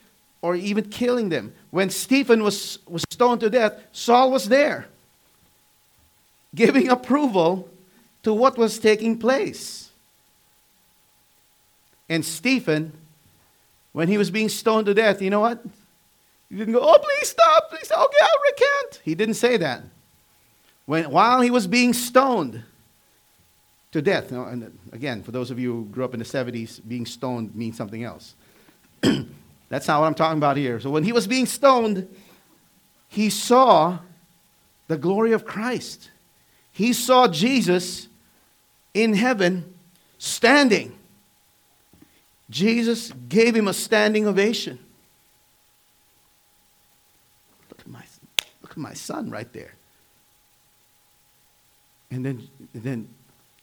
or 0.41 0.55
even 0.55 0.85
killing 0.85 1.27
them. 1.27 1.53
When 1.71 1.89
Stephen 1.89 2.41
was, 2.41 2.79
was 2.87 3.03
stoned 3.09 3.41
to 3.41 3.49
death, 3.49 3.73
Saul 3.91 4.31
was 4.31 4.47
there, 4.47 4.87
giving 6.55 6.87
approval 6.87 7.69
to 8.23 8.33
what 8.33 8.57
was 8.57 8.79
taking 8.79 9.19
place. 9.19 9.91
And 12.07 12.23
Stephen 12.23 12.93
when 13.91 14.07
he 14.07 14.17
was 14.17 14.31
being 14.31 14.49
stoned 14.49 14.87
to 14.87 14.93
death, 14.93 15.21
you 15.21 15.29
know 15.29 15.41
what? 15.41 15.63
He 16.49 16.57
didn't 16.57 16.73
go, 16.73 16.81
oh, 16.81 16.97
please 16.99 17.29
stop, 17.29 17.69
please 17.69 17.85
stop. 17.85 18.05
Okay, 18.05 18.17
I'll 18.21 18.51
recant. 18.51 19.01
He 19.03 19.15
didn't 19.15 19.35
say 19.35 19.57
that. 19.57 19.83
When, 20.85 21.09
while 21.09 21.41
he 21.41 21.49
was 21.49 21.65
being 21.65 21.93
stoned 21.93 22.63
to 23.91 24.01
death, 24.01 24.31
now, 24.31 24.45
and 24.45 24.77
again, 24.91 25.23
for 25.23 25.31
those 25.31 25.49
of 25.49 25.59
you 25.59 25.73
who 25.73 25.85
grew 25.85 26.03
up 26.03 26.13
in 26.13 26.19
the 26.19 26.25
70s, 26.25 26.81
being 26.87 27.05
stoned 27.05 27.55
means 27.55 27.77
something 27.77 28.03
else. 28.03 28.35
That's 29.69 29.87
not 29.87 30.01
what 30.01 30.07
I'm 30.07 30.13
talking 30.13 30.37
about 30.37 30.57
here. 30.57 30.79
So 30.79 30.89
when 30.89 31.03
he 31.03 31.11
was 31.11 31.25
being 31.25 31.45
stoned, 31.45 32.07
he 33.07 33.29
saw 33.29 33.99
the 34.87 34.97
glory 34.97 35.31
of 35.31 35.45
Christ. 35.45 36.11
He 36.71 36.93
saw 36.93 37.27
Jesus 37.27 38.07
in 38.93 39.13
heaven 39.13 39.73
standing. 40.17 40.97
Jesus 42.49 43.11
gave 43.29 43.55
him 43.55 43.67
a 43.67 43.73
standing 43.73 44.27
ovation. 44.27 44.79
Look 47.69 47.79
at 47.79 47.87
my, 47.87 48.03
look 48.61 48.62
at 48.62 48.62
my 48.79 48.93
son 48.93 49.29
right 49.29 49.51
there. 49.53 49.73
And 52.11 52.25
then, 52.25 52.47
then 52.73 53.07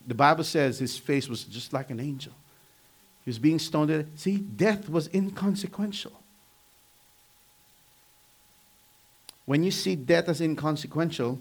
the 0.07 0.15
Bible 0.15 0.45
says 0.45 0.79
his 0.79 0.97
face 0.97 1.29
was 1.29 1.45
just 1.45 1.73
like 1.73 1.91
an 1.91 2.01
angel. 2.01 2.33
He 3.25 3.31
was 3.31 3.39
being 3.39 3.59
stoned. 3.59 4.11
See, 4.17 4.39
death 4.39 4.89
was 4.89 5.09
inconsequential. 5.15 6.13
When 9.47 9.63
you 9.63 9.71
see 9.71 9.97
death 9.97 10.29
as 10.29 10.41
inconsequential, 10.41 11.39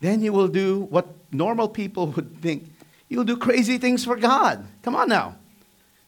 then 0.00 0.22
you 0.22 0.32
will 0.32 0.48
do 0.48 0.80
what 0.90 1.06
normal 1.32 1.68
people 1.68 2.06
would 2.16 2.40
think 2.40 2.70
You'll 3.08 3.24
do 3.24 3.36
crazy 3.36 3.78
things 3.78 4.04
for 4.04 4.16
God. 4.16 4.64
Come 4.82 4.96
on 4.96 5.08
now. 5.08 5.36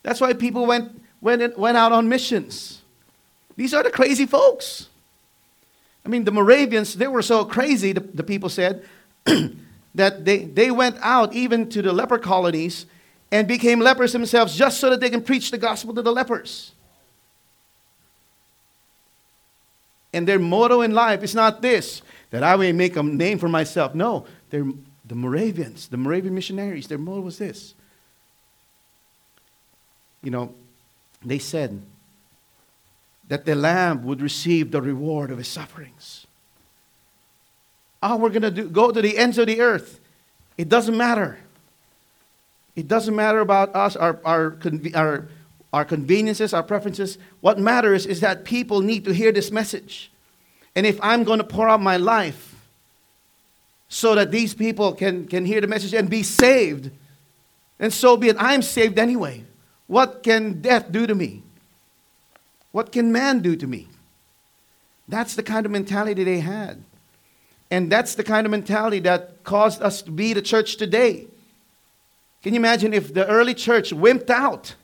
That's 0.02 0.20
why 0.20 0.32
people 0.32 0.66
went, 0.66 1.00
went, 1.20 1.58
went 1.58 1.76
out 1.76 1.92
on 1.92 2.08
missions. 2.08 2.82
These 3.56 3.74
are 3.74 3.82
the 3.82 3.90
crazy 3.90 4.26
folks. 4.26 4.88
I 6.08 6.10
mean, 6.10 6.24
the 6.24 6.32
Moravians, 6.32 6.94
they 6.94 7.06
were 7.06 7.20
so 7.20 7.44
crazy, 7.44 7.92
the, 7.92 8.00
the 8.00 8.22
people 8.22 8.48
said, 8.48 8.82
that 9.94 10.24
they, 10.24 10.38
they 10.38 10.70
went 10.70 10.96
out 11.02 11.34
even 11.34 11.68
to 11.68 11.82
the 11.82 11.92
leper 11.92 12.16
colonies 12.16 12.86
and 13.30 13.46
became 13.46 13.78
lepers 13.78 14.14
themselves 14.14 14.56
just 14.56 14.80
so 14.80 14.88
that 14.88 15.00
they 15.00 15.10
can 15.10 15.20
preach 15.20 15.50
the 15.50 15.58
gospel 15.58 15.92
to 15.92 16.00
the 16.00 16.10
lepers. 16.10 16.72
And 20.14 20.26
their 20.26 20.38
motto 20.38 20.80
in 20.80 20.92
life 20.92 21.22
is 21.22 21.34
not 21.34 21.60
this, 21.60 22.00
that 22.30 22.42
I 22.42 22.56
may 22.56 22.72
make 22.72 22.96
a 22.96 23.02
name 23.02 23.38
for 23.38 23.50
myself. 23.50 23.94
No, 23.94 24.24
the 24.48 24.64
Moravians, 25.10 25.88
the 25.88 25.98
Moravian 25.98 26.34
missionaries, 26.34 26.86
their 26.86 26.96
motto 26.96 27.20
was 27.20 27.36
this. 27.36 27.74
You 30.22 30.30
know, 30.30 30.54
they 31.22 31.38
said 31.38 31.82
that 33.28 33.44
the 33.44 33.54
Lamb 33.54 34.04
would 34.04 34.20
receive 34.20 34.70
the 34.70 34.82
reward 34.82 35.30
of 35.30 35.38
his 35.38 35.48
sufferings. 35.48 36.26
Oh, 38.02 38.16
we're 38.16 38.30
going 38.30 38.54
to 38.54 38.64
go 38.64 38.90
to 38.90 39.02
the 39.02 39.18
ends 39.18 39.38
of 39.38 39.46
the 39.46 39.60
earth. 39.60 40.00
It 40.56 40.68
doesn't 40.68 40.96
matter. 40.96 41.38
It 42.74 42.88
doesn't 42.88 43.14
matter 43.14 43.40
about 43.40 43.74
us, 43.74 43.96
our, 43.96 44.20
our, 44.24 44.56
our, 44.94 45.28
our 45.72 45.84
conveniences, 45.84 46.54
our 46.54 46.62
preferences. 46.62 47.18
What 47.40 47.58
matters 47.58 48.06
is 48.06 48.20
that 48.20 48.44
people 48.44 48.80
need 48.80 49.04
to 49.04 49.12
hear 49.12 49.32
this 49.32 49.50
message. 49.50 50.10
And 50.74 50.86
if 50.86 50.98
I'm 51.02 51.24
going 51.24 51.38
to 51.38 51.44
pour 51.44 51.68
out 51.68 51.82
my 51.82 51.96
life, 51.96 52.54
so 53.88 54.14
that 54.14 54.30
these 54.30 54.54
people 54.54 54.92
can, 54.92 55.26
can 55.26 55.44
hear 55.44 55.60
the 55.60 55.66
message 55.66 55.94
and 55.94 56.10
be 56.10 56.22
saved. 56.22 56.90
And 57.80 57.92
so 57.92 58.16
be 58.16 58.28
it. 58.28 58.36
I'm 58.38 58.62
saved 58.62 58.98
anyway. 58.98 59.44
What 59.86 60.22
can 60.22 60.60
death 60.60 60.92
do 60.92 61.06
to 61.06 61.14
me? 61.14 61.42
What 62.78 62.92
can 62.92 63.10
man 63.10 63.40
do 63.40 63.56
to 63.56 63.66
me? 63.66 63.88
That's 65.08 65.34
the 65.34 65.42
kind 65.42 65.66
of 65.66 65.72
mentality 65.72 66.22
they 66.22 66.38
had. 66.38 66.84
And 67.72 67.90
that's 67.90 68.14
the 68.14 68.22
kind 68.22 68.46
of 68.46 68.52
mentality 68.52 69.00
that 69.00 69.42
caused 69.42 69.82
us 69.82 70.00
to 70.02 70.12
be 70.12 70.32
the 70.32 70.42
church 70.42 70.76
today. 70.76 71.26
Can 72.40 72.54
you 72.54 72.60
imagine 72.60 72.94
if 72.94 73.12
the 73.12 73.26
early 73.26 73.52
church 73.52 73.90
wimped 73.90 74.30
out? 74.30 74.76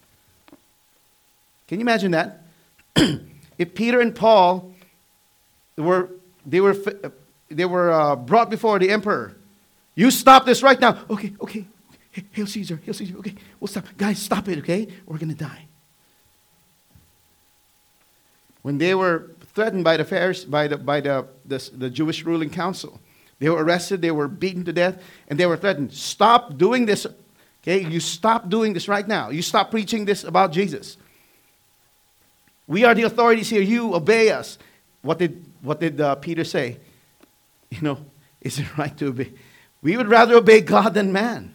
Can 1.68 1.78
you 1.78 1.82
imagine 1.82 2.10
that? 2.10 2.42
if 3.58 3.74
Peter 3.76 4.00
and 4.00 4.12
Paul 4.12 4.74
were, 5.78 6.10
they 6.44 6.60
were 6.60 6.74
they 7.48 7.64
were 7.64 7.92
uh, 7.92 8.16
brought 8.16 8.50
before 8.50 8.80
the 8.80 8.90
emperor. 8.90 9.36
You 9.94 10.10
stop 10.10 10.46
this 10.46 10.64
right 10.64 10.80
now. 10.80 10.98
Okay, 11.08 11.32
okay. 11.40 11.64
Hail 12.32 12.48
Caesar, 12.48 12.80
hail 12.84 12.94
Caesar. 12.94 13.16
Okay, 13.18 13.36
we'll 13.60 13.68
stop. 13.68 13.86
Guys, 13.96 14.18
stop 14.18 14.48
it, 14.48 14.58
okay? 14.58 14.88
We're 15.06 15.18
going 15.18 15.36
to 15.36 15.44
die. 15.44 15.68
When 18.64 18.78
they 18.78 18.94
were 18.94 19.30
threatened 19.52 19.84
by 19.84 19.98
the 19.98 20.06
Pharisees, 20.06 20.46
by, 20.46 20.68
the, 20.68 20.78
by 20.78 21.02
the, 21.02 21.26
the, 21.44 21.70
the 21.74 21.90
Jewish 21.90 22.24
ruling 22.24 22.48
council, 22.48 22.98
they 23.38 23.50
were 23.50 23.62
arrested, 23.62 24.00
they 24.00 24.10
were 24.10 24.26
beaten 24.26 24.64
to 24.64 24.72
death, 24.72 25.02
and 25.28 25.38
they 25.38 25.44
were 25.44 25.58
threatened. 25.58 25.92
Stop 25.92 26.56
doing 26.56 26.86
this. 26.86 27.06
Okay, 27.62 27.86
you 27.86 28.00
stop 28.00 28.48
doing 28.48 28.72
this 28.72 28.88
right 28.88 29.06
now. 29.06 29.28
You 29.28 29.42
stop 29.42 29.70
preaching 29.70 30.06
this 30.06 30.24
about 30.24 30.50
Jesus. 30.50 30.96
We 32.66 32.84
are 32.84 32.94
the 32.94 33.02
authorities 33.02 33.50
here. 33.50 33.60
You 33.60 33.94
obey 33.94 34.30
us. 34.30 34.56
What 35.02 35.18
did, 35.18 35.44
what 35.60 35.78
did 35.78 36.00
uh, 36.00 36.14
Peter 36.14 36.44
say? 36.44 36.78
you 37.70 37.82
know, 37.82 37.98
is 38.40 38.58
it 38.58 38.78
right 38.78 38.96
to 38.96 39.08
obey? 39.08 39.30
We 39.82 39.98
would 39.98 40.08
rather 40.08 40.36
obey 40.36 40.62
God 40.62 40.94
than 40.94 41.12
man. 41.12 41.53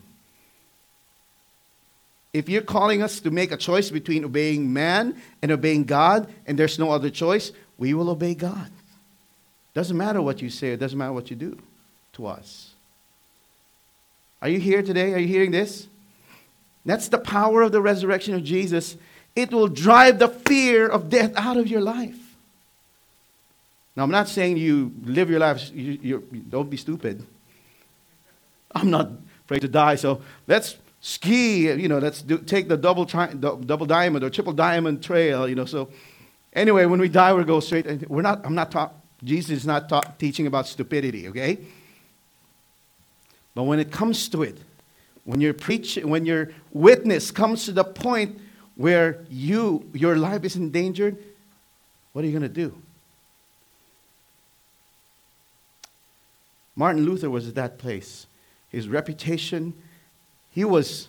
If 2.34 2.48
you're 2.48 2.62
calling 2.62 3.02
us 3.02 3.20
to 3.22 3.32
make 3.32 3.52
a 3.52 3.58
choice 3.58 3.90
between 3.90 4.24
obeying 4.24 4.72
man 4.72 5.20
and 5.42 5.52
obeying 5.52 5.86
God, 5.86 6.32
and 6.46 6.58
there's 6.58 6.78
no 6.78 6.92
other 6.92 7.10
choice, 7.10 7.52
we 7.78 7.94
will 7.94 8.10
obey 8.10 8.36
God. 8.36 8.70
Doesn't 9.74 9.98
matter 9.98 10.22
what 10.22 10.42
you 10.42 10.50
say, 10.50 10.74
it 10.74 10.80
doesn't 10.80 10.98
matter 10.98 11.14
what 11.14 11.30
you 11.30 11.36
do 11.36 11.58
to 12.14 12.28
us. 12.28 12.72
Are 14.42 14.50
you 14.50 14.60
here 14.60 14.84
today? 14.84 15.14
Are 15.14 15.20
you 15.20 15.28
hearing 15.28 15.52
this? 15.52 15.88
That's 16.86 17.08
the 17.10 17.18
power 17.18 17.62
of 17.62 17.72
the 17.72 17.82
resurrection 17.82 18.36
of 18.36 18.44
Jesus. 18.44 18.96
It 19.36 19.52
will 19.52 19.68
drive 19.68 20.20
the 20.20 20.30
fear 20.30 20.88
of 20.88 21.10
death 21.10 21.34
out 21.36 21.58
of 21.58 21.68
your 21.68 21.82
life. 21.82 22.18
Now, 23.96 24.04
I'm 24.04 24.12
not 24.12 24.30
saying 24.30 24.58
you 24.58 24.94
live 25.04 25.30
your 25.30 25.40
life, 25.40 25.72
you, 25.74 26.24
don't 26.50 26.70
be 26.70 26.78
stupid. 26.78 27.26
I'm 28.74 28.90
not 28.90 29.12
afraid 29.46 29.60
to 29.62 29.68
die, 29.68 29.96
so 29.96 30.22
let's 30.48 30.78
ski, 31.02 31.72
you 31.72 31.88
know, 31.88 32.00
let's 32.00 32.22
do, 32.22 32.38
take 32.38 32.68
the 32.68 32.78
double, 32.78 33.06
tri- 33.06 33.34
double 33.34 33.86
diamond 33.86 34.24
or 34.24 34.30
triple 34.30 34.54
diamond 34.54 35.02
trail, 35.04 35.47
you 35.47 35.56
know. 35.56 35.66
So 35.66 35.89
anyway, 36.54 36.86
when 36.86 37.00
we 37.00 37.10
die, 37.10 37.34
we 37.34 37.43
go 37.43 37.60
straight. 37.60 38.10
We're 38.10 38.22
not, 38.22 38.45
I'm 38.45 38.56
not 38.56 38.72
taught, 38.72 38.93
Jesus 39.24 39.52
is 39.52 39.66
not 39.66 39.89
taught, 39.89 40.20
teaching 40.20 40.47
about 40.47 40.68
stupidity, 40.68 41.28
okay? 41.30 41.60
But 43.56 43.64
when 43.64 43.80
it 43.80 43.91
comes 43.91 44.30
to 44.30 44.43
it, 44.43 44.58
when 45.26 45.41
your 45.41 45.54
preach, 45.54 45.97
when 45.97 46.26
your 46.26 46.52
witness 46.72 47.32
comes 47.32 47.66
to 47.66 47.72
the 47.72 47.84
point 47.84 48.39
where 48.76 49.26
you, 49.30 49.89
your 49.93 50.18
life 50.18 50.43
is 50.43 50.56
endangered, 50.56 51.18
what 52.14 52.24
are 52.24 52.28
you 52.28 52.38
going 52.38 52.41
to 52.41 52.50
do? 52.50 52.76
Martin 56.76 57.04
Luther 57.04 57.30
was 57.30 57.47
at 57.47 57.56
that 57.56 57.78
place. 57.78 58.26
His 58.70 58.88
reputation, 58.88 59.74
he 60.52 60.66
was, 60.66 61.08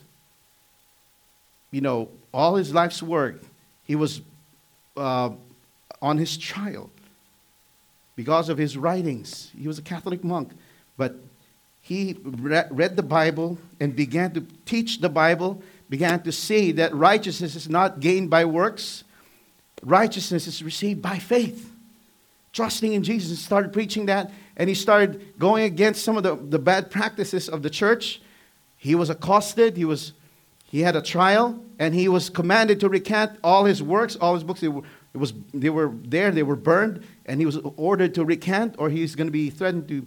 you 1.71 1.81
know, 1.81 2.09
all 2.33 2.57
his 2.57 2.73
life's 2.73 3.03
work, 3.03 3.43
he 3.85 3.97
was 3.97 4.21
uh, 4.97 5.31
on 6.01 6.19
his 6.19 6.37
trial 6.37 6.91
because 8.17 8.49
of 8.49 8.59
his 8.59 8.77
writings. 8.77 9.51
He 9.59 9.67
was 9.67 9.79
a 9.79 9.83
Catholic 9.83 10.23
monk, 10.23 10.53
but 10.97 11.17
he 11.81 12.17
read 12.23 12.97
the 12.97 13.03
Bible 13.03 13.59
and 13.81 13.97
began 13.97 14.33
to 14.35 14.47
teach 14.65 15.01
the 15.01 15.09
Bible, 15.09 15.63
began 15.89 16.23
to 16.23 16.33
say 16.33 16.71
that 16.73 16.95
righteousness 16.95 17.57
is 17.57 17.69
not 17.69 18.01
gained 18.01 18.31
by 18.31 18.45
works, 18.45 19.05
righteousness 19.83 20.47
is 20.47 20.63
received 20.63 21.03
by 21.03 21.19
faith. 21.19 21.73
Trusting 22.53 22.93
in 22.93 23.03
Jesus, 23.03 23.39
started 23.39 23.73
preaching 23.73 24.07
that, 24.07 24.31
and 24.57 24.69
he 24.69 24.75
started 24.75 25.39
going 25.39 25.65
against 25.65 26.05
some 26.05 26.17
of 26.17 26.23
the, 26.23 26.37
the 26.37 26.59
bad 26.59 26.91
practices 26.91 27.49
of 27.49 27.63
the 27.63 27.71
church. 27.71 28.21
He 28.83 28.95
was 28.95 29.11
accosted, 29.11 29.77
he, 29.77 29.85
was, 29.85 30.15
he 30.65 30.81
had 30.81 30.97
a 30.97 31.03
trial, 31.03 31.63
and 31.79 31.95
he 31.95 32.09
was 32.09 32.31
commanded 32.31 32.81
to 32.81 32.89
recant 32.89 33.39
all 33.45 33.67
his 33.67 33.83
works, 33.83 34.17
all 34.17 34.35
his 34.35 34.43
books. 34.43 34.61
They 34.61 34.69
were, 34.69 34.83
it 35.13 35.19
was, 35.19 35.35
they 35.53 35.71
were 35.71 35.93
there, 36.03 36.31
they 36.31 36.43
were 36.43 36.57
burned, 36.57 37.05
and 37.27 37.41
he 37.41 37.47
was 37.47 37.59
ordered 37.77 38.15
to 38.15 38.25
recant, 38.25 38.77
or 38.79 38.89
he's 38.89 39.15
going 39.15 39.27
to 39.27 39.33
be 39.33 39.51
threatened 39.51 39.87
to 39.89 40.07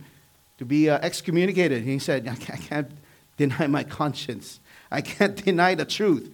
to 0.58 0.66
be 0.66 0.90
uh, 0.90 1.00
excommunicated. 1.02 1.84
He 1.84 2.00
said, 2.00 2.28
I 2.28 2.36
can't 2.36 2.92
deny 3.38 3.68
my 3.68 3.84
conscience. 3.84 4.60
I 4.92 5.02
can't 5.02 5.36
deny 5.46 5.76
the 5.76 5.86
truth. 5.86 6.34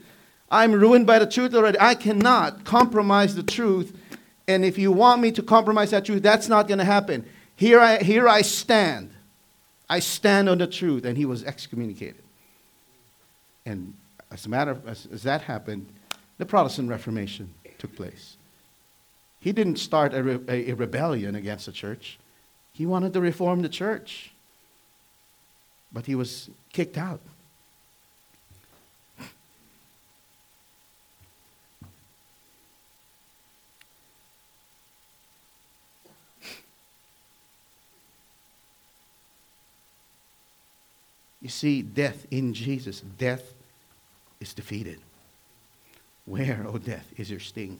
I'm 0.52 0.72
ruined 0.74 1.08
by 1.08 1.20
the 1.20 1.28
truth 1.28 1.54
already. 1.54 1.80
I 1.80 1.96
cannot 1.96 2.64
compromise 2.64 3.36
the 3.36 3.44
truth. 3.44 3.98
And 4.48 4.66
if 4.66 4.78
you 4.78 4.92
want 4.92 5.22
me 5.22 5.32
to 5.34 5.44
compromise 5.44 5.92
that 5.92 6.06
truth, 6.06 6.24
that's 6.24 6.48
not 6.48 6.68
going 6.68 6.80
to 6.80 6.86
happen. 6.86 7.26
Here 7.56 7.80
I, 7.80 8.02
here 8.02 8.28
I 8.28 8.42
stand. 8.42 9.12
I 9.90 10.00
stand 10.00 10.50
on 10.50 10.58
the 10.58 10.68
truth. 10.68 11.06
And 11.06 11.18
he 11.18 11.26
was 11.26 11.44
excommunicated. 11.44 12.24
And 13.66 13.93
as 14.32 14.45
a 14.45 14.49
matter 14.49 14.72
of, 14.72 14.88
as, 14.88 15.07
as 15.12 15.24
that 15.24 15.41
happened, 15.41 15.88
the 16.38 16.45
Protestant 16.45 16.89
Reformation 16.89 17.53
took 17.78 17.95
place. 17.95 18.38
He 19.39 19.51
didn't 19.51 19.78
start 19.78 20.14
a, 20.14 20.24
re, 20.24 20.39
a, 20.47 20.72
a 20.72 20.76
rebellion 20.76 21.36
against 21.36 21.66
the 21.66 21.72
church. 21.72 22.20
He 22.74 22.86
wanted 22.86 23.14
to 23.14 23.22
reform 23.22 23.62
the 23.62 23.70
church, 23.70 24.32
but 25.91 26.05
he 26.05 26.16
was 26.16 26.49
kicked 26.74 26.97
out. 26.97 27.22
You 41.42 41.50
see, 41.50 41.82
death 41.82 42.26
in 42.32 42.54
Jesus, 42.54 43.02
death 43.02 43.54
is 44.40 44.54
defeated. 44.54 45.00
Where, 46.26 46.66
O 46.68 46.74
oh 46.74 46.78
death, 46.78 47.08
is 47.18 47.32
your 47.32 47.40
sting? 47.40 47.80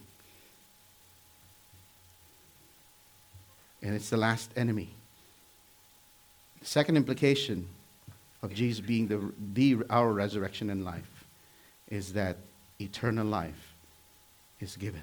and 3.82 3.94
it's 3.94 4.10
the 4.10 4.16
last 4.16 4.50
enemy. 4.56 4.90
The 6.60 6.66
second 6.66 6.96
implication 6.96 7.66
of 8.42 8.52
Jesus 8.52 8.84
being 8.84 9.08
the, 9.08 9.32
the, 9.54 9.84
our 9.88 10.12
resurrection 10.12 10.70
and 10.70 10.84
life 10.84 11.24
is 11.88 12.12
that 12.12 12.36
eternal 12.80 13.26
life 13.26 13.74
is 14.60 14.76
given. 14.76 15.02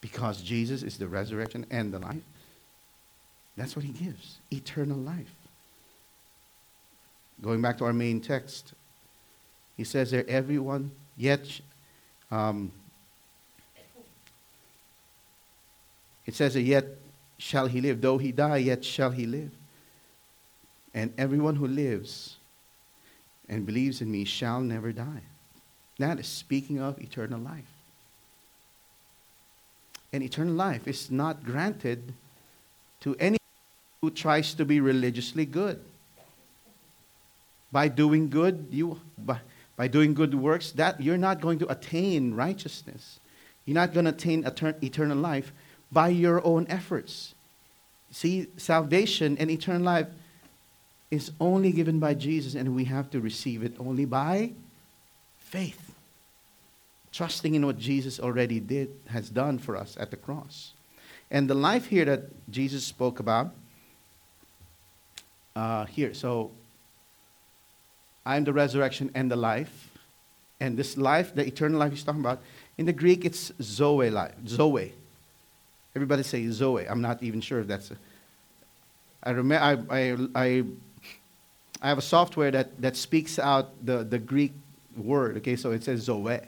Because 0.00 0.42
Jesus 0.42 0.82
is 0.82 0.98
the 0.98 1.06
resurrection 1.06 1.66
and 1.70 1.92
the 1.92 1.98
life, 1.98 2.22
that's 3.56 3.76
what 3.76 3.84
he 3.84 3.92
gives 3.92 4.38
eternal 4.50 4.96
life. 4.96 5.32
Going 7.42 7.60
back 7.60 7.78
to 7.78 7.84
our 7.84 7.92
main 7.92 8.20
text, 8.20 8.72
he 9.76 9.84
says 9.84 10.12
there, 10.12 10.24
everyone, 10.28 10.92
yet, 11.16 11.44
um, 12.30 12.70
it 16.24 16.34
says 16.34 16.54
that 16.54 16.62
yet 16.62 16.86
shall 17.38 17.66
he 17.66 17.80
live. 17.80 18.00
Though 18.00 18.18
he 18.18 18.30
die, 18.30 18.58
yet 18.58 18.84
shall 18.84 19.10
he 19.10 19.26
live. 19.26 19.50
And 20.94 21.12
everyone 21.18 21.56
who 21.56 21.66
lives 21.66 22.36
and 23.48 23.66
believes 23.66 24.00
in 24.00 24.10
me 24.10 24.24
shall 24.24 24.60
never 24.60 24.92
die. 24.92 25.22
That 25.98 26.20
is 26.20 26.28
speaking 26.28 26.80
of 26.80 27.00
eternal 27.00 27.40
life. 27.40 27.64
And 30.12 30.22
eternal 30.22 30.54
life 30.54 30.86
is 30.86 31.10
not 31.10 31.42
granted 31.42 32.12
to 33.00 33.16
anyone 33.18 33.38
who 34.00 34.10
tries 34.10 34.54
to 34.54 34.64
be 34.64 34.80
religiously 34.80 35.46
good. 35.46 35.82
By 37.72 37.88
doing 37.88 38.28
good, 38.28 38.68
you 38.70 39.00
by, 39.18 39.40
by 39.76 39.88
doing 39.88 40.14
good 40.14 40.34
works, 40.34 40.70
that 40.72 41.00
you're 41.00 41.18
not 41.18 41.40
going 41.40 41.58
to 41.60 41.68
attain 41.68 42.34
righteousness. 42.34 43.18
You're 43.64 43.74
not 43.74 43.94
going 43.94 44.04
to 44.04 44.10
attain 44.10 44.44
eternal 44.82 45.16
life 45.16 45.52
by 45.90 46.08
your 46.08 46.44
own 46.46 46.66
efforts. 46.68 47.34
See, 48.10 48.48
salvation 48.56 49.38
and 49.38 49.50
eternal 49.50 49.82
life 49.82 50.08
is 51.10 51.30
only 51.40 51.72
given 51.72 51.98
by 51.98 52.14
Jesus, 52.14 52.54
and 52.54 52.74
we 52.74 52.84
have 52.84 53.10
to 53.10 53.20
receive 53.20 53.62
it 53.62 53.74
only 53.78 54.04
by 54.04 54.52
faith. 55.38 55.94
Trusting 57.12 57.54
in 57.54 57.66
what 57.66 57.78
Jesus 57.78 58.18
already 58.18 58.60
did, 58.60 58.90
has 59.08 59.28
done 59.28 59.58
for 59.58 59.76
us 59.76 59.96
at 60.00 60.10
the 60.10 60.16
cross. 60.16 60.72
And 61.30 61.48
the 61.48 61.54
life 61.54 61.86
here 61.86 62.06
that 62.06 62.50
Jesus 62.50 62.84
spoke 62.84 63.20
about, 63.20 63.52
uh, 65.54 65.84
here, 65.84 66.14
so 66.14 66.50
I'm 68.24 68.44
the 68.44 68.52
resurrection 68.52 69.10
and 69.14 69.30
the 69.30 69.36
life. 69.36 69.90
And 70.60 70.76
this 70.76 70.96
life, 70.96 71.34
the 71.34 71.44
eternal 71.44 71.80
life 71.80 71.90
he's 71.90 72.04
talking 72.04 72.20
about, 72.20 72.40
in 72.78 72.86
the 72.86 72.92
Greek 72.92 73.24
it's 73.24 73.52
Zoe 73.60 74.10
life. 74.10 74.34
Zoe. 74.46 74.92
Everybody 75.94 76.22
say 76.22 76.48
Zoe. 76.50 76.88
I'm 76.88 77.02
not 77.02 77.22
even 77.22 77.40
sure 77.40 77.60
if 77.60 77.66
that's. 77.66 77.90
A, 77.90 77.96
I, 79.24 79.32
rem- 79.32 79.52
I, 79.52 79.78
I, 79.90 80.16
I, 80.34 80.64
I 81.82 81.88
have 81.88 81.98
a 81.98 82.02
software 82.02 82.50
that, 82.50 82.80
that 82.80 82.96
speaks 82.96 83.38
out 83.38 83.70
the, 83.84 84.04
the 84.04 84.18
Greek 84.18 84.52
word. 84.96 85.36
Okay, 85.38 85.56
so 85.56 85.72
it 85.72 85.82
says 85.84 86.02
Zoe, 86.02 86.40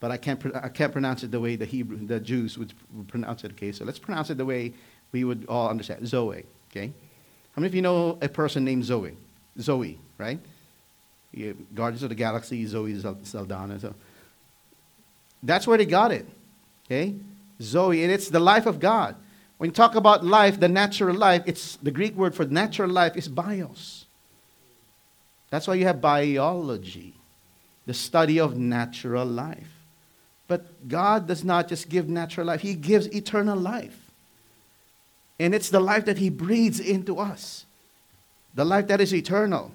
but 0.00 0.10
I 0.10 0.16
can't, 0.16 0.44
I 0.56 0.68
can't 0.68 0.92
pronounce 0.92 1.22
it 1.22 1.30
the 1.30 1.40
way 1.40 1.56
the 1.56 1.64
Hebrew, 1.64 2.04
the 2.06 2.20
Jews 2.20 2.58
would 2.58 2.72
pronounce 3.08 3.44
it. 3.44 3.52
Okay, 3.52 3.72
so 3.72 3.84
let's 3.84 3.98
pronounce 3.98 4.30
it 4.30 4.38
the 4.38 4.44
way 4.44 4.72
we 5.12 5.24
would 5.24 5.46
all 5.48 5.68
understand. 5.68 6.06
Zoe. 6.08 6.44
Okay, 6.70 6.86
how 6.86 7.60
many 7.60 7.66
of 7.66 7.74
you 7.74 7.82
know 7.82 8.18
a 8.20 8.28
person 8.28 8.64
named 8.64 8.84
Zoe? 8.84 9.16
Zoe, 9.60 9.98
right? 10.18 10.40
Yeah, 11.36 11.52
Guardians 11.74 12.02
of 12.02 12.08
the 12.08 12.14
Galaxy, 12.14 12.64
Zoe 12.64 12.98
Saldana. 13.22 13.78
So 13.78 13.94
that's 15.42 15.66
where 15.66 15.76
they 15.76 15.84
got 15.84 16.10
it. 16.10 16.26
Okay, 16.86 17.14
Zoe, 17.60 18.02
and 18.02 18.10
it's 18.10 18.30
the 18.30 18.40
life 18.40 18.64
of 18.64 18.80
God. 18.80 19.16
When 19.58 19.68
you 19.68 19.74
talk 19.74 19.94
about 19.94 20.24
life, 20.24 20.58
the 20.58 20.68
natural 20.68 21.14
life, 21.14 21.42
it's 21.44 21.76
the 21.76 21.90
Greek 21.90 22.16
word 22.16 22.34
for 22.34 22.46
natural 22.46 22.88
life 22.88 23.16
is 23.16 23.28
bios. 23.28 24.06
That's 25.50 25.68
why 25.68 25.74
you 25.74 25.84
have 25.84 26.00
biology, 26.00 27.14
the 27.84 27.94
study 27.94 28.40
of 28.40 28.56
natural 28.56 29.26
life. 29.26 29.72
But 30.48 30.88
God 30.88 31.26
does 31.26 31.44
not 31.44 31.68
just 31.68 31.88
give 31.90 32.08
natural 32.08 32.46
life, 32.46 32.62
He 32.62 32.74
gives 32.74 33.06
eternal 33.08 33.58
life. 33.58 33.98
And 35.38 35.54
it's 35.54 35.68
the 35.68 35.80
life 35.80 36.06
that 36.06 36.16
He 36.16 36.30
breathes 36.30 36.80
into 36.80 37.18
us, 37.18 37.66
the 38.54 38.64
life 38.64 38.86
that 38.86 39.02
is 39.02 39.14
eternal. 39.14 39.72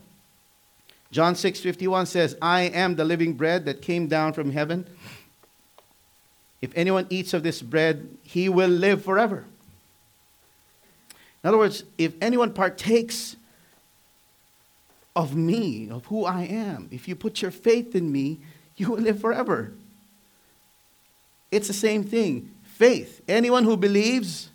John 1.12 1.34
6:51 1.36 2.08
says, 2.08 2.38
I 2.42 2.62
am 2.62 2.96
the 2.96 3.04
living 3.04 3.34
bread 3.34 3.66
that 3.66 3.82
came 3.82 4.08
down 4.08 4.34
from 4.34 4.52
heaven. 4.52 4.88
If 6.62 6.72
anyone 6.76 7.08
eats 7.10 7.34
of 7.34 7.44
this 7.44 7.62
bread, 7.62 8.08
he 8.24 8.48
will 8.48 8.70
live 8.70 9.04
forever. 9.04 9.46
In 11.44 11.48
other 11.48 11.58
words, 11.58 11.84
if 11.98 12.14
anyone 12.22 12.54
partakes 12.54 13.36
of 15.16 15.36
me, 15.36 15.90
of 15.90 16.06
who 16.06 16.24
I 16.24 16.44
am, 16.44 16.88
if 16.92 17.08
you 17.08 17.16
put 17.16 17.42
your 17.42 17.52
faith 17.52 17.96
in 17.96 18.12
me, 18.12 18.40
you 18.78 18.92
will 18.92 19.00
live 19.00 19.20
forever. 19.20 19.74
It's 21.52 21.68
the 21.68 21.74
same 21.74 22.04
thing. 22.04 22.54
Faith. 22.64 23.22
Anyone 23.28 23.66
who 23.66 23.76
believes 23.76 24.50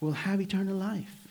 will 0.00 0.12
have 0.12 0.40
eternal 0.40 0.76
life. 0.76 1.21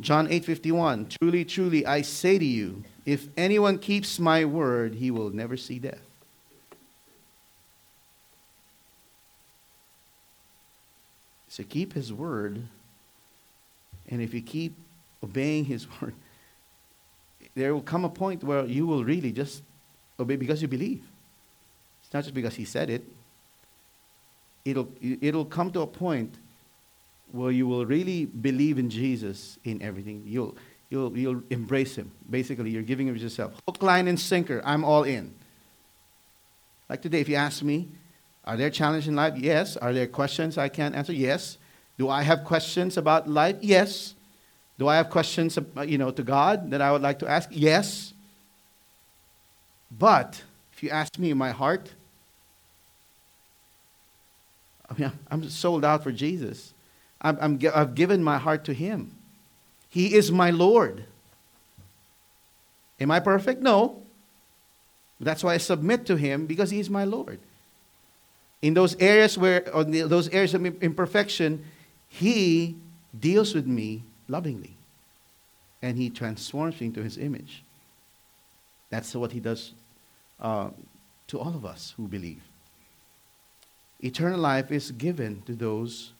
John 0.00 0.28
8:51 0.28 1.16
Truly 1.18 1.44
truly 1.44 1.86
I 1.86 2.02
say 2.02 2.38
to 2.38 2.44
you 2.44 2.84
if 3.04 3.28
anyone 3.36 3.78
keeps 3.78 4.18
my 4.18 4.44
word 4.44 4.94
he 4.94 5.10
will 5.10 5.30
never 5.30 5.56
see 5.56 5.78
death. 5.78 6.00
So 11.48 11.64
keep 11.64 11.94
his 11.94 12.12
word 12.12 12.62
and 14.08 14.20
if 14.20 14.34
you 14.34 14.42
keep 14.42 14.74
obeying 15.22 15.64
his 15.64 15.86
word 16.00 16.14
there 17.54 17.72
will 17.72 17.82
come 17.82 18.04
a 18.04 18.10
point 18.10 18.44
where 18.44 18.66
you 18.66 18.86
will 18.86 19.02
really 19.02 19.32
just 19.32 19.62
obey 20.20 20.36
because 20.36 20.60
you 20.60 20.68
believe. 20.68 21.02
It's 22.04 22.12
not 22.12 22.22
just 22.22 22.34
because 22.34 22.54
he 22.54 22.66
said 22.66 22.90
it. 22.90 23.02
It'll 24.64 24.88
it'll 25.00 25.46
come 25.46 25.70
to 25.72 25.80
a 25.80 25.86
point 25.86 26.34
where 27.32 27.50
you 27.50 27.66
will 27.66 27.86
really 27.86 28.24
believe 28.26 28.78
in 28.78 28.90
Jesus 28.90 29.58
in 29.64 29.82
everything. 29.82 30.22
You'll, 30.26 30.56
you'll, 30.90 31.16
you'll 31.16 31.42
embrace 31.50 31.96
Him. 31.96 32.10
Basically, 32.28 32.70
you're 32.70 32.82
giving 32.82 33.08
of 33.08 33.16
yourself. 33.16 33.54
Hook, 33.66 33.82
line, 33.82 34.08
and 34.08 34.18
sinker. 34.18 34.62
I'm 34.64 34.84
all 34.84 35.04
in. 35.04 35.34
Like 36.88 37.02
today, 37.02 37.20
if 37.20 37.28
you 37.28 37.36
ask 37.36 37.62
me, 37.62 37.88
are 38.44 38.56
there 38.56 38.70
challenges 38.70 39.08
in 39.08 39.16
life? 39.16 39.34
Yes. 39.36 39.76
Are 39.76 39.92
there 39.92 40.06
questions 40.06 40.56
I 40.56 40.68
can't 40.68 40.94
answer? 40.94 41.12
Yes. 41.12 41.58
Do 41.98 42.08
I 42.08 42.22
have 42.22 42.44
questions 42.44 42.96
about 42.96 43.28
life? 43.28 43.56
Yes. 43.60 44.14
Do 44.78 44.88
I 44.88 44.96
have 44.96 45.10
questions, 45.10 45.58
uh, 45.58 45.82
you 45.82 45.98
know, 45.98 46.10
to 46.10 46.22
God 46.22 46.70
that 46.70 46.80
I 46.80 46.92
would 46.92 47.02
like 47.02 47.18
to 47.20 47.28
ask? 47.28 47.48
Yes. 47.50 48.12
But 49.90 50.42
if 50.72 50.82
you 50.82 50.90
ask 50.90 51.18
me 51.18 51.30
in 51.30 51.38
my 51.38 51.50
heart, 51.50 51.90
I 54.88 54.94
mean, 54.98 55.12
I'm 55.30 55.48
sold 55.48 55.84
out 55.84 56.02
for 56.02 56.12
Jesus. 56.12 56.72
I'm, 57.26 57.38
I'm, 57.40 57.60
I've 57.74 57.94
given 57.96 58.22
my 58.22 58.38
heart 58.38 58.64
to 58.66 58.72
Him. 58.72 59.10
He 59.88 60.14
is 60.14 60.30
my 60.30 60.50
Lord. 60.50 61.04
Am 63.00 63.10
I 63.10 63.18
perfect? 63.18 63.60
No. 63.60 64.02
That's 65.18 65.42
why 65.42 65.54
I 65.54 65.58
submit 65.58 66.06
to 66.06 66.16
Him 66.16 66.46
because 66.46 66.70
He 66.70 66.78
is 66.78 66.88
my 66.88 67.02
Lord. 67.02 67.40
In 68.62 68.74
those 68.74 68.94
areas 69.00 69.36
where, 69.36 69.68
or 69.74 69.82
those 69.82 70.28
areas 70.28 70.54
of 70.54 70.64
imperfection, 70.64 71.64
He 72.08 72.76
deals 73.18 73.54
with 73.54 73.66
me 73.66 74.04
lovingly, 74.28 74.74
and 75.82 75.98
He 75.98 76.10
transforms 76.10 76.80
me 76.80 76.86
into 76.86 77.02
His 77.02 77.18
image. 77.18 77.64
That's 78.88 79.12
what 79.16 79.32
He 79.32 79.40
does 79.40 79.72
uh, 80.40 80.70
to 81.26 81.40
all 81.40 81.54
of 81.56 81.64
us 81.64 81.92
who 81.96 82.06
believe. 82.06 82.42
Eternal 84.00 84.38
life 84.38 84.70
is 84.70 84.92
given 84.92 85.42
to 85.46 85.54
those 85.54 86.12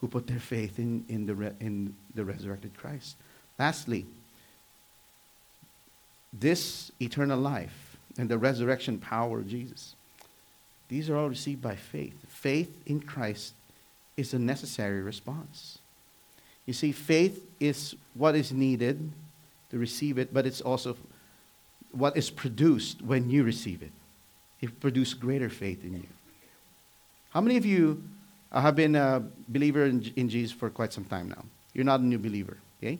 who 0.00 0.08
put 0.08 0.26
their 0.26 0.40
faith 0.40 0.78
in, 0.78 1.04
in, 1.08 1.26
the, 1.26 1.34
re, 1.34 1.50
in 1.60 1.94
the 2.14 2.24
resurrected 2.24 2.76
Christ. 2.76 3.16
Lastly, 3.58 4.04
this 6.32 6.92
eternal 7.00 7.38
life 7.38 7.96
and 8.18 8.28
the 8.28 8.38
resurrection 8.38 8.98
power 8.98 9.38
of 9.38 9.48
Jesus, 9.48 9.94
these 10.88 11.08
are 11.08 11.16
all 11.16 11.28
received 11.28 11.62
by 11.62 11.74
faith. 11.74 12.14
Faith 12.28 12.70
in 12.86 13.00
Christ 13.00 13.54
is 14.16 14.34
a 14.34 14.38
necessary 14.38 15.02
response. 15.02 15.78
You 16.66 16.72
see, 16.72 16.92
faith 16.92 17.44
is 17.60 17.94
what 18.14 18.34
is 18.34 18.52
needed 18.52 19.10
to 19.70 19.78
receive 19.78 20.18
it, 20.18 20.34
but 20.34 20.46
it's 20.46 20.60
also 20.60 20.96
what 21.92 22.16
is 22.16 22.30
produced 22.30 23.02
when 23.02 23.30
you 23.30 23.44
receive 23.44 23.82
it. 23.82 23.92
It 24.60 24.80
produces 24.80 25.14
greater 25.14 25.48
faith 25.48 25.84
in 25.84 25.94
you. 25.94 26.06
How 27.30 27.40
many 27.40 27.56
of 27.56 27.66
you 27.66 28.02
I 28.52 28.60
have 28.60 28.76
been 28.76 28.94
a 28.96 29.22
believer 29.48 29.84
in, 29.84 30.12
in 30.16 30.28
Jesus 30.28 30.52
for 30.52 30.70
quite 30.70 30.92
some 30.92 31.04
time 31.04 31.28
now. 31.28 31.44
You're 31.74 31.84
not 31.84 32.00
a 32.00 32.04
new 32.04 32.18
believer, 32.18 32.56
okay? 32.80 32.98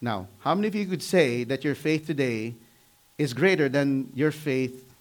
Now, 0.00 0.28
how 0.40 0.54
many 0.54 0.68
of 0.68 0.74
you 0.74 0.86
could 0.86 1.02
say 1.02 1.44
that 1.44 1.64
your 1.64 1.74
faith 1.74 2.06
today 2.06 2.54
is 3.18 3.34
greater 3.34 3.68
than 3.68 4.10
your 4.14 4.30
faith 4.30 4.92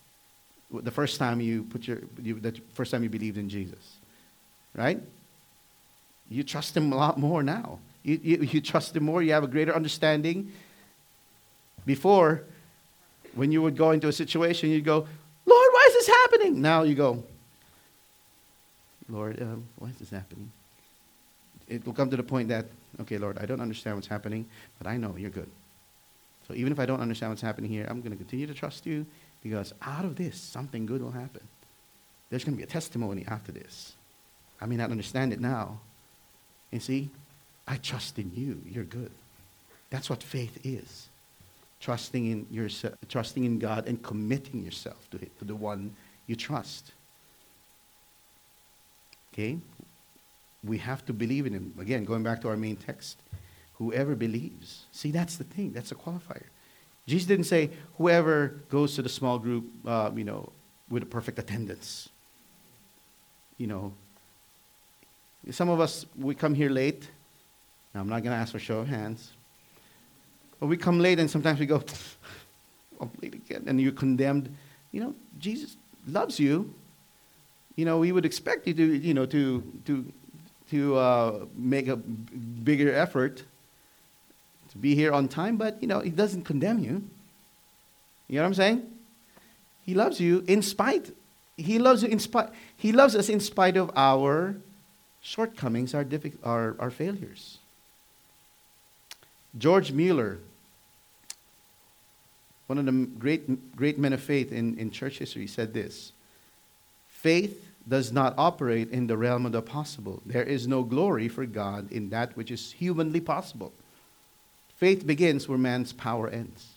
the 0.72 0.92
first 0.92 1.20
time 1.20 1.42
you 1.42 1.64
put 1.64 1.88
your 1.88 2.00
you, 2.22 2.39
the 2.39 2.60
first 2.74 2.92
time 2.92 3.04
you 3.04 3.10
believed 3.10 3.38
in 3.38 3.50
Jesus, 3.50 3.98
right? 4.74 5.02
You 6.30 6.44
trust 6.44 6.78
Him 6.78 6.94
a 6.94 6.96
lot 6.96 7.20
more 7.20 7.44
now. 7.44 7.80
You, 8.04 8.20
you, 8.24 8.38
you 8.44 8.62
trust 8.62 8.96
Him 8.96 9.04
more. 9.04 9.22
You 9.22 9.34
have 9.34 9.44
a 9.44 9.48
greater 9.48 9.76
understanding. 9.76 10.52
Before, 11.86 12.44
when 13.36 13.52
you 13.52 13.62
would 13.62 13.76
go 13.76 13.92
into 13.92 14.08
a 14.08 14.14
situation, 14.14 14.70
you'd 14.70 14.86
go, 14.86 15.00
Lord, 15.00 15.70
why 15.72 15.86
is 15.89 15.94
this 15.94 16.08
happening? 16.08 16.62
Now 16.62 16.84
you 16.84 16.96
go, 16.96 17.24
Lord, 19.12 19.41
uh, 19.41 19.57
why 19.78 19.89
is 19.89 19.97
this 19.97 20.09
happening? 20.09 20.51
It 21.68 21.86
will 21.86 21.93
come 21.93 22.09
to 22.09 22.18
the 22.18 22.24
point 22.24 22.49
that, 22.49 22.66
okay, 23.01 23.18
Lord, 23.18 23.38
I 23.38 23.45
don't 23.45 23.62
understand 23.62 23.95
what's 23.95 24.07
happening, 24.07 24.45
but 24.78 24.88
I 24.88 24.97
know 24.97 25.16
you're 25.18 25.30
good. 25.30 25.49
So 26.47 26.53
even 26.53 26.72
if 26.72 26.80
I 26.80 26.86
don't 26.86 27.01
understand 27.01 27.32
what's 27.32 27.41
happening 27.41 27.70
here, 27.70 27.86
I'm 27.89 28.01
going 28.01 28.12
to 28.12 28.18
continue 28.18 28.47
to 28.47 28.53
trust 28.53 28.86
you 28.86 29.05
because 29.43 29.74
out 29.82 30.05
of 30.05 30.16
this, 30.16 30.38
something 30.39 30.86
good 30.86 31.01
will 31.01 31.12
happen. 31.12 31.41
There's 32.30 32.43
going 32.43 32.55
to 32.55 32.57
be 32.57 32.64
a 32.64 32.68
testimony 32.68 33.26
after 33.28 33.51
this. 33.51 33.93
I 34.59 34.66
may 34.66 34.76
not 34.76 34.91
understand 34.91 35.34
it 35.34 35.39
now. 35.39 35.80
And 36.72 36.82
see, 36.82 37.09
I 37.68 37.78
trust 37.78 38.20
in 38.20 38.32
you. 38.36 38.62
You're 38.70 38.84
good. 38.86 39.12
That's 39.89 40.09
what 40.09 40.24
faith 40.24 40.59
is. 40.66 41.09
Trusting 41.80 42.26
in, 42.26 42.47
yourself, 42.51 42.95
trusting 43.09 43.43
in 43.43 43.59
God 43.59 43.88
and 43.88 44.01
committing 44.01 44.64
yourself 44.64 45.09
to, 45.12 45.18
it, 45.18 45.38
to 45.39 45.45
the 45.45 45.55
one 45.55 45.95
you 46.28 46.36
trust. 46.36 46.91
Okay? 49.34 49.58
We 50.64 50.78
have 50.78 51.06
to 51.06 51.14
believe 51.14 51.46
in 51.46 51.54
him. 51.54 51.74
Again, 51.80 52.06
going 52.06 52.24
back 52.24 52.42
to 52.42 52.50
our 52.50 52.58
main 52.58 52.76
text. 52.76 53.18
Whoever 53.76 54.16
believes. 54.16 54.86
See, 54.92 55.12
that's 55.12 55.38
the 55.38 55.44
thing. 55.44 55.72
That's 55.72 55.92
a 55.92 55.96
qualifier. 55.96 56.46
Jesus 57.08 57.28
didn't 57.28 57.46
say, 57.46 57.72
whoever 57.98 58.62
goes 58.70 58.96
to 58.96 59.02
the 59.02 59.10
small 59.10 59.40
group, 59.40 59.66
uh, 59.86 60.12
you 60.16 60.24
know, 60.24 60.52
with 60.90 61.04
a 61.04 61.06
perfect 61.06 61.40
attendance. 61.40 62.10
You 63.58 63.68
know, 63.68 63.94
some 65.50 65.70
of 65.70 65.80
us, 65.80 66.06
we 66.18 66.36
come 66.36 66.54
here 66.54 66.70
late. 66.70 67.10
Now, 67.94 68.02
I'm 68.02 68.10
not 68.10 68.24
going 68.24 68.36
to 68.36 68.38
ask 68.38 68.52
for 68.52 68.60
show 68.60 68.80
of 68.80 68.88
hands. 68.88 69.32
But 70.60 70.68
we 70.68 70.78
come 70.78 71.00
late 71.00 71.20
and 71.20 71.30
sometimes 71.30 71.60
we 71.60 71.66
go, 71.66 71.84
I'm 73.02 73.10
late 73.22 73.34
again. 73.34 73.64
And 73.66 73.82
you're 73.82 73.92
condemned. 73.92 74.56
You 74.92 75.02
know, 75.02 75.16
Jesus 75.40 75.76
loves 76.06 76.40
you 76.40 76.74
you 77.76 77.86
know, 77.86 78.00
we 78.00 78.12
would 78.12 78.26
expect 78.26 78.68
you 78.68 78.74
to, 78.74 78.84
you 78.84 79.14
know, 79.14 79.26
to, 79.26 79.64
to, 79.86 80.06
to 80.70 80.96
uh, 80.96 81.46
make 81.56 81.88
a 81.88 81.96
bigger 81.96 82.94
effort 82.94 83.44
to 84.72 84.78
be 84.78 84.96
here 84.96 85.12
on 85.12 85.28
time, 85.28 85.58
but, 85.58 85.82
you 85.82 85.88
know, 85.88 86.00
he 86.00 86.10
doesn't 86.10 86.44
condemn 86.44 86.80
you. 86.80 87.04
You 88.28 88.38
know 88.38 88.44
what 88.44 88.48
I'm 88.48 88.54
saying? 88.54 88.90
He 89.86 89.94
loves 89.94 90.20
you 90.20 90.44
in 90.48 90.62
spite. 90.62 91.14
He 91.58 91.80
loves 91.80 92.04
you 92.04 92.10
in 92.10 92.20
spite. 92.20 92.50
He 92.78 92.92
loves 92.92 93.16
us 93.16 93.28
in 93.28 93.40
spite 93.42 93.76
of 93.76 93.92
our 93.96 94.56
shortcomings, 95.22 95.94
our, 95.94 96.06
diffi- 96.06 96.38
our, 96.44 96.76
our 96.80 96.90
failures. 96.90 97.58
George 99.58 99.92
Mueller, 99.92 100.40
one 102.68 102.78
of 102.78 102.86
the 102.86 102.92
great, 102.92 103.76
great 103.76 104.00
men 104.00 104.14
of 104.14 104.22
faith 104.22 104.52
in, 104.54 104.78
in 104.78 104.92
church 104.92 105.20
history, 105.20 105.48
said 105.48 105.74
this 105.74 106.14
Faith 107.22 107.64
does 107.88 108.12
not 108.12 108.34
operate 108.36 108.90
in 108.90 109.06
the 109.06 109.16
realm 109.16 109.46
of 109.46 109.52
the 109.52 109.62
possible. 109.62 110.24
There 110.26 110.44
is 110.44 110.68
no 110.68 110.82
glory 110.82 111.28
for 111.28 111.46
God 111.46 111.92
in 111.92 112.10
that 112.10 112.36
which 112.36 112.50
is 112.50 112.72
humanly 112.72 113.20
possible. 113.20 113.72
Faith 114.78 115.06
begins 115.06 115.48
where 115.48 115.60
man's 115.60 115.94
power 115.94 116.28
ends. 116.28 116.68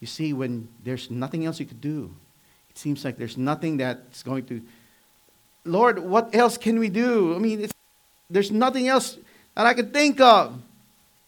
You 0.00 0.06
see, 0.06 0.34
when 0.34 0.68
there's 0.84 1.10
nothing 1.10 1.46
else 1.46 1.58
you 1.58 1.64
could 1.64 1.80
do, 1.80 2.14
it 2.68 2.76
seems 2.76 3.06
like 3.06 3.16
there's 3.16 3.38
nothing 3.38 3.78
that's 3.78 4.22
going 4.22 4.44
to. 4.46 4.60
Lord, 5.64 5.98
what 5.98 6.34
else 6.34 6.58
can 6.58 6.78
we 6.78 6.90
do? 6.90 7.34
I 7.34 7.38
mean, 7.38 7.70
there's 8.28 8.50
nothing 8.50 8.86
else 8.86 9.16
that 9.54 9.64
I 9.64 9.72
could 9.72 9.94
think 9.94 10.20
of. 10.20 10.60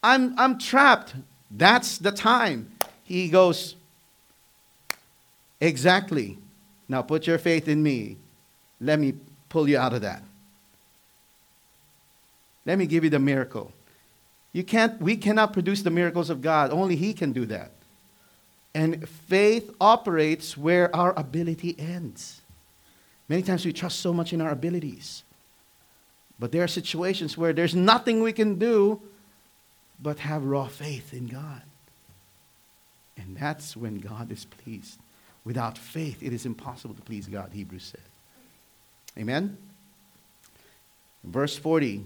I'm, 0.03 0.37
I'm 0.37 0.59
trapped. 0.59 1.15
That's 1.49 1.97
the 1.97 2.11
time. 2.11 2.71
He 3.03 3.29
goes, 3.29 3.75
Exactly. 5.61 6.39
Now 6.91 7.01
put 7.01 7.25
your 7.25 7.37
faith 7.37 7.69
in 7.69 7.81
me. 7.81 8.17
Let 8.81 8.99
me 8.99 9.13
pull 9.47 9.69
you 9.69 9.77
out 9.77 9.93
of 9.93 10.01
that. 10.01 10.21
Let 12.65 12.77
me 12.77 12.85
give 12.85 13.05
you 13.05 13.09
the 13.09 13.17
miracle. 13.17 13.71
You 14.51 14.65
can't, 14.65 15.01
we 15.01 15.15
cannot 15.15 15.53
produce 15.53 15.83
the 15.83 15.89
miracles 15.89 16.29
of 16.29 16.41
God. 16.41 16.69
Only 16.69 16.97
He 16.97 17.13
can 17.13 17.31
do 17.31 17.45
that. 17.45 17.71
And 18.75 19.07
faith 19.07 19.73
operates 19.79 20.57
where 20.57 20.93
our 20.93 21.17
ability 21.17 21.77
ends. 21.79 22.41
Many 23.29 23.43
times 23.43 23.65
we 23.65 23.71
trust 23.71 24.01
so 24.01 24.11
much 24.11 24.33
in 24.33 24.41
our 24.41 24.51
abilities. 24.51 25.23
But 26.37 26.51
there 26.51 26.61
are 26.61 26.67
situations 26.67 27.37
where 27.37 27.53
there's 27.53 27.73
nothing 27.73 28.21
we 28.21 28.33
can 28.33 28.59
do 28.59 29.01
but 30.01 30.19
have 30.19 30.43
raw 30.43 30.67
faith 30.67 31.13
in 31.13 31.27
God. 31.27 31.61
And 33.15 33.37
that's 33.37 33.77
when 33.77 33.99
God 33.99 34.29
is 34.29 34.43
pleased. 34.43 34.99
Without 35.43 35.77
faith, 35.77 36.21
it 36.21 36.33
is 36.33 36.45
impossible 36.45 36.93
to 36.93 37.01
please 37.01 37.27
God, 37.27 37.51
Hebrews 37.51 37.83
said. 37.83 38.01
Amen? 39.17 39.57
Verse 41.23 41.57
40, 41.57 42.05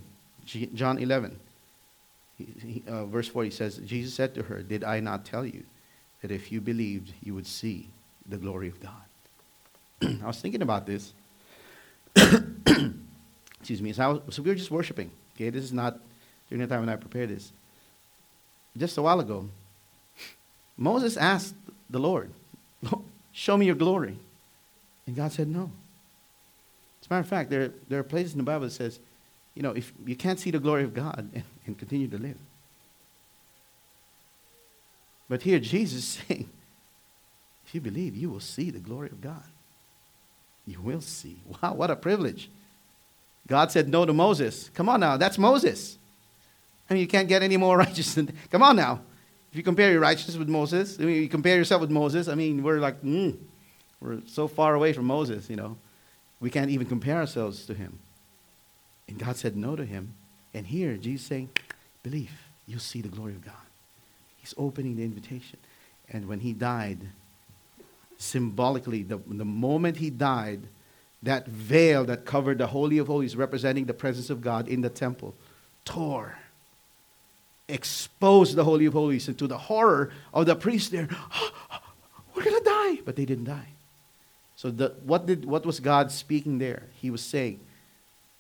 John 0.74 0.98
11. 0.98 1.40
He, 2.38 2.84
uh, 2.88 3.06
verse 3.06 3.28
40 3.28 3.50
says, 3.52 3.78
Jesus 3.78 4.14
said 4.14 4.36
to 4.36 4.44
her, 4.44 4.62
Did 4.62 4.84
I 4.84 5.00
not 5.00 5.26
tell 5.26 5.46
you 5.46 5.64
that 6.22 6.32
if 6.32 6.52
you 6.52 6.60
believed, 6.60 7.14
you 7.24 7.34
would 7.34 7.48
see 7.48 7.90
the 8.28 8.38
glory 8.38 8.68
of 8.68 8.80
God? 8.82 8.92
I 10.24 10.28
was 10.28 10.42
thinking 10.42 10.62
about 10.62 10.86
this. 10.86 11.14
Excuse 13.60 13.82
me. 13.82 13.94
So, 13.94 14.22
was, 14.26 14.36
so 14.36 14.42
we 14.42 14.50
were 14.50 14.56
just 14.56 14.72
worshiping. 14.72 15.12
Okay, 15.36 15.50
this 15.50 15.64
is 15.64 15.74
not 15.74 16.00
during 16.50 16.62
the 16.62 16.68
time 16.68 16.82
when 16.82 16.90
I 16.90 16.98
prepared 16.98 17.30
this. 17.30 17.52
Just 18.78 18.98
a 18.98 19.02
while 19.02 19.22
ago, 19.22 19.50
Moses 20.78 21.16
asked 21.16 21.56
the 21.90 22.00
Lord, 22.00 22.32
Show 23.38 23.58
me 23.58 23.66
your 23.66 23.76
glory. 23.76 24.18
And 25.06 25.16
God 25.16 25.34
said, 25.34 25.50
No. 25.50 25.70
As 27.02 27.08
a 27.08 27.14
matter 27.14 27.22
of 27.22 27.28
fact, 27.28 27.50
there, 27.50 27.70
there 27.90 28.00
are 28.00 28.04
places 28.04 28.32
in 28.32 28.38
the 28.40 28.46
Bible 28.46 28.66
that 28.66 28.72
says, 28.72 29.00
you 29.54 29.62
know, 29.62 29.72
if 29.72 29.94
you 30.08 30.16
can't 30.16 30.40
see 30.40 30.50
the 30.50 30.58
glory 30.58 30.84
of 30.84 30.94
God 30.94 31.30
and, 31.36 31.44
and 31.68 31.78
continue 31.78 32.08
to 32.08 32.18
live. 32.18 32.38
But 35.30 35.44
here 35.44 35.60
Jesus 35.60 36.00
is 36.00 36.06
saying, 36.28 36.50
if 37.68 37.76
you 37.76 37.82
believe, 37.82 38.16
you 38.16 38.30
will 38.30 38.40
see 38.40 38.72
the 38.72 38.80
glory 38.80 39.10
of 39.10 39.22
God. 39.22 39.44
You 40.66 40.80
will 40.82 41.02
see. 41.02 41.38
Wow, 41.62 41.74
what 41.74 41.92
a 41.92 41.96
privilege. 41.96 42.50
God 43.48 43.72
said 43.72 43.90
no 43.90 44.06
to 44.06 44.14
Moses. 44.14 44.72
Come 44.74 44.90
on 44.90 45.02
now, 45.02 45.18
that's 45.18 45.38
Moses. 45.38 45.98
I 46.90 46.94
mean, 46.94 47.02
you 47.02 47.08
can't 47.08 47.28
get 47.28 47.44
any 47.44 47.58
more 47.58 47.78
righteous 47.78 48.16
than. 48.16 48.28
that. 48.28 48.36
Come 48.50 48.64
on 48.64 48.78
now. 48.78 49.02
If 49.56 49.60
you 49.60 49.64
compare 49.64 49.90
your 49.90 50.02
righteousness 50.02 50.36
with 50.36 50.50
Moses, 50.50 51.00
I 51.00 51.04
mean, 51.04 51.22
you 51.22 51.30
compare 51.30 51.56
yourself 51.56 51.80
with 51.80 51.90
Moses, 51.90 52.28
I 52.28 52.36
mean, 52.36 52.62
we're 52.62 52.82
like, 52.82 53.02
mm, 53.02 53.38
we're 54.02 54.20
so 54.26 54.50
far 54.50 54.76
away 54.76 54.92
from 54.92 55.06
Moses, 55.06 55.50
you 55.50 55.56
know. 55.56 55.78
We 56.42 56.50
can't 56.50 56.70
even 56.72 56.88
compare 56.88 57.16
ourselves 57.16 57.66
to 57.68 57.74
him. 57.74 58.00
And 59.08 59.18
God 59.18 59.38
said 59.38 59.56
no 59.56 59.78
to 59.78 59.86
him. 59.86 60.14
And 60.54 60.68
here, 60.68 60.98
Jesus 60.98 61.28
saying, 61.28 61.52
believe, 62.04 62.34
you'll 62.68 62.82
see 62.82 63.00
the 63.00 63.08
glory 63.08 63.32
of 63.32 63.46
God. 63.46 63.54
He's 64.40 64.54
opening 64.58 64.98
the 64.98 65.06
invitation. 65.06 65.58
And 66.10 66.28
when 66.28 66.42
he 66.42 66.52
died, 66.52 67.00
symbolically, 68.18 69.04
the, 69.04 69.22
the 69.26 69.46
moment 69.46 69.96
he 69.96 70.10
died, 70.10 70.64
that 71.24 71.48
veil 71.48 72.04
that 72.04 72.26
covered 72.26 72.58
the 72.58 72.68
Holy 72.68 72.98
of 72.98 73.08
Holies, 73.08 73.38
representing 73.38 73.86
the 73.86 73.94
presence 73.94 74.30
of 74.30 74.42
God 74.42 74.68
in 74.68 74.82
the 74.82 74.90
temple, 74.90 75.34
tore, 75.86 76.40
exposed 77.68 78.56
the 78.56 78.64
Holy 78.64 78.86
of 78.86 78.94
Holies, 78.94 79.28
and 79.28 79.38
to 79.40 79.48
the 79.48 79.58
horror 79.58 80.12
of 80.34 80.46
the 80.46 80.56
priests 80.56 80.90
there, 80.90 81.08
we're 82.36 82.44
going 82.44 82.58
to 82.58 82.64
die. 82.64 83.02
But 83.06 83.16
they 83.16 83.26
didn't 83.26 83.46
die. 83.46 83.70
So, 84.56 84.72
the, 84.72 84.96
what, 85.04 85.26
did, 85.26 85.46
what 85.46 85.66
was 85.66 85.80
God 85.80 86.12
speaking 86.12 86.60
there? 86.60 86.84
He 87.02 87.10
was 87.10 87.22
saying, 87.22 87.60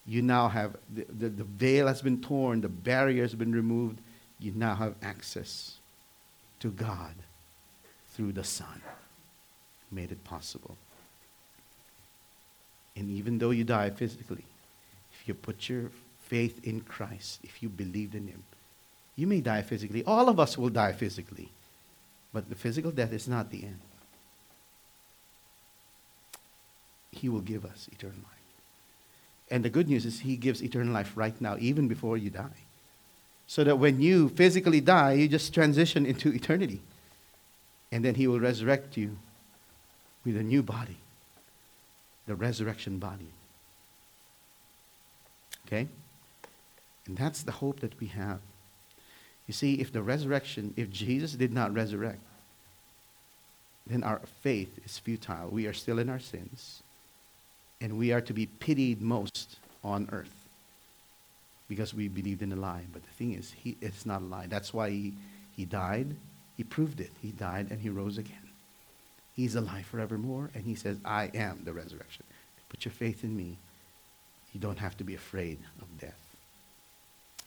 You 0.05 0.21
now 0.21 0.47
have, 0.47 0.77
the, 0.93 1.05
the, 1.09 1.29
the 1.29 1.43
veil 1.43 1.87
has 1.87 2.01
been 2.01 2.21
torn, 2.21 2.61
the 2.61 2.69
barrier 2.69 3.23
has 3.23 3.35
been 3.35 3.51
removed. 3.51 3.99
You 4.39 4.53
now 4.55 4.75
have 4.75 4.95
access 5.01 5.77
to 6.59 6.69
God 6.69 7.13
through 8.09 8.33
the 8.33 8.43
Son. 8.43 8.81
Made 9.91 10.11
it 10.11 10.23
possible. 10.23 10.77
And 12.95 13.09
even 13.09 13.37
though 13.37 13.51
you 13.51 13.63
die 13.63 13.89
physically, 13.89 14.45
if 15.13 15.27
you 15.27 15.33
put 15.33 15.67
your 15.67 15.91
faith 16.21 16.65
in 16.65 16.81
Christ, 16.81 17.39
if 17.43 17.61
you 17.61 17.69
believed 17.69 18.15
in 18.15 18.27
Him, 18.27 18.43
you 19.15 19.27
may 19.27 19.41
die 19.41 19.61
physically. 19.61 20.03
All 20.05 20.29
of 20.29 20.39
us 20.39 20.57
will 20.57 20.69
die 20.69 20.91
physically. 20.91 21.49
But 22.33 22.49
the 22.49 22.55
physical 22.55 22.91
death 22.91 23.13
is 23.13 23.27
not 23.27 23.49
the 23.49 23.63
end. 23.63 23.79
He 27.11 27.29
will 27.29 27.39
give 27.39 27.63
us 27.63 27.87
eternal 27.93 28.17
life. 28.17 28.31
And 29.49 29.63
the 29.63 29.69
good 29.69 29.87
news 29.87 30.05
is 30.05 30.19
He 30.19 30.35
gives 30.35 30.61
eternal 30.61 30.93
life 30.93 31.13
right 31.15 31.39
now, 31.39 31.55
even 31.59 31.87
before 31.87 32.17
you 32.17 32.29
die. 32.29 32.63
So 33.47 33.63
that 33.63 33.77
when 33.77 34.01
you 34.01 34.29
physically 34.29 34.81
die, 34.81 35.13
you 35.13 35.27
just 35.29 35.53
transition 35.53 36.05
into 36.05 36.33
eternity. 36.33 36.81
And 37.91 38.03
then 38.03 38.15
He 38.15 38.27
will 38.27 38.39
resurrect 38.39 38.97
you 38.97 39.17
with 40.25 40.35
a 40.35 40.43
new 40.43 40.61
body, 40.61 40.97
the 42.27 42.35
resurrection 42.35 42.99
body. 42.99 43.29
Okay? 45.67 45.87
And 47.05 47.15
that's 47.15 47.43
the 47.43 47.53
hope 47.53 47.79
that 47.79 47.97
we 47.99 48.07
have. 48.07 48.39
You 49.47 49.53
see, 49.53 49.75
if 49.75 49.91
the 49.91 50.01
resurrection, 50.01 50.73
if 50.75 50.89
Jesus 50.89 51.33
did 51.33 51.53
not 51.53 51.73
resurrect, 51.73 52.21
then 53.85 54.03
our 54.03 54.21
faith 54.41 54.79
is 54.83 54.97
futile. 54.97 55.49
We 55.49 55.67
are 55.67 55.73
still 55.73 55.99
in 55.99 56.09
our 56.09 56.19
sins 56.19 56.81
and 57.81 57.97
we 57.97 58.11
are 58.11 58.21
to 58.21 58.33
be 58.33 58.47
pitied 58.47 59.01
most 59.01 59.57
on 59.83 60.09
earth 60.11 60.33
because 61.67 61.93
we 61.93 62.07
believed 62.07 62.41
in 62.41 62.51
a 62.51 62.55
lie. 62.55 62.85
But 62.91 63.03
the 63.03 63.11
thing 63.11 63.33
is, 63.33 63.51
he, 63.51 63.77
it's 63.81 64.05
not 64.05 64.21
a 64.21 64.25
lie. 64.25 64.47
That's 64.47 64.73
why 64.73 64.89
he, 64.89 65.13
he 65.55 65.65
died. 65.65 66.15
He 66.57 66.63
proved 66.63 66.99
it. 66.99 67.11
He 67.21 67.31
died 67.31 67.67
and 67.69 67.79
he 67.79 67.89
rose 67.89 68.17
again. 68.17 68.37
He's 69.35 69.55
alive 69.55 69.85
forevermore, 69.85 70.49
and 70.55 70.63
he 70.63 70.75
says, 70.75 70.97
I 71.03 71.29
am 71.33 71.61
the 71.65 71.73
resurrection. 71.73 72.23
Put 72.69 72.85
your 72.85 72.93
faith 72.93 73.23
in 73.25 73.35
me. 73.35 73.57
You 74.53 74.61
don't 74.61 74.79
have 74.79 74.95
to 74.97 75.03
be 75.03 75.13
afraid 75.13 75.59
of 75.81 75.99
death. 75.99 76.24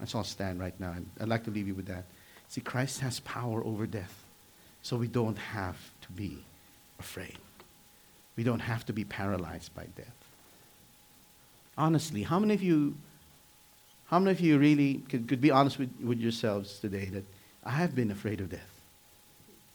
Let's 0.00 0.14
all 0.14 0.24
stand 0.24 0.60
right 0.60 0.78
now. 0.78 0.92
And 0.92 1.08
I'd 1.20 1.28
like 1.28 1.44
to 1.44 1.50
leave 1.50 1.66
you 1.66 1.74
with 1.74 1.86
that. 1.86 2.04
See, 2.48 2.60
Christ 2.60 3.00
has 3.00 3.20
power 3.20 3.62
over 3.64 3.86
death, 3.86 4.14
so 4.82 4.96
we 4.96 5.08
don't 5.08 5.36
have 5.36 5.76
to 6.02 6.12
be 6.12 6.38
afraid. 6.98 7.36
We 8.36 8.44
don't 8.44 8.60
have 8.60 8.86
to 8.86 8.92
be 8.92 9.04
paralyzed 9.04 9.74
by 9.74 9.86
death. 9.96 10.14
Honestly, 11.76 12.22
how 12.22 12.38
many 12.38 12.54
of 12.54 12.62
you, 12.62 12.96
how 14.06 14.18
many 14.18 14.30
of 14.30 14.40
you 14.40 14.58
really 14.58 15.02
could, 15.08 15.28
could 15.28 15.40
be 15.40 15.50
honest 15.50 15.78
with, 15.78 15.90
with 16.02 16.18
yourselves 16.18 16.78
today 16.78 17.06
that 17.06 17.24
I 17.64 17.70
have 17.70 17.94
been 17.94 18.10
afraid 18.10 18.40
of 18.40 18.50
death? 18.50 18.70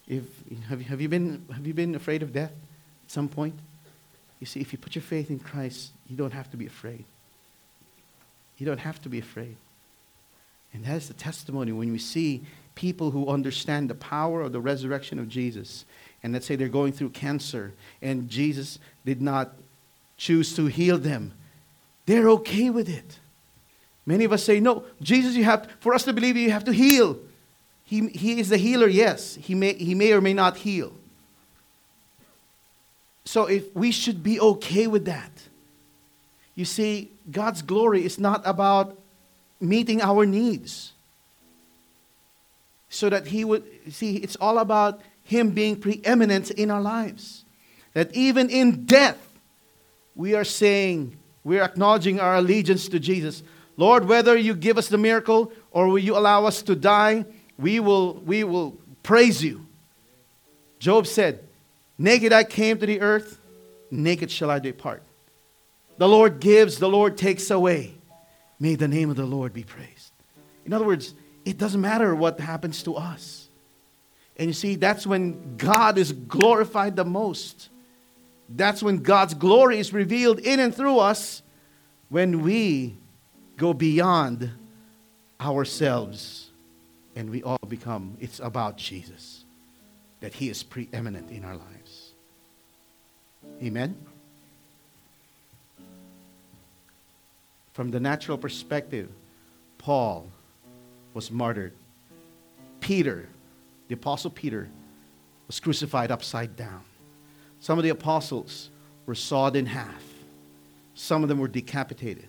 If, 0.07 0.23
have, 0.67 0.81
have, 0.81 1.01
you 1.01 1.09
been, 1.09 1.45
have 1.53 1.65
you 1.65 1.73
been 1.73 1.95
afraid 1.95 2.23
of 2.23 2.33
death 2.33 2.51
at 2.51 3.11
some 3.11 3.29
point? 3.29 3.55
You 4.39 4.47
see, 4.47 4.59
if 4.59 4.73
you 4.73 4.79
put 4.79 4.95
your 4.95 5.01
faith 5.03 5.29
in 5.29 5.39
Christ, 5.39 5.91
you 6.09 6.17
don't 6.17 6.33
have 6.33 6.49
to 6.51 6.57
be 6.57 6.65
afraid. 6.65 7.05
You 8.57 8.65
don't 8.65 8.79
have 8.79 9.01
to 9.03 9.09
be 9.09 9.19
afraid. 9.19 9.55
And 10.73 10.83
that's 10.85 11.07
the 11.07 11.13
testimony 11.13 11.71
when 11.71 11.91
we 11.91 11.99
see 11.99 12.43
people 12.75 13.11
who 13.11 13.27
understand 13.27 13.89
the 13.89 13.95
power 13.95 14.41
of 14.41 14.51
the 14.51 14.59
resurrection 14.59 15.19
of 15.19 15.29
Jesus 15.29 15.85
and 16.23 16.31
let's 16.31 16.45
say 16.45 16.55
they're 16.55 16.69
going 16.69 16.93
through 16.93 17.09
cancer 17.09 17.73
and 18.01 18.29
Jesus 18.29 18.79
did 19.05 19.21
not 19.21 19.53
choose 20.17 20.55
to 20.55 20.67
heal 20.67 20.97
them, 20.97 21.33
they're 22.05 22.29
okay 22.29 22.69
with 22.69 22.89
it. 22.89 23.19
Many 24.05 24.25
of 24.25 24.33
us 24.33 24.43
say, 24.43 24.59
no, 24.59 24.85
Jesus, 25.01 25.35
you 25.35 25.43
have, 25.43 25.69
for 25.79 25.93
us 25.93 26.03
to 26.05 26.13
believe 26.13 26.35
you, 26.35 26.43
you 26.43 26.51
have 26.51 26.65
to 26.65 26.73
heal. 26.73 27.17
He, 27.85 28.07
he 28.07 28.39
is 28.39 28.49
the 28.49 28.57
healer, 28.57 28.87
yes. 28.87 29.35
He 29.35 29.55
may, 29.55 29.73
he 29.73 29.95
may 29.95 30.11
or 30.13 30.21
may 30.21 30.33
not 30.33 30.57
heal. 30.57 30.93
So 33.25 33.45
if 33.45 33.73
we 33.75 33.91
should 33.91 34.23
be 34.23 34.39
okay 34.39 34.87
with 34.87 35.05
that. 35.05 35.31
You 36.55 36.65
see, 36.65 37.11
God's 37.31 37.61
glory 37.61 38.05
is 38.05 38.19
not 38.19 38.41
about 38.45 38.97
meeting 39.63 40.01
our 40.01 40.25
needs. 40.25 40.93
So 42.89 43.09
that 43.09 43.27
He 43.27 43.43
would, 43.43 43.63
see, 43.91 44.17
it's 44.17 44.35
all 44.35 44.59
about 44.59 45.01
him 45.23 45.51
being 45.51 45.77
preeminent 45.77 46.51
in 46.51 46.69
our 46.69 46.81
lives. 46.81 47.45
That 47.93 48.13
even 48.15 48.49
in 48.49 48.85
death, 48.85 49.17
we 50.15 50.35
are 50.35 50.43
saying, 50.43 51.17
we're 51.43 51.63
acknowledging 51.63 52.19
our 52.19 52.35
allegiance 52.35 52.87
to 52.89 52.99
Jesus. 52.99 53.43
Lord, 53.77 54.07
whether 54.07 54.35
you 54.35 54.53
give 54.53 54.77
us 54.77 54.89
the 54.89 54.97
miracle 54.97 55.51
or 55.71 55.87
will 55.87 55.99
you 55.99 56.17
allow 56.17 56.45
us 56.45 56.61
to 56.63 56.75
die, 56.75 57.25
we 57.57 57.79
will, 57.79 58.15
we 58.15 58.43
will 58.43 58.77
praise 59.01 59.43
you. 59.43 59.65
Job 60.79 61.07
said, 61.07 61.47
Naked 61.97 62.33
I 62.33 62.43
came 62.43 62.77
to 62.79 62.85
the 62.85 63.01
earth, 63.01 63.39
naked 63.89 64.29
shall 64.29 64.49
I 64.49 64.59
depart. 64.59 65.03
The 65.97 66.07
Lord 66.07 66.39
gives, 66.39 66.79
the 66.79 66.89
Lord 66.89 67.17
takes 67.17 67.49
away. 67.51 67.93
May 68.63 68.75
the 68.75 68.87
name 68.87 69.09
of 69.09 69.17
the 69.17 69.25
Lord 69.25 69.51
be 69.51 69.63
praised. 69.65 70.13
In 70.65 70.71
other 70.71 70.85
words, 70.85 71.13
it 71.43 71.57
doesn't 71.57 71.81
matter 71.81 72.15
what 72.15 72.39
happens 72.39 72.81
to 72.83 72.95
us. 72.95 73.49
And 74.37 74.47
you 74.47 74.53
see, 74.53 74.75
that's 74.75 75.05
when 75.05 75.57
God 75.57 75.97
is 75.97 76.13
glorified 76.13 76.95
the 76.95 77.03
most. 77.03 77.67
That's 78.47 78.81
when 78.81 78.99
God's 78.99 79.33
glory 79.33 79.79
is 79.79 79.91
revealed 79.91 80.39
in 80.39 80.61
and 80.61 80.73
through 80.73 80.99
us 80.99 81.41
when 82.07 82.41
we 82.41 82.95
go 83.57 83.73
beyond 83.73 84.49
ourselves 85.41 86.49
and 87.17 87.31
we 87.31 87.43
all 87.43 87.59
become, 87.67 88.15
it's 88.21 88.39
about 88.39 88.77
Jesus, 88.77 89.43
that 90.21 90.35
He 90.35 90.47
is 90.47 90.63
preeminent 90.63 91.31
in 91.31 91.43
our 91.43 91.57
lives. 91.57 92.13
Amen? 93.61 93.97
From 97.73 97.91
the 97.91 97.99
natural 97.99 98.37
perspective, 98.37 99.09
Paul 99.77 100.27
was 101.13 101.29
martyred. 101.29 101.73
Peter 102.79 103.27
the 103.87 103.95
Apostle 103.95 104.31
Peter 104.31 104.69
was 105.47 105.59
crucified 105.59 106.09
upside 106.09 106.55
down. 106.55 106.81
Some 107.59 107.77
of 107.77 107.83
the 107.83 107.89
apostles 107.89 108.69
were 109.05 109.15
sawed 109.15 109.55
in 109.55 109.65
half. 109.65 110.03
Some 110.95 111.21
of 111.21 111.29
them 111.29 111.37
were 111.37 111.47
decapitated. 111.47 112.27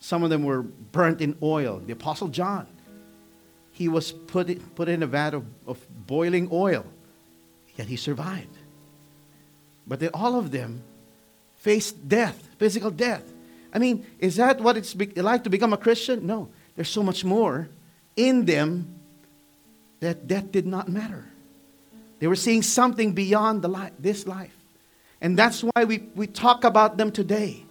Some 0.00 0.22
of 0.22 0.30
them 0.30 0.44
were 0.44 0.62
burnt 0.62 1.20
in 1.20 1.36
oil. 1.42 1.80
The 1.84 1.92
Apostle 1.92 2.28
John 2.28 2.66
he 3.72 3.88
was 3.88 4.10
put, 4.10 4.48
in- 4.48 4.60
put 4.74 4.88
in 4.88 5.02
a 5.02 5.06
vat 5.06 5.34
of, 5.34 5.44
of 5.66 5.78
boiling 6.06 6.48
oil, 6.50 6.86
yet 7.76 7.86
he 7.88 7.96
survived. 7.96 8.56
But 9.86 10.00
then 10.00 10.10
all 10.14 10.38
of 10.38 10.50
them 10.50 10.82
faced 11.56 12.08
death, 12.08 12.48
physical 12.56 12.90
death. 12.90 13.22
I 13.76 13.78
mean, 13.78 14.06
is 14.18 14.36
that 14.36 14.58
what 14.62 14.78
it's 14.78 14.94
be- 14.94 15.20
like 15.20 15.44
to 15.44 15.50
become 15.50 15.74
a 15.74 15.76
Christian? 15.76 16.26
No. 16.26 16.48
There's 16.76 16.88
so 16.88 17.02
much 17.02 17.26
more 17.26 17.68
in 18.16 18.46
them 18.46 18.88
that 20.00 20.26
death 20.26 20.50
did 20.50 20.66
not 20.66 20.88
matter. 20.88 21.26
They 22.18 22.26
were 22.26 22.36
seeing 22.36 22.62
something 22.62 23.12
beyond 23.12 23.60
the 23.60 23.68
li- 23.68 23.90
this 23.98 24.26
life. 24.26 24.56
And 25.20 25.38
that's 25.38 25.62
why 25.62 25.84
we, 25.84 26.08
we 26.14 26.26
talk 26.26 26.64
about 26.64 26.96
them 26.96 27.12
today. 27.12 27.66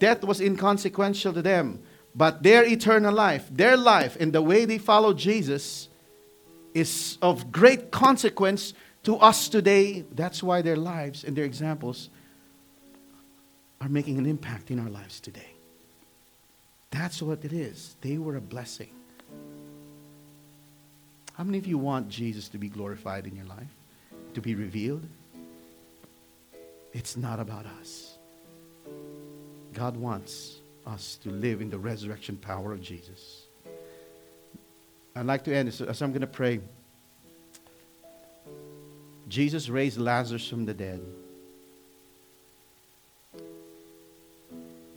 Death 0.00 0.24
was 0.24 0.40
inconsequential 0.40 1.32
to 1.32 1.42
them, 1.42 1.84
but 2.16 2.42
their 2.42 2.64
eternal 2.64 3.14
life, 3.14 3.48
their 3.52 3.76
life, 3.76 4.16
and 4.18 4.32
the 4.32 4.42
way 4.42 4.64
they 4.64 4.78
follow 4.78 5.14
Jesus 5.14 5.88
is 6.74 7.16
of 7.22 7.52
great 7.52 7.92
consequence 7.92 8.74
to 9.04 9.18
us 9.18 9.48
today. 9.48 10.04
That's 10.10 10.42
why 10.42 10.62
their 10.62 10.76
lives 10.76 11.22
and 11.22 11.36
their 11.36 11.44
examples 11.44 12.10
are 13.80 13.88
making 13.88 14.18
an 14.18 14.26
impact 14.26 14.70
in 14.70 14.78
our 14.78 14.90
lives 14.90 15.20
today. 15.20 15.54
That's 16.90 17.22
what 17.22 17.44
it 17.44 17.52
is. 17.52 17.96
They 18.00 18.18
were 18.18 18.36
a 18.36 18.40
blessing. 18.40 18.90
How 21.34 21.44
many 21.44 21.58
of 21.58 21.66
you 21.66 21.78
want 21.78 22.08
Jesus 22.08 22.48
to 22.48 22.58
be 22.58 22.68
glorified 22.68 23.26
in 23.26 23.34
your 23.34 23.46
life? 23.46 23.74
To 24.34 24.40
be 24.40 24.54
revealed? 24.54 25.06
It's 26.92 27.16
not 27.16 27.40
about 27.40 27.64
us. 27.80 28.18
God 29.72 29.96
wants 29.96 30.58
us 30.86 31.16
to 31.22 31.30
live 31.30 31.60
in 31.60 31.70
the 31.70 31.78
resurrection 31.78 32.36
power 32.36 32.72
of 32.72 32.82
Jesus. 32.82 33.44
I'd 35.14 35.26
like 35.26 35.44
to 35.44 35.54
end 35.54 35.68
this 35.68 35.80
as 35.80 36.02
I'm 36.02 36.10
going 36.10 36.20
to 36.20 36.26
pray. 36.26 36.60
Jesus 39.28 39.68
raised 39.68 39.98
Lazarus 39.98 40.46
from 40.48 40.66
the 40.66 40.74
dead. 40.74 41.00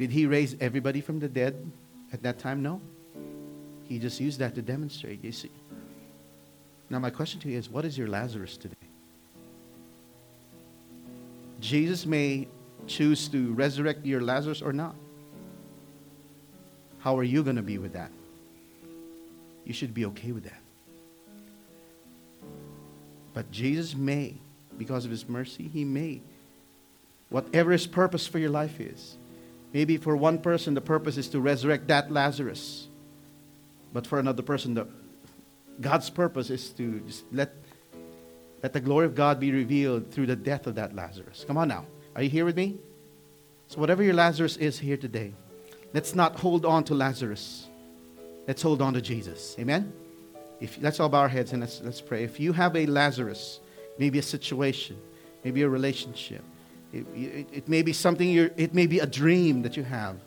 Did 0.04 0.12
he 0.12 0.26
raise 0.26 0.58
everybody 0.60 1.00
from 1.00 1.20
the 1.20 1.30
dead 1.30 1.56
at 2.12 2.24
that 2.24 2.38
time? 2.38 2.62
No. 2.62 2.82
He 3.88 4.00
just 4.00 4.20
used 4.20 4.38
that 4.40 4.54
to 4.56 4.62
demonstrate. 4.62 5.24
You 5.24 5.32
see. 5.32 5.50
Now, 6.90 7.00
my 7.00 7.10
question 7.10 7.40
to 7.40 7.48
you 7.48 7.58
is 7.58 7.70
what 7.70 7.86
is 7.86 7.98
your 7.98 8.10
Lazarus 8.10 8.58
today? 8.58 8.76
Jesus 11.62 12.06
may 12.06 12.50
choose 12.86 13.30
to 13.30 13.54
resurrect 13.54 14.06
your 14.06 14.20
Lazarus 14.20 14.62
or 14.62 14.74
not. 14.74 14.94
How 17.00 17.18
are 17.18 17.24
you 17.24 17.42
going 17.42 17.56
to 17.56 17.62
be 17.62 17.78
with 17.78 17.94
that? 17.94 18.12
You 19.64 19.72
should 19.72 19.94
be 19.94 20.04
okay 20.08 20.34
with 20.34 20.44
that. 20.44 20.62
But 23.34 23.50
Jesus 23.52 23.96
may, 23.96 24.36
because 24.78 25.06
of 25.06 25.12
his 25.12 25.30
mercy, 25.30 25.70
he 25.70 25.86
may. 25.86 26.20
Whatever 27.30 27.72
his 27.72 27.88
purpose 27.88 28.28
for 28.28 28.38
your 28.38 28.50
life 28.50 28.82
is. 28.82 29.16
Maybe 29.74 29.98
for 29.98 30.16
one 30.16 30.38
person, 30.38 30.76
the 30.76 30.82
purpose 30.82 31.18
is 31.18 31.28
to 31.30 31.40
resurrect 31.40 31.88
that 31.88 32.12
Lazarus. 32.12 32.88
But 33.92 34.06
for 34.06 34.20
another 34.20 34.44
person, 34.44 34.76
the, 34.76 34.88
God's 35.82 36.10
purpose 36.12 36.52
is 36.52 36.70
to 36.72 37.00
just 37.02 37.26
let, 37.32 37.56
let 38.62 38.74
the 38.74 38.80
glory 38.80 39.08
of 39.08 39.16
God 39.16 39.40
be 39.40 39.52
revealed 39.52 40.12
through 40.12 40.28
the 40.28 40.36
death 40.36 40.68
of 40.68 40.76
that 40.76 40.96
Lazarus. 40.96 41.44
Come 41.48 41.58
on 41.58 41.68
now. 41.68 41.86
Are 42.16 42.22
you 42.22 42.30
here 42.30 42.46
with 42.46 42.56
me? 42.56 42.78
So, 43.68 43.80
whatever 43.80 44.04
your 44.04 44.14
Lazarus 44.14 44.58
is 44.58 44.78
here 44.78 44.98
today, 44.98 45.34
let's 45.94 46.14
not 46.14 46.40
hold 46.40 46.66
on 46.66 46.84
to 46.86 46.94
Lazarus. 46.94 47.68
Let's 48.48 48.62
hold 48.62 48.82
on 48.82 48.94
to 48.94 49.02
Jesus. 49.02 49.56
Amen? 49.58 49.92
If, 50.60 50.78
let's 50.82 51.00
all 51.00 51.10
bow 51.10 51.22
our 51.22 51.28
heads 51.28 51.54
and 51.54 51.62
let's, 51.62 51.82
let's 51.82 52.02
pray. 52.02 52.24
If 52.24 52.40
you 52.40 52.54
have 52.54 52.76
a 52.76 52.86
Lazarus, 52.86 53.60
maybe 53.98 54.20
a 54.20 54.24
situation, 54.24 54.98
maybe 55.44 55.64
a 55.64 55.70
relationship, 55.70 56.44
it, 56.94 57.06
it, 57.16 57.48
it 57.52 57.68
may 57.68 57.82
be 57.82 57.92
something, 57.92 58.30
you're, 58.30 58.52
it 58.56 58.74
may 58.74 58.86
be 58.86 59.00
a 59.00 59.08
dream 59.08 59.64
that 59.64 59.76
you 59.76 59.84
have, 59.84 60.18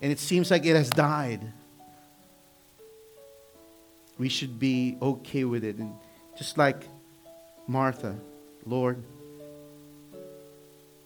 and 0.00 0.10
it 0.10 0.18
seems 0.18 0.50
like 0.50 0.64
it 0.64 0.74
has 0.74 0.88
died. 0.88 1.40
We 4.18 4.28
should 4.28 4.58
be 4.58 4.96
okay 5.02 5.44
with 5.44 5.64
it. 5.64 5.76
And 5.76 5.92
just 6.38 6.56
like 6.56 6.88
Martha, 7.66 8.16
Lord, 8.64 9.02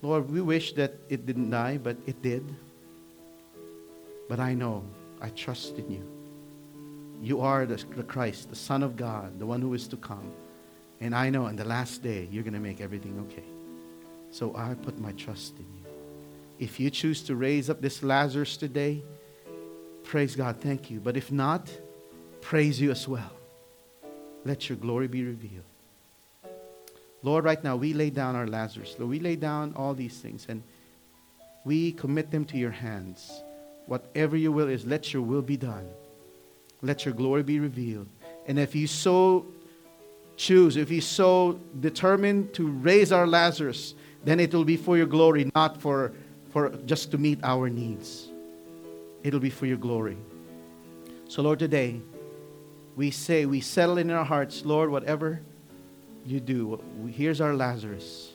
Lord, 0.00 0.30
we 0.30 0.40
wish 0.40 0.74
that 0.74 0.94
it 1.08 1.26
didn't 1.26 1.50
die, 1.50 1.78
but 1.78 1.96
it 2.06 2.22
did. 2.22 2.44
But 4.28 4.38
I 4.38 4.54
know, 4.54 4.84
I 5.20 5.30
trust 5.30 5.76
in 5.78 5.90
you. 5.90 6.08
You 7.20 7.40
are 7.40 7.66
the, 7.66 7.82
the 7.96 8.04
Christ, 8.04 8.50
the 8.50 8.56
Son 8.56 8.84
of 8.84 8.96
God, 8.96 9.40
the 9.40 9.46
one 9.46 9.60
who 9.60 9.74
is 9.74 9.88
to 9.88 9.96
come. 9.96 10.30
And 11.00 11.14
I 11.14 11.30
know 11.30 11.48
in 11.48 11.56
the 11.56 11.64
last 11.64 12.02
day, 12.02 12.28
you're 12.30 12.44
going 12.44 12.54
to 12.54 12.60
make 12.60 12.80
everything 12.80 13.18
okay. 13.28 13.57
So 14.30 14.54
I 14.56 14.74
put 14.74 14.98
my 14.98 15.12
trust 15.12 15.56
in 15.56 15.64
you. 15.64 15.84
If 16.58 16.80
you 16.80 16.90
choose 16.90 17.22
to 17.22 17.36
raise 17.36 17.70
up 17.70 17.80
this 17.80 18.02
Lazarus 18.02 18.56
today, 18.56 19.02
praise 20.02 20.34
God, 20.34 20.56
thank 20.60 20.90
you. 20.90 21.00
But 21.00 21.16
if 21.16 21.30
not, 21.30 21.70
praise 22.40 22.80
you 22.80 22.90
as 22.90 23.06
well. 23.06 23.32
Let 24.44 24.68
your 24.68 24.78
glory 24.78 25.08
be 25.08 25.24
revealed. 25.24 25.64
Lord, 27.22 27.44
right 27.44 27.62
now 27.62 27.76
we 27.76 27.92
lay 27.94 28.10
down 28.10 28.36
our 28.36 28.46
Lazarus. 28.46 28.94
Lord, 28.98 29.10
we 29.10 29.20
lay 29.20 29.36
down 29.36 29.72
all 29.74 29.94
these 29.94 30.18
things 30.18 30.46
and 30.48 30.62
we 31.64 31.92
commit 31.92 32.30
them 32.30 32.44
to 32.46 32.58
your 32.58 32.70
hands. 32.70 33.42
Whatever 33.86 34.36
your 34.36 34.52
will 34.52 34.68
is, 34.68 34.86
let 34.86 35.12
your 35.12 35.22
will 35.22 35.42
be 35.42 35.56
done. 35.56 35.88
Let 36.82 37.04
your 37.04 37.14
glory 37.14 37.42
be 37.42 37.58
revealed. 37.58 38.08
And 38.46 38.58
if 38.58 38.74
you 38.74 38.86
so 38.86 39.46
choose, 40.36 40.76
if 40.76 40.90
you 40.90 41.00
so 41.00 41.58
determine 41.80 42.50
to 42.52 42.68
raise 42.68 43.10
our 43.10 43.26
Lazarus, 43.26 43.94
then 44.28 44.40
it 44.40 44.52
will 44.52 44.64
be 44.64 44.76
for 44.76 44.96
your 44.96 45.06
glory, 45.06 45.50
not 45.54 45.80
for, 45.80 46.12
for 46.50 46.68
just 46.84 47.10
to 47.12 47.18
meet 47.18 47.38
our 47.42 47.70
needs. 47.70 48.28
It'll 49.22 49.40
be 49.40 49.50
for 49.50 49.64
your 49.64 49.78
glory. 49.78 50.18
So, 51.28 51.40
Lord, 51.42 51.58
today 51.58 52.00
we 52.94 53.10
say, 53.10 53.46
we 53.46 53.60
settle 53.60 53.96
in 53.96 54.10
our 54.10 54.24
hearts, 54.24 54.64
Lord, 54.64 54.90
whatever 54.90 55.40
you 56.26 56.40
do, 56.40 56.82
here's 57.10 57.40
our 57.40 57.54
Lazarus. 57.54 58.32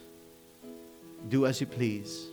Do 1.28 1.46
as 1.46 1.60
you 1.60 1.66
please. 1.66 2.26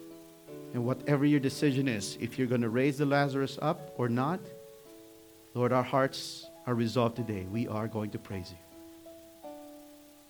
And 0.74 0.86
whatever 0.86 1.26
your 1.26 1.40
decision 1.40 1.88
is, 1.88 2.18
if 2.20 2.40
you're 2.40 2.48
going 2.48 2.62
to 2.62 2.70
raise 2.70 2.98
the 2.98 3.06
Lazarus 3.06 3.60
up 3.62 3.94
or 3.98 4.10
not, 4.10 4.40
Lord, 5.54 5.72
our 5.72 5.84
hearts 5.84 6.48
are 6.66 6.74
resolved 6.74 7.18
today. 7.18 7.46
We 7.52 7.68
are 7.68 7.88
going 7.88 8.10
to 8.12 8.18
praise 8.18 8.52
you. 8.52 9.52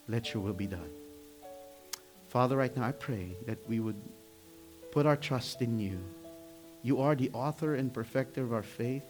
Let 0.07 0.33
your 0.33 0.43
will 0.43 0.53
be 0.53 0.67
done. 0.67 1.00
Father, 2.31 2.55
right 2.55 2.73
now 2.77 2.85
I 2.85 2.93
pray 2.93 3.35
that 3.45 3.57
we 3.67 3.81
would 3.81 4.01
put 4.91 5.05
our 5.05 5.17
trust 5.17 5.61
in 5.61 5.77
you. 5.77 5.99
You 6.81 7.01
are 7.01 7.13
the 7.13 7.29
author 7.31 7.75
and 7.75 7.93
perfecter 7.93 8.41
of 8.41 8.53
our 8.53 8.63
faith. 8.63 9.03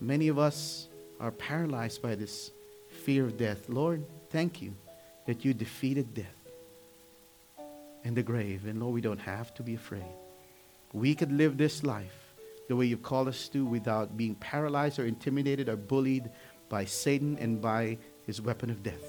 Many 0.00 0.26
of 0.26 0.40
us 0.40 0.88
are 1.20 1.30
paralyzed 1.30 2.02
by 2.02 2.16
this 2.16 2.50
fear 2.88 3.24
of 3.24 3.36
death. 3.36 3.68
Lord, 3.68 4.04
thank 4.30 4.60
you 4.60 4.74
that 5.24 5.44
you 5.44 5.54
defeated 5.54 6.14
death 6.14 6.26
and 8.02 8.16
the 8.16 8.24
grave. 8.24 8.66
And 8.66 8.80
Lord, 8.80 8.94
we 8.94 9.00
don't 9.00 9.20
have 9.20 9.54
to 9.54 9.62
be 9.62 9.76
afraid. 9.76 10.02
We 10.92 11.14
could 11.14 11.30
live 11.30 11.56
this 11.56 11.84
life 11.84 12.34
the 12.66 12.74
way 12.74 12.86
you've 12.86 13.04
called 13.04 13.28
us 13.28 13.46
to 13.50 13.64
without 13.64 14.16
being 14.16 14.34
paralyzed 14.34 14.98
or 14.98 15.06
intimidated 15.06 15.68
or 15.68 15.76
bullied 15.76 16.28
by 16.68 16.86
Satan 16.86 17.38
and 17.38 17.62
by 17.62 17.98
his 18.26 18.42
weapon 18.42 18.68
of 18.68 18.82
death. 18.82 19.06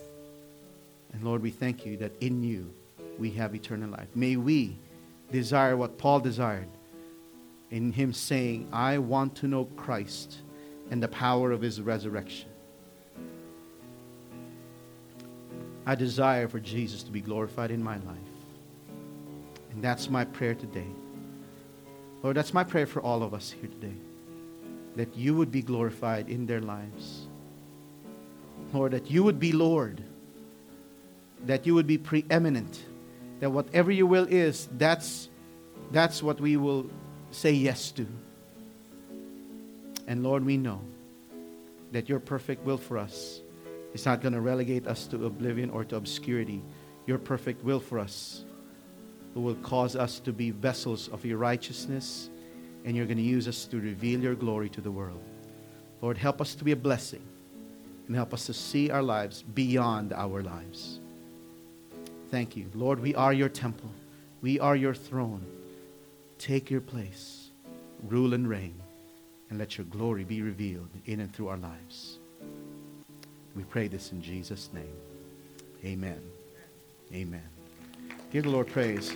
And 1.14 1.24
Lord, 1.24 1.42
we 1.42 1.50
thank 1.50 1.84
you 1.84 1.98
that 1.98 2.12
in 2.22 2.44
you 2.44 2.72
we 3.18 3.32
have 3.32 3.56
eternal 3.56 3.90
life. 3.90 4.08
May 4.16 4.36
we 4.36 4.78
desire 5.32 5.76
what 5.78 5.98
Paul 5.98 6.20
desired 6.20 6.68
in 7.72 7.92
him 7.92 8.14
saying, 8.14 8.70
I 8.72 9.00
want 9.00 9.36
to 9.38 9.48
know 9.48 9.66
Christ 9.66 10.40
and 10.92 11.02
the 11.02 11.08
power 11.08 11.52
of 11.52 11.62
his 11.62 11.82
resurrection. 11.82 12.50
I 15.86 15.96
desire 15.96 16.48
for 16.48 16.60
Jesus 16.60 17.04
to 17.04 17.12
be 17.12 17.20
glorified 17.20 17.72
in 17.72 17.84
my 17.84 17.96
life. 17.96 18.18
And 19.72 19.84
that's 19.84 20.10
my 20.10 20.24
prayer 20.24 20.54
today. 20.54 20.88
Lord, 22.22 22.38
that's 22.38 22.54
my 22.54 22.64
prayer 22.64 22.86
for 22.86 23.02
all 23.02 23.24
of 23.24 23.34
us 23.34 23.52
here 23.52 23.70
today. 23.70 23.96
That 24.96 25.18
you 25.18 25.36
would 25.36 25.52
be 25.52 25.62
glorified 25.62 26.30
in 26.30 26.46
their 26.46 26.62
lives. 26.62 27.28
Lord, 28.72 28.92
that 28.94 29.10
you 29.10 29.24
would 29.24 29.40
be 29.40 29.52
Lord. 29.52 30.04
That 31.46 31.66
you 31.66 31.74
would 31.74 31.88
be 31.88 31.98
preeminent. 31.98 32.86
That 33.44 33.50
whatever 33.50 33.92
your 33.92 34.06
will 34.06 34.26
is, 34.30 34.70
that's, 34.78 35.28
that's 35.92 36.24
what 36.24 36.40
we 36.40 36.56
will 36.56 36.90
say 37.32 37.52
yes 37.52 37.92
to. 37.92 38.08
And 40.08 40.24
Lord, 40.24 40.46
we 40.46 40.56
know 40.56 40.80
that 41.92 42.08
your 42.08 42.22
perfect 42.22 42.64
will 42.64 42.78
for 42.78 42.98
us 42.98 43.42
is 43.94 44.06
not 44.06 44.22
going 44.22 44.32
to 44.34 44.40
relegate 44.40 44.88
us 44.88 45.08
to 45.08 45.26
oblivion 45.26 45.72
or 45.72 45.84
to 45.84 45.98
obscurity. 45.98 46.64
Your 47.06 47.18
perfect 47.18 47.66
will 47.66 47.82
for 47.82 48.00
us 48.00 48.46
will 49.36 49.56
cause 49.56 49.98
us 49.98 50.20
to 50.20 50.32
be 50.32 50.52
vessels 50.52 51.10
of 51.10 51.26
your 51.26 51.38
righteousness, 51.38 52.30
and 52.86 52.96
you're 52.96 53.06
going 53.06 53.18
to 53.18 53.24
use 53.24 53.50
us 53.50 53.66
to 53.66 53.78
reveal 53.78 54.22
your 54.22 54.36
glory 54.36 54.70
to 54.70 54.80
the 54.80 54.90
world. 54.90 55.22
Lord, 56.02 56.18
help 56.18 56.40
us 56.40 56.56
to 56.56 56.64
be 56.64 56.72
a 56.72 56.78
blessing 56.78 57.28
and 58.08 58.16
help 58.16 58.34
us 58.34 58.46
to 58.46 58.54
see 58.54 58.90
our 58.90 59.04
lives 59.04 59.44
beyond 59.44 60.14
our 60.14 60.42
lives. 60.42 61.02
Thank 62.34 62.58
you. 62.58 62.66
Lord, 62.74 63.00
we 63.00 63.14
are 63.14 63.32
your 63.32 63.48
temple, 63.48 63.92
we 64.42 64.60
are 64.60 64.76
your 64.76 64.96
throne. 64.96 65.46
Take 66.40 66.72
your 66.72 66.82
place, 66.82 67.52
rule 68.02 68.34
and 68.34 68.50
reign, 68.50 68.74
and 69.52 69.60
let 69.60 69.78
your 69.78 69.86
glory 69.86 70.24
be 70.24 70.42
revealed 70.42 70.90
in 71.06 71.20
and 71.20 71.32
through 71.32 71.50
our 71.50 71.58
lives. 71.58 72.18
We 73.56 73.62
pray 73.66 73.88
this 73.88 74.14
in 74.14 74.20
Jesus' 74.20 74.72
name. 74.74 74.96
Amen. 75.86 76.20
Amen. 77.14 77.48
Give 78.32 78.46
the 78.46 78.50
Lord 78.50 78.66
praise. 78.66 79.14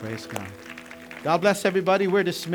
Praise 0.00 0.24
God. 0.24 0.48
God 1.22 1.42
bless 1.42 1.66
everybody. 1.66 2.06
We're 2.06 2.22
dismissed. 2.22 2.46